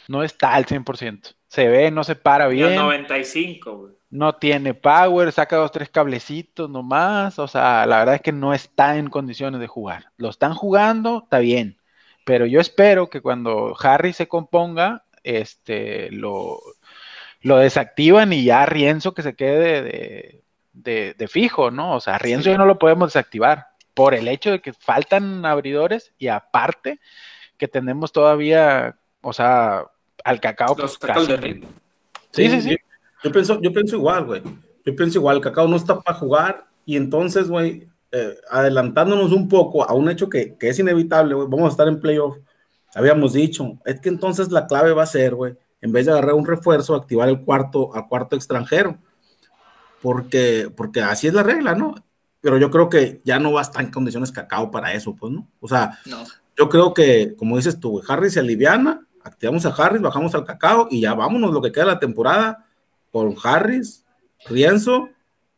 No 0.08 0.24
está 0.24 0.54
al 0.54 0.66
100%. 0.66 1.36
Se 1.46 1.68
ve, 1.68 1.90
no 1.92 2.02
se 2.02 2.16
para 2.16 2.48
bien, 2.48 2.74
95, 2.74 3.76
güey. 3.76 3.92
no 4.10 4.34
tiene 4.34 4.74
power, 4.74 5.30
saca 5.32 5.56
dos, 5.56 5.70
tres 5.70 5.88
cablecitos 5.90 6.68
nomás. 6.68 7.38
O 7.38 7.46
sea, 7.46 7.86
la 7.86 7.98
verdad 8.00 8.16
es 8.16 8.20
que 8.22 8.32
no 8.32 8.52
está 8.52 8.96
en 8.96 9.08
condiciones 9.08 9.60
de 9.60 9.66
jugar. 9.68 10.06
Lo 10.16 10.28
están 10.30 10.54
jugando, 10.54 11.20
está 11.24 11.38
bien. 11.38 11.78
Pero 12.24 12.44
yo 12.46 12.60
espero 12.60 13.08
que 13.08 13.20
cuando 13.22 13.74
Harry 13.80 14.12
se 14.12 14.28
componga, 14.28 15.04
este, 15.22 16.10
lo, 16.10 16.58
lo 17.40 17.56
desactivan 17.58 18.32
y 18.32 18.44
ya 18.44 18.66
Rienzo 18.66 19.14
que 19.14 19.22
se 19.22 19.34
quede 19.36 19.82
de, 19.82 20.44
de- 20.72 21.14
de 21.14 21.28
fijo, 21.28 21.70
¿no? 21.70 21.94
O 21.94 22.00
sea, 22.00 22.18
Rienzo 22.18 22.44
Sí. 22.44 22.50
ya 22.50 22.58
no 22.58 22.66
lo 22.66 22.78
podemos 22.78 23.08
desactivar 23.12 23.68
por 23.94 24.14
el 24.14 24.28
hecho 24.28 24.50
de 24.50 24.60
que 24.60 24.72
faltan 24.74 25.44
abridores 25.46 26.12
y 26.18 26.28
aparte 26.28 27.00
que 27.56 27.68
tenemos 27.68 28.12
todavía, 28.12 28.96
o 29.22 29.32
sea, 29.32 29.84
al 30.24 30.40
cacao. 30.40 30.76
Los 30.78 30.98
de 31.28 31.36
ritmo. 31.36 31.68
Sí, 32.30 32.48
sí, 32.48 32.60
sí. 32.60 32.76
Yo, 33.24 33.32
pienso, 33.32 33.60
yo 33.60 33.72
pienso 33.72 33.96
igual, 33.96 34.24
güey. 34.26 34.42
Yo 34.84 34.94
pienso 34.96 35.18
igual, 35.18 35.40
Cacao 35.40 35.68
no 35.68 35.76
está 35.76 36.00
para 36.00 36.18
jugar 36.18 36.66
y 36.86 36.96
entonces, 36.96 37.48
güey, 37.48 37.86
eh, 38.12 38.38
adelantándonos 38.50 39.32
un 39.32 39.48
poco 39.48 39.88
a 39.88 39.92
un 39.92 40.08
hecho 40.08 40.28
que, 40.30 40.56
que 40.56 40.68
es 40.68 40.78
inevitable, 40.78 41.34
güey, 41.34 41.48
vamos 41.48 41.66
a 41.66 41.70
estar 41.72 41.88
en 41.88 42.00
playoff. 42.00 42.38
Habíamos 42.94 43.34
dicho, 43.34 43.78
es 43.84 44.00
que 44.00 44.08
entonces 44.08 44.50
la 44.50 44.66
clave 44.66 44.92
va 44.92 45.02
a 45.02 45.06
ser, 45.06 45.34
güey, 45.34 45.56
en 45.82 45.92
vez 45.92 46.06
de 46.06 46.12
agarrar 46.12 46.34
un 46.34 46.46
refuerzo, 46.46 46.94
activar 46.94 47.28
el 47.28 47.40
cuarto, 47.42 47.94
al 47.94 48.08
cuarto 48.08 48.34
extranjero. 48.36 48.96
Porque, 50.00 50.72
porque 50.74 51.00
así 51.02 51.26
es 51.26 51.34
la 51.34 51.42
regla, 51.42 51.74
¿no? 51.74 51.94
Pero 52.40 52.56
yo 52.56 52.70
creo 52.70 52.88
que 52.88 53.20
ya 53.24 53.38
no 53.38 53.52
va 53.52 53.60
a 53.60 53.64
estar 53.64 53.82
en 53.84 53.90
condiciones 53.90 54.30
Cacao 54.32 54.70
para 54.70 54.92
eso, 54.92 55.14
pues, 55.16 55.32
¿no? 55.32 55.48
O 55.60 55.68
sea, 55.68 55.98
No. 56.06 56.24
yo 56.56 56.68
creo 56.68 56.94
que, 56.94 57.34
como 57.36 57.56
dices 57.56 57.80
tú, 57.80 57.90
güey, 57.90 58.04
Harris 58.08 58.34
se 58.34 58.40
aliviana, 58.40 59.04
activamos 59.28 59.64
a 59.66 59.70
Harris, 59.70 60.02
bajamos 60.02 60.34
al 60.34 60.44
cacao 60.44 60.88
y 60.90 61.00
ya 61.02 61.14
vámonos 61.14 61.52
lo 61.52 61.62
que 61.62 61.70
queda 61.72 61.84
de 61.84 61.90
la 61.92 61.98
temporada 62.00 62.64
con 63.12 63.34
Harris, 63.42 64.04
Rienzo 64.48 65.08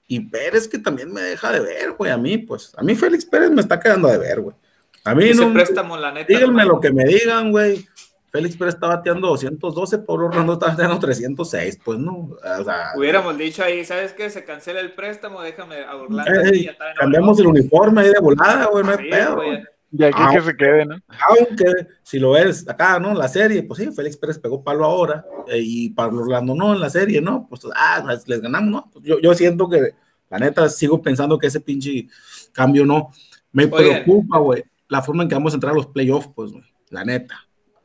y 0.07 0.21
Pérez, 0.21 0.69
que 0.69 0.79
también 0.79 1.13
me 1.13 1.21
deja 1.23 1.53
de 1.53 1.61
ver, 1.61 1.93
güey, 1.93 2.11
a 2.11 2.17
mí, 2.17 2.39
pues, 2.39 2.73
a 2.77 2.83
mí 2.83 2.95
Félix 2.95 3.25
Pérez 3.25 3.51
me 3.51 3.61
está 3.61 3.79
quedando 3.81 4.09
de 4.09 4.19
ver, 4.19 4.41
güey. 4.41 4.57
A 5.05 5.15
mí 5.15 5.29
Ese 5.31 5.47
no, 5.47 5.53
préstamo, 5.53 5.97
la 5.97 6.13
neta. 6.13 6.27
díganme 6.29 6.63
no- 6.65 6.69
lo 6.75 6.81
que 6.81 6.93
me 6.93 7.05
digan, 7.05 7.51
güey. 7.53 7.87
Félix 8.33 8.57
Pérez 8.57 8.75
está 8.75 8.87
bateando 8.87 9.27
212, 9.29 9.99
Pablo 9.99 10.27
Orlando 10.27 10.53
está 10.53 10.67
bateando 10.69 10.99
306, 11.01 11.81
pues, 11.85 11.99
¿no? 11.99 12.31
O 12.61 12.65
sea, 12.65 12.93
Hubiéramos 12.97 13.37
dicho 13.37 13.65
ahí, 13.65 13.85
¿sabes 13.85 14.13
qué? 14.13 14.31
Se 14.31 14.45
cancela 14.45 14.79
el 14.81 14.93
préstamo, 14.93 15.41
déjame 15.43 15.83
a 15.85 15.97
Orlando. 15.97 16.31
eh, 16.33 16.77
cambiamos 16.97 17.39
el 17.41 17.47
uniforme 17.49 18.03
ahí 18.03 18.09
de 18.13 18.21
volada, 18.21 18.67
güey, 18.67 18.85
no 18.85 18.91
hay 18.93 19.11
pedo. 19.11 19.35
güey. 19.37 19.65
De 19.91 20.07
aquí 20.07 20.23
que 20.33 20.41
se 20.41 20.57
quede, 20.57 20.87
¿no? 20.87 20.97
Aunque 21.29 21.67
si 22.03 22.21
lo 22.21 22.33
ves 22.33 22.69
acá, 22.69 23.01
¿no? 23.01 23.13
La 23.13 23.27
serie, 23.27 23.65
pues 23.65 23.81
sí, 23.81 23.91
Félix 23.91 24.17
Pérez 24.17 24.39
pegó 24.39 24.63
palo 24.63 24.85
ahora 24.85 25.25
eh, 25.49 25.61
y 25.61 25.91
Pablo 25.91 26.23
Orlando 26.23 26.55
no 26.55 26.73
en 26.73 26.81
la 26.81 26.89
serie, 26.89 27.21
¿no? 27.21 27.47
Pues, 27.49 27.63
ah, 27.75 28.01
pues, 28.05 28.29
les 28.29 28.41
ganamos, 28.41 28.71
¿no? 28.71 28.91
Pues, 28.93 29.05
yo, 29.05 29.21
yo 29.21 29.35
siento 29.35 29.69
que, 29.69 29.95
la 30.29 30.39
neta, 30.39 30.69
sigo 30.69 31.03
pensando 31.03 31.39
que 31.39 31.49
ese 31.49 31.61
pinche 31.61 32.07
cambio 32.53 32.87
no. 32.87 33.11
Me 33.51 33.65
Oye. 33.65 34.03
preocupa, 34.03 34.39
güey, 34.39 34.65
la 34.87 35.03
forma 35.03 35.25
en 35.25 35.29
que 35.29 35.35
vamos 35.35 35.53
a 35.53 35.57
entrar 35.57 35.73
a 35.73 35.77
los 35.77 35.89
playoffs, 35.89 36.31
pues, 36.37 36.53
güey, 36.53 36.65
la 36.91 37.05
neta. 37.05 37.35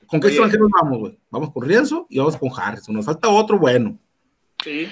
¿Con 0.06 0.20
qué 0.20 0.28
Oye. 0.28 0.36
extranjeros 0.36 0.70
vamos, 0.80 1.00
güey? 1.00 1.20
Vamos 1.32 1.52
con 1.52 1.68
Rienzo 1.68 2.06
y 2.08 2.20
vamos 2.20 2.38
con 2.38 2.52
Harrison. 2.56 2.94
Nos 2.94 3.06
falta 3.06 3.30
otro 3.30 3.58
bueno. 3.58 3.98
Sí. 4.64 4.88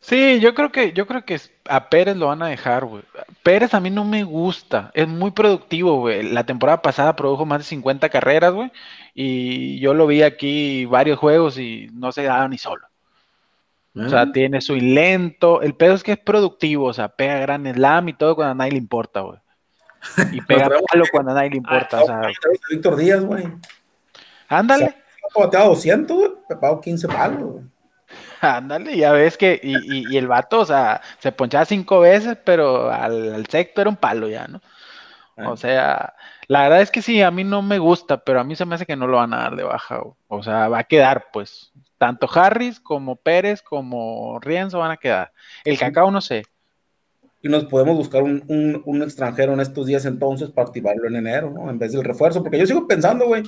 Sí, 0.00 0.40
yo 0.40 0.52
creo 0.52 0.72
que, 0.72 0.92
yo 0.92 1.06
creo 1.06 1.24
que 1.24 1.40
a 1.66 1.88
Pérez 1.88 2.16
lo 2.16 2.26
van 2.26 2.42
a 2.42 2.48
dejar, 2.48 2.84
güey. 2.84 3.04
Pérez 3.44 3.74
a 3.74 3.80
mí 3.80 3.90
no 3.90 4.06
me 4.06 4.24
gusta, 4.24 4.90
es 4.94 5.06
muy 5.06 5.30
productivo, 5.30 5.98
güey. 6.00 6.22
La 6.22 6.44
temporada 6.44 6.80
pasada 6.80 7.14
produjo 7.14 7.44
más 7.44 7.58
de 7.58 7.64
50 7.64 8.08
carreras, 8.08 8.54
güey, 8.54 8.72
y 9.12 9.78
yo 9.80 9.92
lo 9.92 10.06
vi 10.06 10.22
aquí 10.22 10.86
varios 10.86 11.18
juegos 11.18 11.58
y 11.58 11.90
no 11.92 12.10
se 12.10 12.22
daba 12.22 12.48
ni 12.48 12.56
solo. 12.56 12.86
O 13.94 14.08
sea, 14.08 14.22
¿eh? 14.22 14.30
tiene 14.32 14.62
su 14.62 14.76
lento, 14.76 15.60
el 15.60 15.74
pedo 15.74 15.92
es 15.92 16.02
que 16.02 16.12
es 16.12 16.18
productivo, 16.18 16.86
o 16.86 16.92
sea, 16.94 17.08
pega 17.08 17.38
gran 17.38 17.70
slam 17.70 18.08
y 18.08 18.14
todo 18.14 18.34
cuando 18.34 18.52
a 18.52 18.54
nadie 18.54 18.72
le 18.72 18.78
importa, 18.78 19.20
güey. 19.20 19.38
Y 20.32 20.40
pega 20.46 20.70
palo 20.90 21.04
cuando 21.12 21.32
a 21.32 21.34
nadie 21.34 21.50
le 21.50 21.58
importa, 21.58 22.02
o 22.02 22.06
sea, 22.06 22.22
Víctor 22.70 22.96
Díaz, 22.96 23.22
güey. 23.22 23.44
ándale. 24.48 24.96
Ha 25.36 25.40
bateado 25.40 25.68
200, 25.68 26.16
güey. 26.16 26.30
Me 26.48 26.56
pagó 26.56 26.80
15 26.80 27.08
palos, 27.08 27.42
güey. 27.42 27.64
Ándale, 28.40 28.96
ya 28.96 29.12
ves 29.12 29.36
que, 29.38 29.58
y, 29.62 29.76
y- 29.76 30.12
y 30.14 30.16
el 30.16 30.26
vato, 30.28 30.60
o 30.60 30.64
sea, 30.64 31.00
se 31.18 31.32
ponchaba 31.32 31.64
cinco 31.64 32.00
veces, 32.00 32.36
pero 32.44 32.90
al, 32.90 33.34
al 33.34 33.46
sexto 33.46 33.80
era 33.80 33.90
un 33.90 33.96
palo 33.96 34.28
ya, 34.28 34.46
¿no? 34.48 34.60
Ah. 35.36 35.50
O 35.52 35.56
sea, 35.56 36.14
la 36.48 36.62
verdad 36.64 36.82
es 36.82 36.90
que 36.90 37.02
sí, 37.02 37.22
a 37.22 37.30
mí 37.30 37.44
no 37.44 37.62
me 37.62 37.78
gusta, 37.78 38.24
pero 38.24 38.40
a 38.40 38.44
mí 38.44 38.56
se 38.56 38.66
me 38.66 38.74
hace 38.76 38.86
que 38.86 38.96
no 38.96 39.06
lo 39.08 39.18
van 39.18 39.34
a 39.34 39.38
dar 39.38 39.56
de 39.56 39.64
baja. 39.64 40.00
O, 40.02 40.18
o 40.28 40.42
sea, 40.42 40.68
va 40.68 40.80
a 40.80 40.84
quedar, 40.84 41.26
pues. 41.32 41.72
Tanto 41.98 42.28
Harris 42.32 42.80
como 42.80 43.16
Pérez 43.16 43.62
como 43.62 44.38
Rienzo 44.40 44.78
van 44.80 44.92
a 44.92 44.96
quedar. 44.98 45.32
El 45.64 45.78
cacao 45.78 46.10
no 46.10 46.20
sé. 46.20 46.44
Y 47.44 47.48
nos 47.50 47.64
podemos 47.66 47.94
buscar 47.96 48.22
un, 48.22 48.42
un- 48.48 48.82
un 48.86 49.02
extranjero 49.02 49.52
en 49.52 49.60
estos 49.60 49.86
días 49.86 50.06
entonces 50.06 50.50
para 50.50 50.66
activarlo 50.66 51.06
en 51.06 51.16
enero, 51.16 51.50
¿no? 51.50 51.68
En 51.70 51.78
vez 51.78 51.92
del 51.92 52.02
refuerzo. 52.02 52.42
Porque 52.42 52.58
yo 52.58 52.66
sigo 52.66 52.86
pensando, 52.88 53.26
güey, 53.26 53.42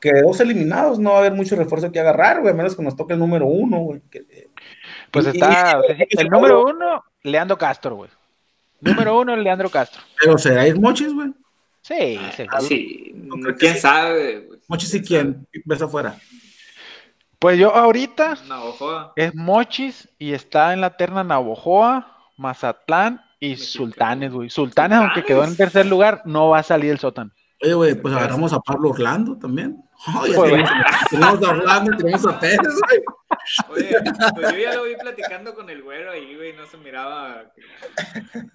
que 0.00 0.10
de 0.10 0.22
dos 0.22 0.40
eliminados 0.40 0.98
no 0.98 1.10
va 1.10 1.16
a 1.16 1.18
haber 1.20 1.34
mucho 1.34 1.54
refuerzo 1.54 1.92
que 1.92 2.00
agarrar, 2.00 2.40
güey, 2.40 2.54
a 2.54 2.56
menos 2.56 2.74
que 2.74 2.82
nos 2.82 2.96
toque 2.96 3.12
el 3.12 3.18
número 3.18 3.46
uno, 3.46 3.78
güey. 3.80 4.00
que- 4.10 4.48
Pues 5.10 5.26
y- 5.26 5.28
está, 5.28 5.80
y- 6.10 6.18
el 6.18 6.28
número 6.28 6.64
uno, 6.64 7.04
Leandro 7.22 7.58
Castro, 7.58 7.96
güey. 7.96 8.10
Número 8.80 9.20
uno, 9.20 9.36
Leandro 9.36 9.68
Castro. 9.68 10.00
Pero 10.18 10.38
será 10.38 10.66
ir 10.66 10.80
Mochis, 10.80 11.12
güey. 11.12 11.28
Sí, 11.82 12.18
seguro. 12.34 12.60
Sí. 12.62 13.12
No 13.14 13.34
creo 13.36 13.52
que 13.54 13.58
¿Quién 13.58 13.74
sí. 13.74 13.80
sabe? 13.80 14.40
güey? 14.46 14.60
Mochis 14.66 14.94
y 14.94 15.02
quién, 15.02 15.46
ves 15.66 15.82
afuera. 15.82 16.16
Pues 17.38 17.58
yo 17.58 17.74
ahorita 17.74 18.36
Navajoa. 18.48 19.12
es 19.16 19.34
Mochis 19.34 20.08
y 20.18 20.32
está 20.32 20.72
en 20.72 20.80
la 20.80 20.96
terna 20.96 21.22
Navojoa, 21.22 22.30
Mazatlán 22.38 23.20
y. 23.46 23.56
Sultanes, 23.56 24.32
güey. 24.32 24.50
Sultanes, 24.50 24.98
aunque 24.98 25.22
quedó 25.24 25.44
en 25.44 25.56
tercer 25.56 25.86
lugar, 25.86 26.22
no 26.24 26.48
va 26.50 26.58
a 26.58 26.62
salir 26.62 26.90
el 26.90 26.98
sótano. 26.98 27.30
Oye, 27.64 27.74
güey, 27.74 27.94
pues 27.94 28.12
agarramos 28.14 28.52
a 28.52 28.58
Pablo 28.58 28.90
Orlando 28.90 29.38
también. 29.38 29.76
Oh, 30.08 30.26
ya 30.26 30.34
Pues, 30.34 30.50
tenemos, 30.50 30.70
tenemos 31.10 31.42
a 31.44 31.50
Orlando 31.50 31.96
tenemos 31.96 32.26
a 32.26 32.40
Pérez, 32.40 32.58
güey. 33.68 33.84
Oye, 33.86 33.96
pues 34.34 34.52
yo 34.52 34.58
ya 34.58 34.74
lo 34.74 34.82
vi 34.84 34.96
platicando 34.96 35.54
con 35.54 35.70
el 35.70 35.80
güero 35.82 36.10
ahí, 36.10 36.34
güey, 36.34 36.54
no 36.54 36.66
se 36.66 36.76
miraba 36.78 37.44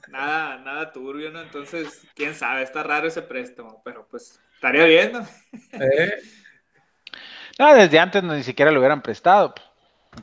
nada, 0.10 0.58
nada 0.60 0.92
turbio, 0.92 1.32
¿no? 1.32 1.42
Entonces, 1.42 2.06
quién 2.16 2.36
sabe, 2.36 2.64
está 2.64 2.84
raro 2.84 3.08
ese 3.08 3.22
préstamo, 3.22 3.82
pero 3.86 4.06
pues 4.12 4.42
estaría 4.56 4.84
bien, 4.86 5.14
¿no? 5.14 5.28
Eh, 5.72 6.14
No, 7.60 7.74
desde 7.74 8.00
antes 8.00 8.22
ni 8.24 8.44
siquiera 8.44 8.72
lo 8.72 8.80
hubieran 8.80 9.02
prestado. 9.02 9.56
pues. 9.56 9.67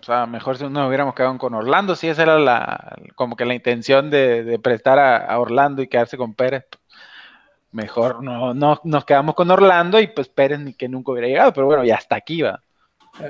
O 0.00 0.04
sea, 0.04 0.26
mejor 0.26 0.59
si 0.59 0.68
nos 0.68 0.88
hubiéramos 0.88 1.14
quedado 1.14 1.37
con 1.38 1.54
Orlando. 1.54 1.96
Sí, 1.96 2.09
esa 2.09 2.22
era 2.22 2.38
la, 2.38 2.96
como 3.14 3.37
que 3.37 3.44
la 3.44 3.54
intención 3.54 4.11
de, 4.11 4.44
de 4.44 4.59
prestar 4.59 4.98
a, 4.98 5.16
a 5.18 5.38
Orlando 5.38 5.83
y 5.83 5.88
quedarse 5.88 6.16
con 6.16 6.35
Pérez. 6.35 6.66
Mejor 7.72 8.22
no, 8.22 8.54
no 8.54 8.80
nos 8.85 9.04
quedamos 9.04 9.35
con 9.35 9.50
Orlando 9.50 9.98
y 10.00 10.07
pues 10.07 10.28
Pérez 10.28 10.61
ni 10.61 10.74
que 10.74 10.88
nunca 10.88 11.12
hubiera 11.12 11.28
llegado. 11.28 11.52
Pero 11.52 11.66
bueno, 11.66 11.85
ya 11.85 11.96
hasta 11.96 12.16
aquí 12.16 12.42
va. 12.42 12.62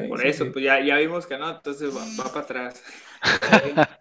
Por 0.08 0.20
sí, 0.20 0.28
eso, 0.28 0.44
sí. 0.44 0.50
pues 0.50 0.64
ya, 0.64 0.80
ya 0.80 0.96
vimos 0.96 1.26
que 1.26 1.36
no, 1.36 1.50
entonces 1.50 1.94
va, 1.94 2.02
va 2.22 2.32
para 2.32 2.44
atrás. 2.44 2.82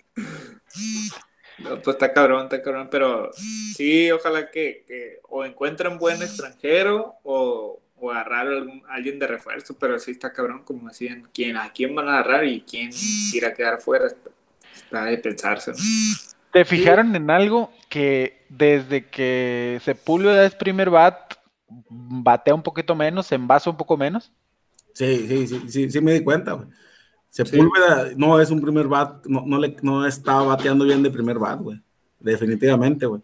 No, 1.60 1.82
pues 1.82 1.96
está 1.96 2.12
cabrón, 2.12 2.44
está 2.44 2.62
cabrón, 2.62 2.90
pero 2.90 3.30
sí, 3.34 4.12
ojalá 4.12 4.50
que, 4.50 4.84
que 4.88 5.20
o 5.30 5.46
encuentren 5.46 5.98
buen 5.98 6.22
extranjero 6.22 7.16
o, 7.24 7.80
o 8.04 8.12
agarrar 8.12 8.48
algún- 8.48 8.84
alguien 8.90 9.18
de 9.18 9.28
refuerzo, 9.28 9.78
pero 9.80 9.98
sí 9.98 10.12
está 10.12 10.34
cabrón, 10.34 10.64
como 10.66 10.90
decían, 10.90 11.30
quién, 11.34 11.56
a 11.56 11.72
quién 11.72 11.96
van 11.96 12.10
a 12.10 12.20
agarrar 12.20 12.46
y 12.46 12.62
quién 12.62 12.90
irá 13.34 13.50
a 13.50 13.54
quedar 13.54 13.80
fuera, 13.80 14.08
está, 14.08 14.30
está 14.76 15.06
de 15.06 15.18
pensarse. 15.18 15.72
¿no? 15.72 15.78
¿Te 16.52 16.66
fijaron 16.66 17.16
en 17.16 17.30
algo 17.32 17.72
que 17.90 18.46
desde 18.50 19.08
que 19.10 19.80
Sepúlveda 19.86 20.46
es 20.46 20.54
primer 20.54 20.90
bat, 20.90 21.34
batea 21.90 22.54
un 22.54 22.62
poquito 22.62 22.94
menos, 22.94 23.28
se 23.28 23.36
envasa 23.36 23.70
un 23.70 23.78
poco 23.78 23.96
menos? 23.96 24.34
Sí, 24.94 25.26
sí, 25.28 25.48
sí, 25.48 25.62
sí, 25.70 25.90
sí 25.90 26.02
me 26.02 26.14
di 26.14 26.24
cuenta, 26.24 26.54
güey. 26.54 26.68
Sepúlveda 27.30 28.12
no 28.18 28.40
es 28.40 28.52
un 28.52 28.62
primer 28.62 28.88
bat, 28.88 29.26
no, 29.28 29.44
no, 29.48 29.58
le, 29.58 29.76
no 29.82 30.06
está 30.06 30.34
bateando 30.42 30.84
bien 30.84 31.02
de 31.02 31.10
primer 31.10 31.40
bat, 31.40 31.60
güey. 31.60 31.82
Definitivamente, 32.20 33.06
güey. 33.06 33.22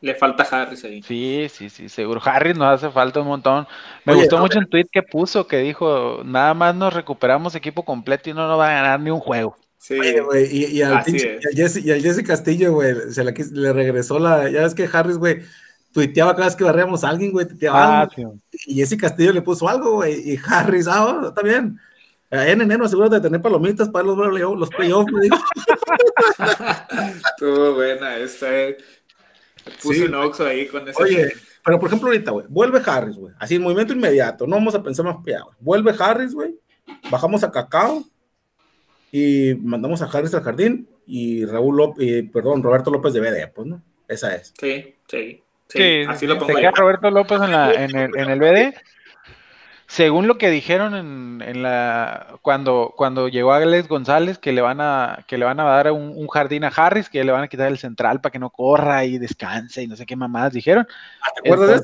Le 0.00 0.14
falta 0.14 0.44
Harris 0.44 0.84
ahí. 0.84 1.02
Sí, 1.02 1.48
sí, 1.52 1.68
sí, 1.70 1.88
seguro. 1.88 2.20
Harry 2.24 2.54
nos 2.54 2.68
hace 2.74 2.90
falta 2.90 3.20
un 3.20 3.26
montón. 3.28 3.66
Me 4.04 4.12
Oye, 4.12 4.22
gustó 4.22 4.38
a 4.38 4.40
mucho 4.40 4.58
un 4.60 4.68
tweet 4.68 4.86
que 4.92 5.02
puso 5.02 5.46
que 5.48 5.58
dijo, 5.58 6.22
nada 6.24 6.54
más 6.54 6.74
nos 6.76 6.94
recuperamos 6.94 7.54
equipo 7.56 7.84
completo 7.84 8.30
y 8.30 8.32
no 8.34 8.46
nos 8.46 8.58
va 8.58 8.68
a 8.70 8.74
ganar 8.74 9.00
ni 9.00 9.10
un 9.10 9.18
juego. 9.20 9.56
Sí, 9.76 9.96
güey, 10.20 10.46
y, 10.56 10.66
y 10.66 10.82
al 10.82 10.98
Así 10.98 11.12
pinche- 11.12 11.36
es. 11.38 11.44
y 11.44 11.46
al 11.48 11.54
Jesse, 11.54 11.84
y 11.84 11.90
al 11.92 12.00
Jesse 12.02 12.22
Castillo, 12.26 12.72
güey, 12.72 12.94
se 13.10 13.24
la 13.24 13.32
quis- 13.32 13.50
le 13.52 13.72
regresó 13.72 14.18
la. 14.18 14.48
Ya 14.50 14.62
ves 14.62 14.74
que 14.74 14.88
Harris, 14.92 15.18
güey, 15.18 15.40
tuiteaba 15.92 16.32
cada 16.34 16.46
vez 16.46 16.56
que 16.56 16.64
barríamos 16.64 17.02
a 17.04 17.08
alguien, 17.08 17.32
güey, 17.32 17.46
tuiteaba 17.46 18.02
Ah, 18.02 18.08
y 18.66 18.74
Jesse 18.74 18.96
Castillo 19.00 19.32
le 19.32 19.42
puso 19.42 19.68
algo, 19.68 19.94
güey, 19.94 20.32
y 20.32 20.38
Harris, 20.46 20.86
ah, 20.88 21.04
bueno, 21.04 21.28
está 21.28 21.42
bien. 21.42 21.78
Eh, 22.30 22.50
En 22.50 22.60
enero 22.60 22.84
asegúrate 22.84 23.14
de 23.16 23.20
tener 23.22 23.40
palomitas 23.40 23.88
para 23.88 24.04
los, 24.04 24.16
playoffs- 24.16 24.58
los 24.58 24.68
playoffs, 24.68 25.10
me 25.12 25.20
dijo. 25.22 25.36
estuvo 27.30 27.74
buena 27.74 28.16
esa. 28.16 28.46
Eh. 29.68 29.72
Puse 29.82 29.98
Sí. 30.00 30.04
un 30.04 30.14
oxo 30.14 30.44
ahí 30.46 30.66
con 30.66 30.88
ese. 30.88 31.02
Oye, 31.02 31.32
pero 31.64 31.78
por 31.78 31.88
ejemplo, 31.88 32.08
ahorita, 32.08 32.30
güey, 32.30 32.46
vuelve 32.48 32.80
Harris, 32.84 33.16
güey, 33.16 33.34
así 33.38 33.56
en 33.56 33.62
movimiento 33.62 33.92
inmediato, 33.92 34.46
no 34.46 34.56
vamos 34.56 34.74
a 34.74 34.82
pensar 34.82 35.04
más 35.04 35.16
allá, 35.26 35.40
güey. 35.42 35.56
Vuelve 35.60 35.94
Harris, 35.98 36.34
güey, 36.34 36.54
bajamos 37.10 37.44
a 37.44 37.50
Cacao 37.50 38.04
y 39.12 39.54
mandamos 39.62 40.02
a 40.02 40.06
Harris 40.06 40.34
al 40.34 40.42
jardín 40.42 40.88
y 41.06 41.44
Raúl 41.46 41.76
López, 41.76 42.24
perdón, 42.32 42.62
Roberto 42.62 42.90
López 42.90 43.12
de 43.12 43.20
BD, 43.20 43.52
pues, 43.54 43.66
¿no? 43.66 43.82
Esa 44.06 44.34
es. 44.34 44.52
Sí, 44.58 44.94
sí. 45.06 45.42
Sí, 45.70 45.78
Sí, 45.78 46.00
así 46.08 46.20
sí, 46.20 46.26
lo 46.26 46.34
se 46.34 46.40
pongo 46.40 46.54
queda 46.54 46.70
yo. 46.70 46.76
Roberto 46.76 47.10
López 47.10 47.40
en, 47.42 47.52
la, 47.52 47.72
en, 47.74 47.94
el, 47.94 48.16
en 48.18 48.30
el 48.30 48.38
BD. 48.40 48.74
Según 49.90 50.26
lo 50.26 50.36
que 50.36 50.50
dijeron 50.50 50.94
en, 50.94 51.42
en 51.42 51.62
la 51.62 52.38
cuando, 52.42 52.92
cuando 52.94 53.26
llegó 53.28 53.52
Alex 53.54 53.88
González, 53.88 54.36
que 54.38 54.52
le 54.52 54.60
van 54.60 54.82
a, 54.82 55.24
que 55.26 55.38
le 55.38 55.46
van 55.46 55.58
a 55.60 55.64
dar 55.64 55.90
un, 55.92 56.12
un 56.14 56.28
jardín 56.28 56.64
a 56.64 56.68
Harris, 56.68 57.08
que 57.08 57.24
le 57.24 57.32
van 57.32 57.44
a 57.44 57.48
quitar 57.48 57.68
el 57.68 57.78
central 57.78 58.20
para 58.20 58.30
que 58.30 58.38
no 58.38 58.50
corra 58.50 59.06
y 59.06 59.16
descanse 59.16 59.82
y 59.82 59.86
no 59.86 59.96
sé 59.96 60.04
qué 60.04 60.14
mamadas 60.14 60.52
dijeron. 60.52 60.86
Ah, 61.22 61.30
¿Te 61.42 61.50
acuerdas 61.50 61.82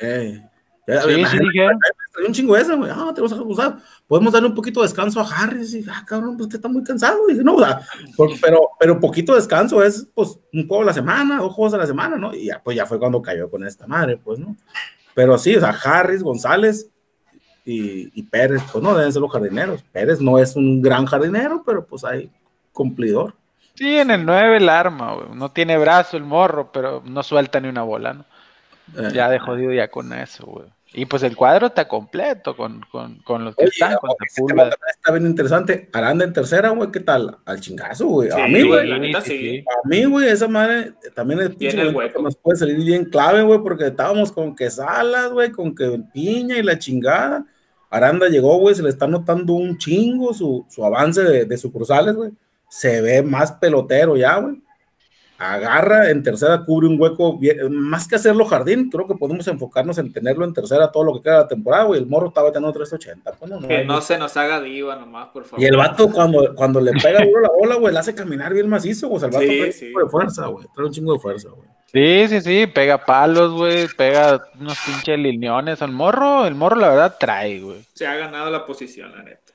de 0.00 0.40
ya, 0.86 1.00
Sí, 1.02 1.24
sí 1.26 1.38
dijeron. 1.38 1.78
un 2.26 2.32
chingo 2.32 2.56
eso, 2.56 2.76
güey. 2.76 2.90
Ah, 2.92 3.10
tenemos 3.14 3.32
a 3.32 3.42
usar. 3.42 3.76
Podemos 4.06 4.32
darle 4.32 4.48
un 4.48 4.54
poquito 4.54 4.80
de 4.80 4.86
descanso 4.86 5.20
a 5.20 5.24
Harris. 5.28 5.74
Y, 5.74 5.84
ah, 5.90 6.04
cabrón, 6.06 6.36
pues 6.36 6.48
que 6.48 6.56
está 6.56 6.68
muy 6.68 6.82
cansado. 6.82 7.18
Y 7.28 7.34
no, 7.34 7.54
o 7.56 7.58
sea, 7.60 7.80
por- 8.16 8.40
pero, 8.40 8.68
pero 8.78 9.00
poquito 9.00 9.34
descanso 9.34 9.82
es, 9.82 10.06
pues, 10.14 10.38
un 10.52 10.66
juego 10.66 10.82
a 10.82 10.86
la 10.86 10.92
semana, 10.92 11.38
dos 11.38 11.52
juegos 11.52 11.74
a 11.74 11.78
la 11.78 11.86
semana, 11.86 12.16
¿no? 12.16 12.34
Y 12.34 12.46
ya, 12.46 12.60
pues, 12.62 12.76
ya 12.76 12.86
fue 12.86 12.98
cuando 12.98 13.22
cayó 13.22 13.48
con 13.50 13.64
esta 13.64 13.86
madre, 13.86 14.16
pues, 14.16 14.38
¿no? 14.38 14.56
Pero 15.14 15.38
sí, 15.38 15.54
o 15.56 15.60
sea, 15.60 15.70
Harris, 15.70 16.22
González 16.22 16.88
y, 17.64 18.10
y 18.18 18.22
Pérez, 18.24 18.62
pues, 18.72 18.82
no 18.82 18.94
deben 18.94 19.12
ser 19.12 19.22
los 19.22 19.32
jardineros. 19.32 19.82
Pérez 19.92 20.20
no 20.20 20.38
es 20.38 20.56
un 20.56 20.82
gran 20.82 21.06
jardinero, 21.06 21.62
pero, 21.64 21.86
pues, 21.86 22.04
hay 22.04 22.30
cumplidor. 22.72 23.34
Sí, 23.74 23.96
en 23.98 24.10
el 24.10 24.24
9 24.26 24.56
el 24.58 24.68
arma, 24.68 25.14
güey. 25.14 25.26
No 25.34 25.50
tiene 25.50 25.78
brazo 25.78 26.16
el 26.16 26.24
morro, 26.24 26.70
pero 26.72 27.02
no 27.04 27.22
suelta 27.22 27.60
ni 27.60 27.68
una 27.68 27.82
bola, 27.82 28.14
¿no? 28.14 28.24
Eh, 28.96 29.10
Ya 29.14 29.28
de 29.30 29.38
jodido 29.38 29.72
ya 29.72 29.88
con 29.88 30.12
eso, 30.12 30.44
güey. 30.46 30.66
Y 30.94 31.06
pues 31.06 31.22
el 31.22 31.34
cuadro 31.36 31.68
está 31.68 31.88
completo 31.88 32.54
con, 32.54 32.82
con, 32.92 33.14
con 33.20 33.46
los 33.46 33.56
que 33.56 33.62
Oye, 33.64 33.70
están, 33.72 33.94
con 33.96 34.10
Sepúlveda. 34.28 34.68
también 34.68 34.90
está 34.94 35.12
bien 35.12 35.26
interesante. 35.26 35.88
Aranda 35.90 36.26
en 36.26 36.34
tercera, 36.34 36.68
güey, 36.68 36.90
¿qué 36.92 37.00
tal? 37.00 37.38
Al 37.46 37.60
chingazo, 37.62 38.06
güey. 38.08 38.28
a 38.28 38.34
Sí, 38.34 38.42
mí, 38.52 38.62
güey, 38.62 38.86
la 38.86 38.98
neta 38.98 39.22
sí. 39.22 39.60
A 39.84 39.88
mí, 39.88 40.04
güey, 40.04 40.28
esa 40.28 40.48
madre 40.48 40.92
también 41.14 41.40
es 41.40 41.48
pinche 41.56 41.78
que 41.78 42.22
nos 42.22 42.36
puede 42.36 42.58
salir 42.58 42.76
bien 42.76 43.06
clave, 43.06 43.40
güey, 43.40 43.60
porque 43.60 43.86
estábamos 43.86 44.32
con 44.32 44.54
que 44.54 44.68
salas, 44.68 45.30
güey, 45.30 45.50
con 45.50 45.74
que 45.74 45.98
piña 46.12 46.58
y 46.58 46.62
la 46.62 46.78
chingada. 46.78 47.46
Aranda 47.92 48.26
llegó, 48.28 48.56
güey, 48.56 48.74
se 48.74 48.82
le 48.82 48.88
está 48.88 49.06
notando 49.06 49.52
un 49.52 49.76
chingo 49.76 50.32
su, 50.32 50.64
su 50.68 50.82
avance 50.84 51.22
de, 51.22 51.44
de 51.44 51.56
sucursales, 51.58 52.14
güey. 52.16 52.30
Se 52.68 53.02
ve 53.02 53.22
más 53.22 53.52
pelotero 53.52 54.16
ya, 54.16 54.38
güey. 54.38 54.62
agarra 55.36 56.10
en 56.10 56.22
tercera, 56.22 56.64
cubre 56.64 56.86
un 56.86 56.98
hueco, 56.98 57.38
más 57.68 58.08
que 58.08 58.14
hacerlo 58.14 58.44
jardín, 58.46 58.88
creo 58.90 59.06
que 59.06 59.14
podemos 59.14 59.46
enfocarnos 59.48 59.98
en 59.98 60.12
tenerlo 60.12 60.44
en 60.44 60.54
tercera 60.54 60.90
todo 60.90 61.04
lo 61.04 61.14
que 61.14 61.22
queda 61.22 61.34
de 61.34 61.40
la 61.40 61.48
temporada, 61.48 61.84
güey. 61.84 62.00
El 62.00 62.06
morro 62.06 62.28
estaba 62.28 62.50
teniendo 62.52 62.72
380. 62.72 63.32
Pues 63.32 63.66
que 63.66 63.84
no 63.84 64.00
se 64.00 64.16
nos 64.16 64.36
haga 64.36 64.60
diva 64.60 64.96
nomás, 64.96 65.28
por 65.28 65.44
favor. 65.44 65.62
Y 65.62 65.66
el 65.66 65.76
vato, 65.76 66.10
cuando, 66.10 66.54
cuando 66.54 66.80
le 66.80 66.92
pega 66.92 67.20
la 67.24 67.50
bola, 67.50 67.74
güey, 67.74 67.92
le 67.92 67.98
hace 67.98 68.14
caminar 68.14 68.54
bien 68.54 68.68
macizo, 68.68 69.08
güey. 69.08 69.22
el 69.22 69.30
vato 69.30 69.44
trae 69.44 69.66
un 69.66 69.72
chingo 69.72 70.00
de 70.04 70.08
fuerza, 70.08 70.46
güey. 70.46 70.66
Trae 70.74 70.86
un 70.86 70.92
chingo 70.92 71.12
de 71.12 71.18
fuerza, 71.18 71.48
güey. 71.50 71.68
Sí, 71.92 72.26
sí, 72.28 72.40
sí, 72.40 72.66
pega 72.66 73.04
palos, 73.04 73.52
güey, 73.52 73.86
pega 73.88 74.42
unos 74.58 74.78
pinches 74.86 75.18
lineones. 75.18 75.82
El 75.82 75.92
morro, 75.92 76.46
el 76.46 76.54
morro, 76.54 76.76
la 76.76 76.88
verdad, 76.88 77.16
trae, 77.20 77.60
güey. 77.60 77.84
Se 77.94 78.06
ha 78.06 78.14
ganado 78.14 78.50
la 78.50 78.64
posición, 78.64 79.12
la 79.12 79.22
neta. 79.22 79.52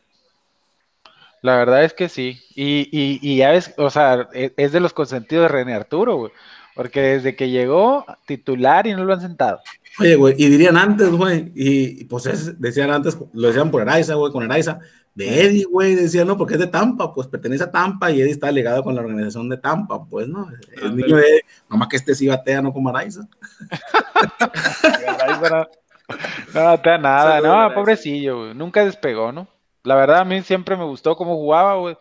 La 1.42 1.58
verdad 1.58 1.84
es 1.84 1.94
que 1.94 2.10
sí. 2.10 2.40
Y, 2.54 2.90
y, 2.92 3.20
y 3.22 3.38
ya 3.38 3.52
ves, 3.52 3.74
o 3.78 3.90
sea, 3.90 4.28
e, 4.34 4.54
es 4.56 4.72
de 4.72 4.80
los 4.80 4.94
consentidos 4.94 5.44
de 5.44 5.48
René 5.48 5.74
Arturo, 5.74 6.16
güey. 6.16 6.32
Porque 6.78 7.02
desde 7.02 7.36
que 7.36 7.50
llegó, 7.50 8.06
titular 8.26 8.88
y 8.88 8.94
no 8.94 9.04
lo 9.04 9.14
han 9.14 9.22
sentado. 9.22 9.60
Oye, 10.00 10.16
güey, 10.16 10.36
y 10.38 10.48
dirían 10.48 10.78
antes, 10.78 11.10
güey, 11.10 11.52
y, 11.56 12.06
pues 12.06 12.28
es, 12.28 12.62
decían 12.62 12.92
antes, 12.92 13.18
lo 13.34 13.48
decían 13.48 13.72
por 13.72 13.82
Araiza, 13.82 14.14
güey, 14.14 14.32
con 14.32 14.44
Araiza, 14.44 14.80
de 15.16 15.42
Eddie, 15.42 15.66
güey, 15.66 15.96
decían, 15.96 16.28
no, 16.28 16.38
porque 16.38 16.54
es 16.54 16.60
de 16.60 16.68
Tampa, 16.68 17.12
pues 17.12 17.28
pertenece 17.28 17.64
a 17.64 17.72
Tampa 17.72 18.12
y 18.12 18.22
Eddie 18.22 18.32
está 18.32 18.52
ligado 18.52 18.84
con 18.84 18.94
la 18.94 19.02
organización 19.02 19.50
de 19.50 19.58
Tampa, 19.58 20.06
pues, 20.06 20.28
¿no? 20.28 20.48
Es 20.72 20.84
ah, 20.84 20.90
niño 20.90 21.18
de, 21.18 21.42
nomás 21.68 21.90
que 21.90 21.98
este 21.98 22.14
sí 22.14 22.28
batea, 22.28 22.62
no 22.62 22.72
como 22.72 22.90
Araiza. 22.90 23.22
no, 26.54 26.64
batea 26.64 26.98
nada, 27.00 27.42
no, 27.42 27.74
pobrecillo, 27.74 28.38
güey, 28.38 28.54
nunca 28.54 28.86
despegó, 28.86 29.32
¿no? 29.32 29.48
La 29.84 29.96
verdad, 29.96 30.20
a 30.20 30.26
mí 30.26 30.42
siempre 30.42 30.76
me 30.76 30.84
gustó 30.84 31.16
cómo 31.16 31.36
jugaba, 31.36 31.76
güey. 31.76 31.98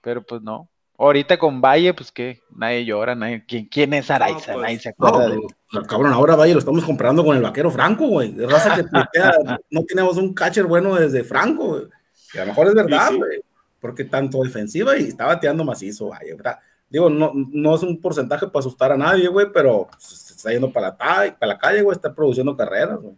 Pero 0.00 0.22
pues 0.22 0.40
no. 0.40 0.70
Ahorita 0.98 1.38
con 1.38 1.60
Valle, 1.60 1.92
pues 1.92 2.10
que 2.10 2.40
nadie 2.50 2.84
llora, 2.84 3.14
nadie. 3.14 3.44
¿Quién, 3.46 3.66
quién 3.66 3.92
es 3.92 4.10
Araiza? 4.10 4.54
Pues, 4.54 4.62
nadie 4.62 4.78
se 4.78 4.88
acuerda 4.90 5.28
de. 5.28 5.40
Cabrón, 5.86 6.12
ahora 6.12 6.36
Valle 6.36 6.54
lo 6.54 6.58
estamos 6.58 6.84
comprando 6.84 7.24
con 7.24 7.36
el 7.36 7.42
vaquero 7.42 7.70
Franco, 7.70 8.06
güey. 8.06 8.32
De 8.32 8.46
raza 8.46 8.74
que 8.74 8.84
no 9.70 9.84
tenemos 9.84 10.16
un 10.16 10.32
catcher 10.32 10.64
bueno 10.64 10.94
desde 10.94 11.22
Franco, 11.24 11.66
güey. 11.66 11.82
a 12.34 12.40
lo 12.40 12.46
mejor 12.46 12.68
es 12.68 12.74
verdad, 12.74 13.12
güey. 13.14 13.40
Porque 13.78 14.04
tanto 14.04 14.42
defensiva 14.42 14.96
y 14.96 15.04
está 15.04 15.26
bateando 15.26 15.64
macizo, 15.64 16.08
Valle, 16.08 16.34
¿verdad? 16.34 16.58
Digo, 16.88 17.10
no, 17.10 17.32
no 17.34 17.74
es 17.74 17.82
un 17.82 18.00
porcentaje 18.00 18.46
para 18.46 18.60
asustar 18.60 18.92
a 18.92 18.96
nadie, 18.96 19.28
güey, 19.28 19.46
pero 19.52 19.88
se 19.98 20.34
está 20.34 20.50
yendo 20.50 20.72
para 20.72 20.88
la, 20.88 20.96
para 20.96 21.52
la 21.52 21.58
calle, 21.58 21.82
güey, 21.82 21.94
está 21.94 22.14
produciendo 22.14 22.56
carreras, 22.56 23.00
güey. 23.00 23.14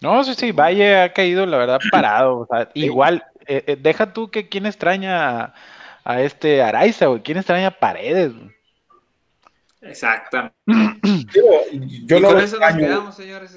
No, 0.00 0.24
sí, 0.24 0.34
sí, 0.34 0.52
Valle 0.52 1.00
ha 1.00 1.12
caído, 1.12 1.44
la 1.46 1.58
verdad, 1.58 1.78
parado. 1.90 2.38
O 2.38 2.46
sea, 2.46 2.70
igual, 2.74 3.24
eh, 3.46 3.64
eh, 3.66 3.76
deja 3.80 4.12
tú 4.12 4.30
que 4.30 4.48
quién 4.48 4.66
extraña 4.66 5.40
a, 5.40 5.54
este 6.18 6.62
Araiza, 6.62 7.06
güey. 7.06 7.22
¿Quién 7.22 7.38
extraña 7.38 7.68
a 7.68 7.78
Paredes? 7.78 8.34
Güey? 8.34 8.50
Exacto. 9.82 10.52
yo 10.66 12.20
no 12.20 12.32
lo 12.32 12.40
extraño. 12.40 13.12
señores 13.12 13.56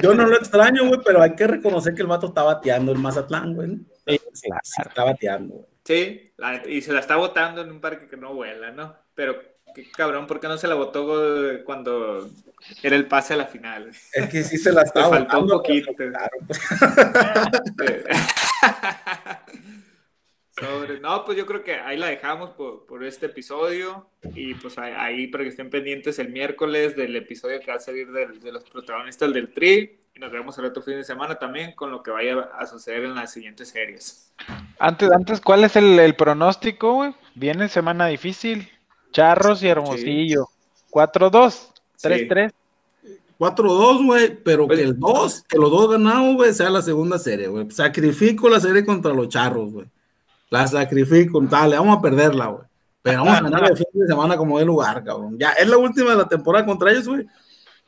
Yo 0.00 0.14
no 0.14 0.26
lo 0.26 0.36
extraño, 0.36 0.86
güey, 0.86 1.00
pero 1.04 1.22
hay 1.22 1.34
que 1.34 1.46
reconocer 1.46 1.94
que 1.94 2.02
el 2.02 2.08
vato 2.08 2.28
está 2.28 2.42
bateando 2.42 2.92
el 2.92 2.98
Mazatlán, 2.98 3.54
güey. 3.54 3.78
Sí, 4.06 4.48
está 4.86 5.04
bateando, 5.04 5.54
güey. 5.54 5.66
Sí, 5.84 6.32
y 6.68 6.82
se 6.82 6.92
la 6.92 7.00
está 7.00 7.16
botando 7.16 7.62
en 7.62 7.72
un 7.72 7.80
parque 7.80 8.06
que 8.06 8.16
no 8.16 8.34
vuela, 8.34 8.70
¿no? 8.70 8.94
Pero 9.14 9.36
qué 9.74 9.90
cabrón, 9.90 10.26
¿por 10.26 10.38
qué 10.38 10.46
no 10.46 10.58
se 10.58 10.68
la 10.68 10.74
botó 10.74 11.06
cuando 11.64 12.30
era 12.82 12.94
el 12.94 13.06
pase 13.06 13.34
a 13.34 13.38
la 13.38 13.46
final? 13.46 13.90
Es 14.12 14.28
que 14.28 14.44
sí 14.44 14.58
se 14.58 14.70
la 14.70 14.82
estaba 14.82 15.08
faltó 15.08 15.40
un 15.40 15.48
poquito. 15.48 15.92
no, 21.00 21.24
pues 21.24 21.38
yo 21.38 21.46
creo 21.46 21.62
que 21.62 21.74
ahí 21.74 21.96
la 21.96 22.08
dejamos 22.08 22.50
por, 22.50 23.04
este 23.04 23.26
episodio 23.26 24.08
y 24.34 24.54
pues 24.54 24.76
ahí, 24.78 25.28
para 25.28 25.44
que 25.44 25.50
estén 25.50 25.70
pendientes 25.70 26.18
el 26.18 26.30
miércoles 26.30 26.96
del 26.96 27.14
episodio 27.16 27.60
que 27.60 27.70
va 27.70 27.76
a 27.76 27.80
salir 27.80 28.10
de, 28.10 28.52
los 28.52 28.64
protagonistas 28.64 29.32
del 29.32 29.52
Tri 29.52 30.00
y 30.14 30.18
nos 30.18 30.32
vemos 30.32 30.58
el 30.58 30.64
otro 30.64 30.82
fin 30.82 30.96
de 30.96 31.04
semana 31.04 31.38
también 31.38 31.72
con 31.72 31.90
lo 31.90 32.02
que 32.02 32.10
vaya 32.10 32.50
a 32.58 32.66
suceder 32.66 33.04
en 33.04 33.14
las 33.14 33.32
siguientes 33.32 33.68
series. 33.68 34.32
Antes, 34.78 35.10
antes 35.12 35.40
¿cuál 35.40 35.64
es 35.64 35.76
el, 35.76 35.98
el 35.98 36.14
pronóstico, 36.14 37.14
Viene 37.34 37.68
semana 37.68 38.06
difícil. 38.06 38.68
Charros 39.12 39.62
y 39.62 39.68
Hermosillo. 39.68 40.48
4-2, 40.90 41.68
3-3. 42.02 42.52
4-2, 43.38 44.04
güey, 44.04 44.36
pero 44.42 44.66
que 44.66 44.82
el 44.82 44.98
2, 44.98 45.44
que 45.48 45.58
los 45.58 45.70
dos 45.70 45.90
ganados, 45.90 46.34
güey, 46.34 46.52
sea 46.52 46.70
la 46.70 46.82
segunda 46.82 47.18
serie, 47.18 47.46
güey. 47.46 47.70
Sacrifico 47.70 48.48
la 48.48 48.58
serie 48.58 48.84
contra 48.84 49.12
los 49.12 49.28
charros, 49.28 49.72
güey. 49.72 49.86
La 50.50 50.66
sacrifico, 50.66 51.40
dale, 51.42 51.76
vamos 51.76 51.98
a 51.98 52.00
perderla, 52.00 52.46
güey. 52.46 52.64
Pero 53.02 53.24
vamos 53.24 53.38
a 53.38 53.42
ganar 53.42 53.70
el 53.70 53.76
fin 53.76 53.86
de 53.92 54.06
semana 54.06 54.36
como 54.36 54.58
de 54.58 54.64
lugar, 54.64 55.02
cabrón. 55.04 55.38
Ya, 55.38 55.50
es 55.52 55.68
la 55.68 55.76
última 55.76 56.10
de 56.10 56.16
la 56.16 56.28
temporada 56.28 56.66
contra 56.66 56.90
ellos, 56.90 57.08
güey. 57.08 57.26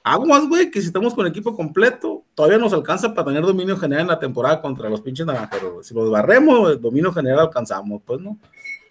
Aguas, 0.03 0.49
güey, 0.49 0.71
que 0.71 0.81
si 0.81 0.87
estamos 0.87 1.13
con 1.13 1.27
equipo 1.27 1.55
completo, 1.55 2.25
todavía 2.35 2.57
nos 2.57 2.73
alcanza 2.73 3.13
para 3.13 3.27
tener 3.27 3.43
dominio 3.43 3.77
general 3.77 4.03
en 4.03 4.09
la 4.09 4.19
temporada 4.19 4.63
contra 4.63 4.89
los 4.89 5.03
pinches 5.03 5.27
naranjeros. 5.27 5.87
Si 5.87 5.95
los 5.95 6.11
barremos, 6.11 6.81
dominio 6.81 7.13
general 7.13 7.41
alcanzamos, 7.41 8.01
pues 8.05 8.21
no. 8.21 8.39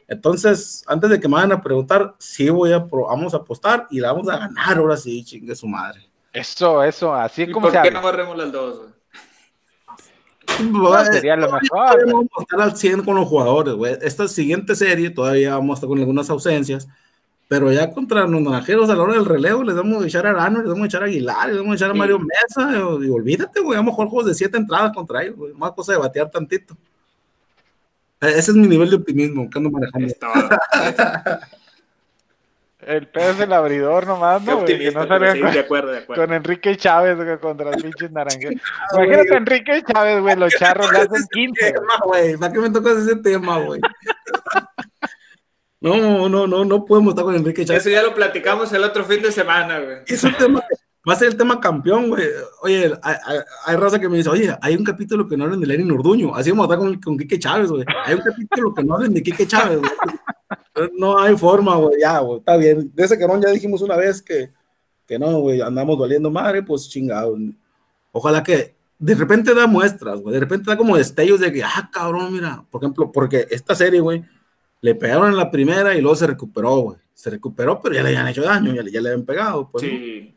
Entonces, 0.08 0.84
antes 0.88 1.10
de 1.10 1.20
que 1.20 1.28
me 1.28 1.36
vayan 1.36 1.52
a 1.52 1.62
preguntar, 1.62 2.16
sí 2.20 2.50
voy 2.50 2.74
a, 2.74 2.80
vamos 2.80 3.34
a 3.34 3.38
apostar 3.38 3.88
y 3.90 4.00
la 4.00 4.12
vamos 4.12 4.30
a 4.30 4.38
ganar 4.38 4.78
ahora 4.78 4.98
sí, 4.98 5.24
chingue 5.24 5.56
su 5.56 5.68
madre. 5.68 6.10
Eso, 6.32 6.84
eso, 6.84 7.14
así 7.14 7.44
es 7.44 7.52
como 7.52 7.70
¿Por 7.70 7.82
qué 7.82 7.92
no 7.92 8.02
barremos 8.02 8.38
las 8.38 8.52
dos? 8.52 8.82
No, 10.72 11.06
sería 11.06 11.36
lo 11.36 11.52
mejor. 11.52 12.06
Vamos 12.06 12.28
a 12.38 12.42
estar 12.42 12.62
al 12.62 12.76
100 12.76 13.04
con 13.04 13.16
los 13.16 13.28
jugadores, 13.28 13.74
güey. 13.76 13.98
Esta 14.02 14.28
siguiente 14.28 14.76
serie 14.76 15.10
todavía 15.10 15.56
vamos 15.56 15.72
a 15.72 15.74
estar 15.76 15.90
con 15.90 16.00
algunas 16.00 16.30
ausencias, 16.30 16.88
pero 17.48 17.72
ya 17.72 17.92
contra 17.92 18.28
los 18.28 18.42
naranjeros 18.42 18.90
a 18.90 18.96
la 18.96 19.04
hora 19.04 19.14
del 19.14 19.26
relevo 19.26 19.64
les 19.64 19.76
vamos 19.76 20.04
a 20.04 20.08
echar 20.08 20.28
a 20.28 20.32
Arano, 20.32 20.60
les 20.60 20.68
vamos 20.68 20.84
a 20.84 20.86
echar 20.88 21.04
a 21.04 21.06
Aguilar, 21.06 21.48
les 21.50 21.58
vamos 21.58 21.72
a 21.72 21.76
echar 21.76 21.92
a 21.92 21.94
Mario 21.94 22.20
Mesa, 22.20 22.72
y, 23.02 23.10
olvídate, 23.10 23.60
güey, 23.62 23.78
vamos 23.78 23.94
a 23.94 23.96
jugar 23.96 24.10
juegos 24.10 24.28
de 24.28 24.36
siete 24.36 24.58
entradas 24.58 24.94
contra 24.94 25.24
ellos, 25.24 25.36
güey. 25.36 25.54
Más 25.54 25.72
cosa 25.72 25.94
de 25.94 26.00
batear 26.00 26.30
tantito. 26.30 26.76
Ese 28.22 28.52
es 28.52 28.56
mi 28.56 28.68
nivel 28.68 28.90
de 28.90 28.98
optimismo 28.98 29.50
que 29.50 29.58
ando 29.58 29.72
manejando. 29.72 30.14
El 32.82 33.08
pedo 33.08 33.32
es 33.32 33.40
el 33.42 33.52
abridor 33.52 34.08
nomás, 34.08 34.42
¿no? 34.42 34.64
Que 34.64 34.92
no 34.92 35.08
con, 35.08 35.20
de 35.20 35.60
acuerdo, 35.60 35.92
de 35.92 35.98
acuerdo. 36.00 36.24
Con 36.24 36.34
Enrique 36.34 36.78
Chávez 36.78 37.18
güey, 37.18 37.38
contra 37.40 37.72
los 37.72 37.84
pinches 37.84 38.12
naranjas. 38.12 38.54
Imagínate 38.94 39.34
a 39.34 39.38
Enrique 39.38 39.84
Chávez, 39.84 40.22
güey, 40.22 40.36
los 40.38 40.54
charros 40.54 40.92
le 40.92 41.00
hacen 41.00 41.26
15. 41.30 41.74
güey. 42.06 42.38
¿Para 42.38 42.54
qué 42.54 42.60
me 42.60 42.70
tocas 42.70 42.98
ese 43.00 43.18
tema, 43.18 43.60
güey? 43.60 43.82
No, 45.82 46.30
no, 46.30 46.48
no, 46.48 46.66
no 46.66 46.86
podemos 46.86 47.12
estar 47.12 47.26
con 47.26 47.36
Enrique 47.36 47.66
Chávez. 47.66 47.86
Eso 47.86 47.90
ya 47.90 48.02
lo 48.02 48.14
platicamos 48.14 48.72
el 48.72 48.84
otro 48.84 49.04
fin 49.04 49.22
de 49.22 49.32
semana, 49.32 49.80
güey. 49.80 49.98
Es 50.08 50.24
un 50.24 50.34
tema 50.36 50.64
Va 51.08 51.14
a 51.14 51.16
ser 51.16 51.30
el 51.30 51.38
tema 51.38 51.60
campeón, 51.60 52.10
güey. 52.10 52.28
Oye, 52.62 52.92
hay, 53.02 53.76
raza 53.78 54.00
que 54.00 54.10
me 54.10 54.18
dice, 54.18 54.30
oye, 54.30 54.56
hay 54.62 54.76
un 54.76 54.84
capítulo 54.84 55.28
que 55.28 55.38
no 55.38 55.46
hablan 55.46 55.60
de 55.60 55.68
Lenin 55.68 55.92
Orduño. 55.92 56.36
Así 56.36 56.52
vamos 56.52 56.66
a 56.66 56.74
estar 56.74 56.80
con, 56.80 57.02
con 57.02 57.18
Quique 57.18 57.40
Chávez, 57.40 57.70
güey. 57.70 57.86
Hay 58.06 58.16
un 58.16 58.22
capítulo 58.22 58.74
que 58.74 58.84
no 58.84 58.96
hablan 58.96 59.14
de 59.14 59.24
Quique 59.24 59.48
Chávez, 59.48 59.80
güey. 59.80 59.92
No 60.98 61.20
hay 61.20 61.36
forma, 61.38 61.76
güey. 61.76 62.00
Ya, 62.00 62.20
güey. 62.20 62.40
Está 62.40 62.58
bien. 62.58 62.92
De 62.94 63.04
ese 63.04 63.18
cabrón 63.18 63.42
ya 63.42 63.50
dijimos 63.50 63.82
una 63.82 63.96
vez 63.96 64.22
que, 64.22 64.50
que 65.06 65.18
no, 65.20 65.40
güey, 65.40 65.62
andamos 65.62 65.98
valiendo 65.98 66.30
madre, 66.30 66.64
pues 66.64 66.90
chingado. 66.90 67.38
Ojalá 68.12 68.44
que 68.44 68.76
de 68.98 69.16
repente 69.16 69.54
da 69.54 69.68
muestras, 69.68 70.20
güey. 70.20 70.34
De 70.34 70.40
repente 70.40 70.70
da 70.70 70.78
como 70.78 70.98
destellos 70.98 71.40
de 71.40 71.52
que, 71.52 71.64
ah, 71.64 71.90
cabrón, 71.92 72.34
mira. 72.34 72.64
Por 72.70 72.84
ejemplo, 72.84 73.12
porque 73.12 73.48
esta 73.50 73.76
serie, 73.76 74.00
güey, 74.00 74.24
le 74.82 74.96
pegaron 74.96 75.30
en 75.30 75.38
la 75.38 75.52
primera 75.52 75.96
y 75.96 76.02
luego 76.02 76.16
se 76.16 76.28
recuperó, 76.28 76.78
güey. 76.78 76.98
Se 77.14 77.30
recuperó, 77.30 77.82
pero 77.82 77.96
ya 77.96 78.04
le 78.04 78.10
habían 78.10 78.28
hecho 78.28 78.44
daño, 78.44 78.74
ya, 78.74 78.84
ya 78.84 79.02
le 79.02 79.10
habían 79.10 79.26
pegado, 79.26 79.70
pues. 79.70 79.84
Sí. 79.84 80.36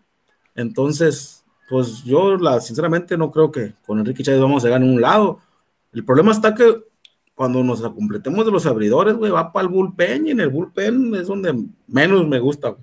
Entonces, 0.55 1.45
pues 1.69 2.05
yo 2.05 2.37
la, 2.37 2.61
sinceramente 2.61 3.17
no 3.17 3.31
creo 3.31 3.51
que 3.51 3.75
con 3.87 3.99
Enrique 3.99 4.23
Chávez 4.23 4.41
vamos 4.41 4.63
a 4.63 4.67
llegar 4.67 4.83
a 4.83 4.85
un 4.85 5.01
lado. 5.01 5.41
El 5.93 6.05
problema 6.05 6.33
está 6.33 6.55
que 6.55 6.85
cuando 7.35 7.63
nos 7.63 7.83
completemos 7.83 8.45
de 8.45 8.53
los 8.53 8.67
abridores, 8.67 9.15
güey, 9.15 9.33
va 9.33 9.53
para 9.53 9.65
el 9.65 9.69
bullpen 9.69 10.27
y 10.27 10.31
en 10.33 10.41
el 10.41 10.49
bullpen 10.49 11.15
es 11.15 11.27
donde 11.27 11.55
menos 11.87 12.27
me 12.27 12.39
gusta. 12.39 12.77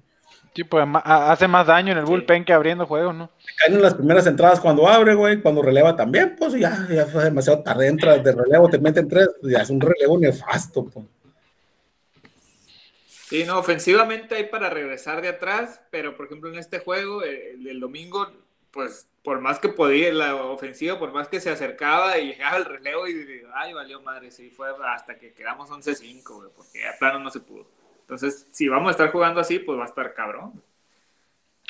Sí, 0.55 0.63
pues 0.63 0.85
hace 1.05 1.47
más 1.47 1.67
daño 1.67 1.91
en 1.91 1.99
el 1.99 2.05
bullpen 2.05 2.43
que 2.43 2.53
abriendo 2.53 2.85
juegos, 2.85 3.15
¿no? 3.15 3.31
Caen 3.57 3.81
las 3.81 3.93
primeras 3.93 4.25
entradas 4.27 4.59
cuando 4.59 4.87
abre, 4.87 5.13
güey, 5.13 5.41
cuando 5.41 5.61
releva 5.61 5.95
también, 5.95 6.35
pues 6.37 6.53
ya, 6.53 6.87
ya 6.89 7.05
fue 7.05 7.23
demasiado 7.23 7.61
tarde, 7.63 7.87
entras 7.87 8.23
de 8.23 8.31
relevo, 8.33 8.67
te 8.67 8.79
meten 8.79 9.07
tres, 9.07 9.29
pues, 9.39 9.53
ya 9.53 9.59
es 9.59 9.69
un 9.69 9.79
relevo 9.79 10.17
nefasto, 10.17 10.85
pues. 10.85 11.05
Sí, 13.29 13.43
no, 13.45 13.59
ofensivamente 13.59 14.35
hay 14.35 14.45
para 14.45 14.71
regresar 14.71 15.21
de 15.21 15.29
atrás, 15.29 15.81
pero 15.91 16.17
por 16.17 16.25
ejemplo 16.25 16.49
en 16.49 16.57
este 16.57 16.79
juego, 16.79 17.21
el, 17.21 17.63
del 17.63 17.79
domingo, 17.79 18.27
pues 18.71 19.07
por 19.23 19.41
más 19.41 19.59
que 19.59 19.69
podía, 19.69 20.13
la 20.13 20.35
ofensiva, 20.35 20.97
por 20.97 21.11
más 21.11 21.27
que 21.27 21.39
se 21.39 21.49
acercaba 21.49 22.17
y 22.17 22.27
llegaba 22.27 22.57
el 22.57 22.65
relevo 22.65 23.07
y 23.07 23.43
ay, 23.53 23.73
valió 23.73 24.01
madre, 24.01 24.31
sí, 24.31 24.49
fue 24.49 24.69
hasta 24.85 25.17
que 25.17 25.33
quedamos 25.33 25.69
11-5, 25.69 26.51
porque 26.55 26.87
a 26.87 26.97
plano 26.97 27.19
no 27.19 27.29
se 27.29 27.41
pudo. 27.41 27.67
Entonces, 28.01 28.47
si 28.51 28.67
vamos 28.67 28.87
a 28.87 28.91
estar 28.91 29.11
jugando 29.11 29.39
así, 29.41 29.59
pues 29.59 29.77
va 29.77 29.83
a 29.83 29.87
estar 29.87 30.13
cabrón. 30.13 30.61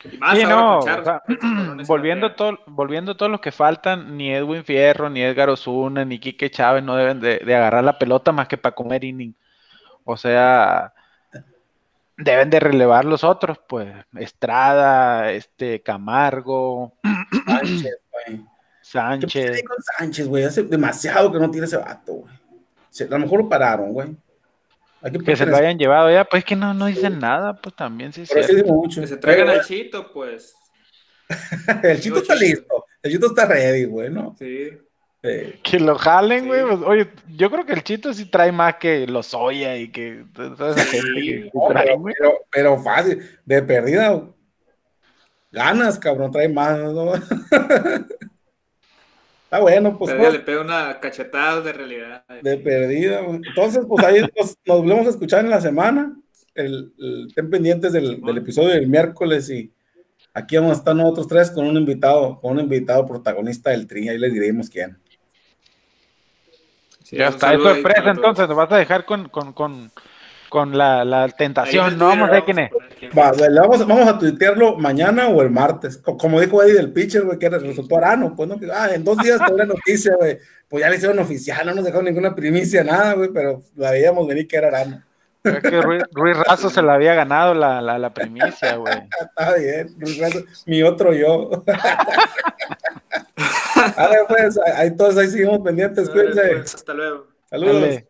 Y 0.10 0.18
más 0.18 0.38
sí, 0.38 0.46
no, 0.46 0.80
volviendo, 1.88 2.34
todo, 2.34 2.60
volviendo 2.68 3.18
todos 3.18 3.32
los 3.32 3.42
que 3.42 3.52
faltan, 3.52 4.16
ni 4.16 4.34
Edwin 4.34 4.64
Fierro, 4.64 5.10
ni 5.10 5.22
Edgar 5.22 5.50
Osuna, 5.50 6.06
ni 6.06 6.20
Quique 6.20 6.50
Chávez 6.50 6.84
no 6.84 6.96
deben 6.96 7.20
de, 7.20 7.40
de 7.40 7.56
agarrar 7.56 7.84
la 7.84 7.98
pelota 7.98 8.32
más 8.32 8.48
que 8.48 8.58
para 8.58 8.76
comer 8.76 9.04
inning. 9.04 9.36
O 10.06 10.16
sea, 10.16 10.94
deben 12.20 12.50
de 12.50 12.60
relevar 12.60 13.06
los 13.06 13.24
otros, 13.24 13.60
pues. 13.68 13.94
Estrada, 14.18 15.32
este, 15.32 15.82
Camargo, 15.82 16.94
Sánchez, 17.46 18.00
güey. 18.12 18.38
¿Qué 18.38 18.46
Sánchez. 18.82 19.52
pasa 19.52 19.64
con 19.64 19.78
Sánchez, 19.98 20.28
güey? 20.28 20.44
Hace 20.44 20.64
demasiado 20.64 21.32
que 21.32 21.40
no 21.40 21.50
tiene 21.50 21.68
ese 21.68 21.78
vato, 21.78 22.14
güey. 22.14 22.34
A 23.02 23.04
lo 23.12 23.20
mejor 23.20 23.44
lo 23.44 23.50
pararon, 23.50 23.94
güey. 23.94 24.16
Hay 25.02 25.12
Que 25.12 25.36
se 25.36 25.46
lo 25.46 25.56
hayan 25.56 25.78
llevado 25.78 26.12
ya, 26.12 26.26
pues 26.26 26.44
que 26.44 26.56
no, 26.56 26.74
no 26.74 26.88
dicen 26.88 27.20
nada, 27.20 27.54
pues 27.54 27.74
también 27.76 28.12
sí 28.12 28.24
Pero 28.32 28.48
sí 28.48 28.64
mucho. 28.64 29.00
Que 29.00 29.08
se 29.08 29.18
traigan 29.18 29.48
Pero, 29.48 29.60
al 29.60 29.66
chito, 29.66 30.12
pues. 30.12 30.56
El 31.84 32.02
chito 32.02 32.18
está 32.18 32.36
listo. 32.36 32.86
El 33.02 33.12
chito 33.12 33.28
está 33.28 33.46
ready, 33.46 33.86
güey, 33.86 34.10
¿no? 34.10 34.36
Sí. 34.38 34.72
Que 35.22 35.80
lo 35.80 35.96
jalen, 35.96 36.42
Sí. 36.44 36.48
güey. 36.48 36.62
pues, 36.66 36.80
oye, 36.86 37.10
yo 37.36 37.52
creo 37.52 37.66
que 37.66 37.74
el 37.74 37.84
Chito 37.84 38.14
sí 38.14 38.26
trae 38.26 38.52
más 38.54 38.76
que 38.76 39.06
los 39.06 39.28
Soya 39.28 39.76
y 39.76 39.92
que 39.92 40.24
toda 40.34 40.72
esa 40.72 40.86
gente 40.86 41.14
que, 41.14 41.22
que 41.44 41.52
no, 41.54 41.68
trae, 41.70 41.86
pero, 41.88 42.04
pero, 42.04 42.34
pero 42.50 42.78
fácil. 42.82 43.20
De 43.46 43.62
perdida. 43.62 44.22
Ganas, 45.52 46.00
cabrón. 46.00 46.32
Trae 46.32 46.48
más, 46.48 46.78
¿no? 46.80 47.14
está 49.44 49.60
bueno, 49.60 49.98
pues. 49.98 50.12
Pero 50.12 50.24
pues, 50.24 50.34
le 50.34 50.40
pega 50.40 50.62
una 50.62 51.00
cachetada 51.00 51.62
de 51.62 51.74
realidad. 51.74 52.24
De 52.42 52.58
perdida, 52.58 53.22
güey. 53.22 53.42
Entonces, 53.48 53.84
pues 53.88 54.06
ahí 54.06 54.22
nos, 54.40 54.58
nos 54.66 54.78
volvemos 54.80 55.08
a 55.08 55.10
escuchar 55.10 55.44
en 55.44 55.50
la 55.50 55.62
semana. 55.62 56.16
El, 56.56 56.94
el- 56.98 57.28
estén 57.28 57.50
pendientes 57.50 57.92
del, 57.94 58.22
del 58.22 58.38
episodio 58.38 58.70
del 58.70 58.88
miércoles 58.88 59.50
y 59.50 59.74
aquí 60.34 60.56
vamos 60.58 60.72
a 60.72 60.76
estar 60.80 60.96
nosotros 60.96 61.28
tres 61.28 61.52
con 61.52 61.66
un 61.68 61.78
invitado, 61.78 62.40
con 62.40 62.54
un 62.54 62.60
invitado 62.62 63.06
protagonista 63.06 63.72
del 63.72 63.88
tri. 63.88 64.08
Ahí 64.10 64.18
les 64.18 64.34
diremos 64.34 64.70
quién. 64.70 64.98
Sí, 67.10 67.18
ya 67.18 67.30
está, 67.30 67.54
es 67.54 67.62
sorpresa, 67.62 68.10
entonces 68.12 68.48
nos 68.48 68.56
vas 68.58 68.72
a 68.72 68.78
dejar 68.78 69.04
con, 69.06 69.30
con, 69.30 69.54
con, 69.54 69.92
con 70.48 70.78
la, 70.78 71.04
la 71.04 71.28
tentación, 71.30 71.98
no 71.98 72.08
vamos 72.08 72.30
a 72.30 72.32
ver 72.34 72.44
quién 72.44 72.60
es. 72.60 72.72
vamos 73.14 73.42
Va, 73.42 73.62
vamos, 73.62 73.88
vamos 73.88 74.08
a 74.08 74.20
tuitearlo 74.20 74.78
mañana 74.78 75.28
o 75.28 75.42
el 75.42 75.50
martes. 75.50 75.98
Co- 75.98 76.18
Como 76.18 76.40
dijo 76.40 76.62
Eddie 76.62 76.76
del 76.76 76.92
pitcher, 76.94 77.24
güey, 77.24 77.40
que 77.40 77.48
era- 77.48 77.58
resultó 77.58 77.98
Arano, 77.98 78.36
pues 78.36 78.48
no, 78.48 78.60
que, 78.60 78.68
ah, 78.72 78.90
en 78.94 79.04
dos 79.04 79.18
días 79.18 79.40
te 79.44 79.54
la 79.54 79.66
noticia, 79.66 80.16
güey. 80.18 80.38
Pues 80.68 80.84
ya 80.84 80.90
le 80.90 80.98
hicieron 80.98 81.18
oficial, 81.18 81.66
no 81.66 81.74
nos 81.74 81.84
dejaron 81.84 82.06
ninguna 82.06 82.36
primicia, 82.36 82.84
nada, 82.84 83.14
güey, 83.14 83.30
pero 83.34 83.62
la 83.76 83.90
veíamos 83.90 84.28
venir 84.28 84.48
que 84.48 84.58
era 84.58 84.68
Arano. 84.68 85.02
Es 85.44 85.60
que 85.62 85.82
Ruiz, 85.82 86.04
Ruiz 86.12 86.38
Razo 86.38 86.70
se 86.70 86.82
la 86.82 86.94
había 86.96 87.14
ganado 87.16 87.54
la, 87.56 87.82
la, 87.82 87.98
la 87.98 88.10
primicia, 88.12 88.76
güey. 88.76 88.94
Está 89.22 89.56
bien, 89.56 89.88
Luis 89.98 90.20
Razo, 90.20 90.44
mi 90.68 90.84
otro 90.84 91.14
yo. 91.14 91.64
A 93.98 94.08
ver, 94.08 94.20
pues, 94.28 94.60
ahí 94.76 94.96
todos 94.96 95.18
ahí 95.18 95.28
seguimos 95.28 95.60
pendientes, 95.60 96.10
cuídense. 96.10 96.42
pues, 96.54 96.76
hasta 96.76 96.94
luego. 96.94 97.28
Saludos. 97.50 97.82
Dale. 97.82 98.08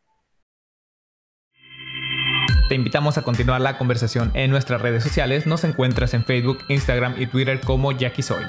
Te 2.68 2.76
invitamos 2.76 3.18
a 3.18 3.24
continuar 3.24 3.62
la 3.62 3.78
conversación 3.80 4.32
en 4.36 4.52
nuestras 4.52 4.82
redes 4.82 5.04
sociales. 5.04 5.48
Nos 5.48 5.64
encuentras 5.64 6.14
en 6.14 6.24
Facebook, 6.24 6.60
Instagram 6.68 7.16
y 7.18 7.26
Twitter 7.26 7.60
como 7.62 7.92
Jackie 7.92 8.22
Soy. 8.22 8.44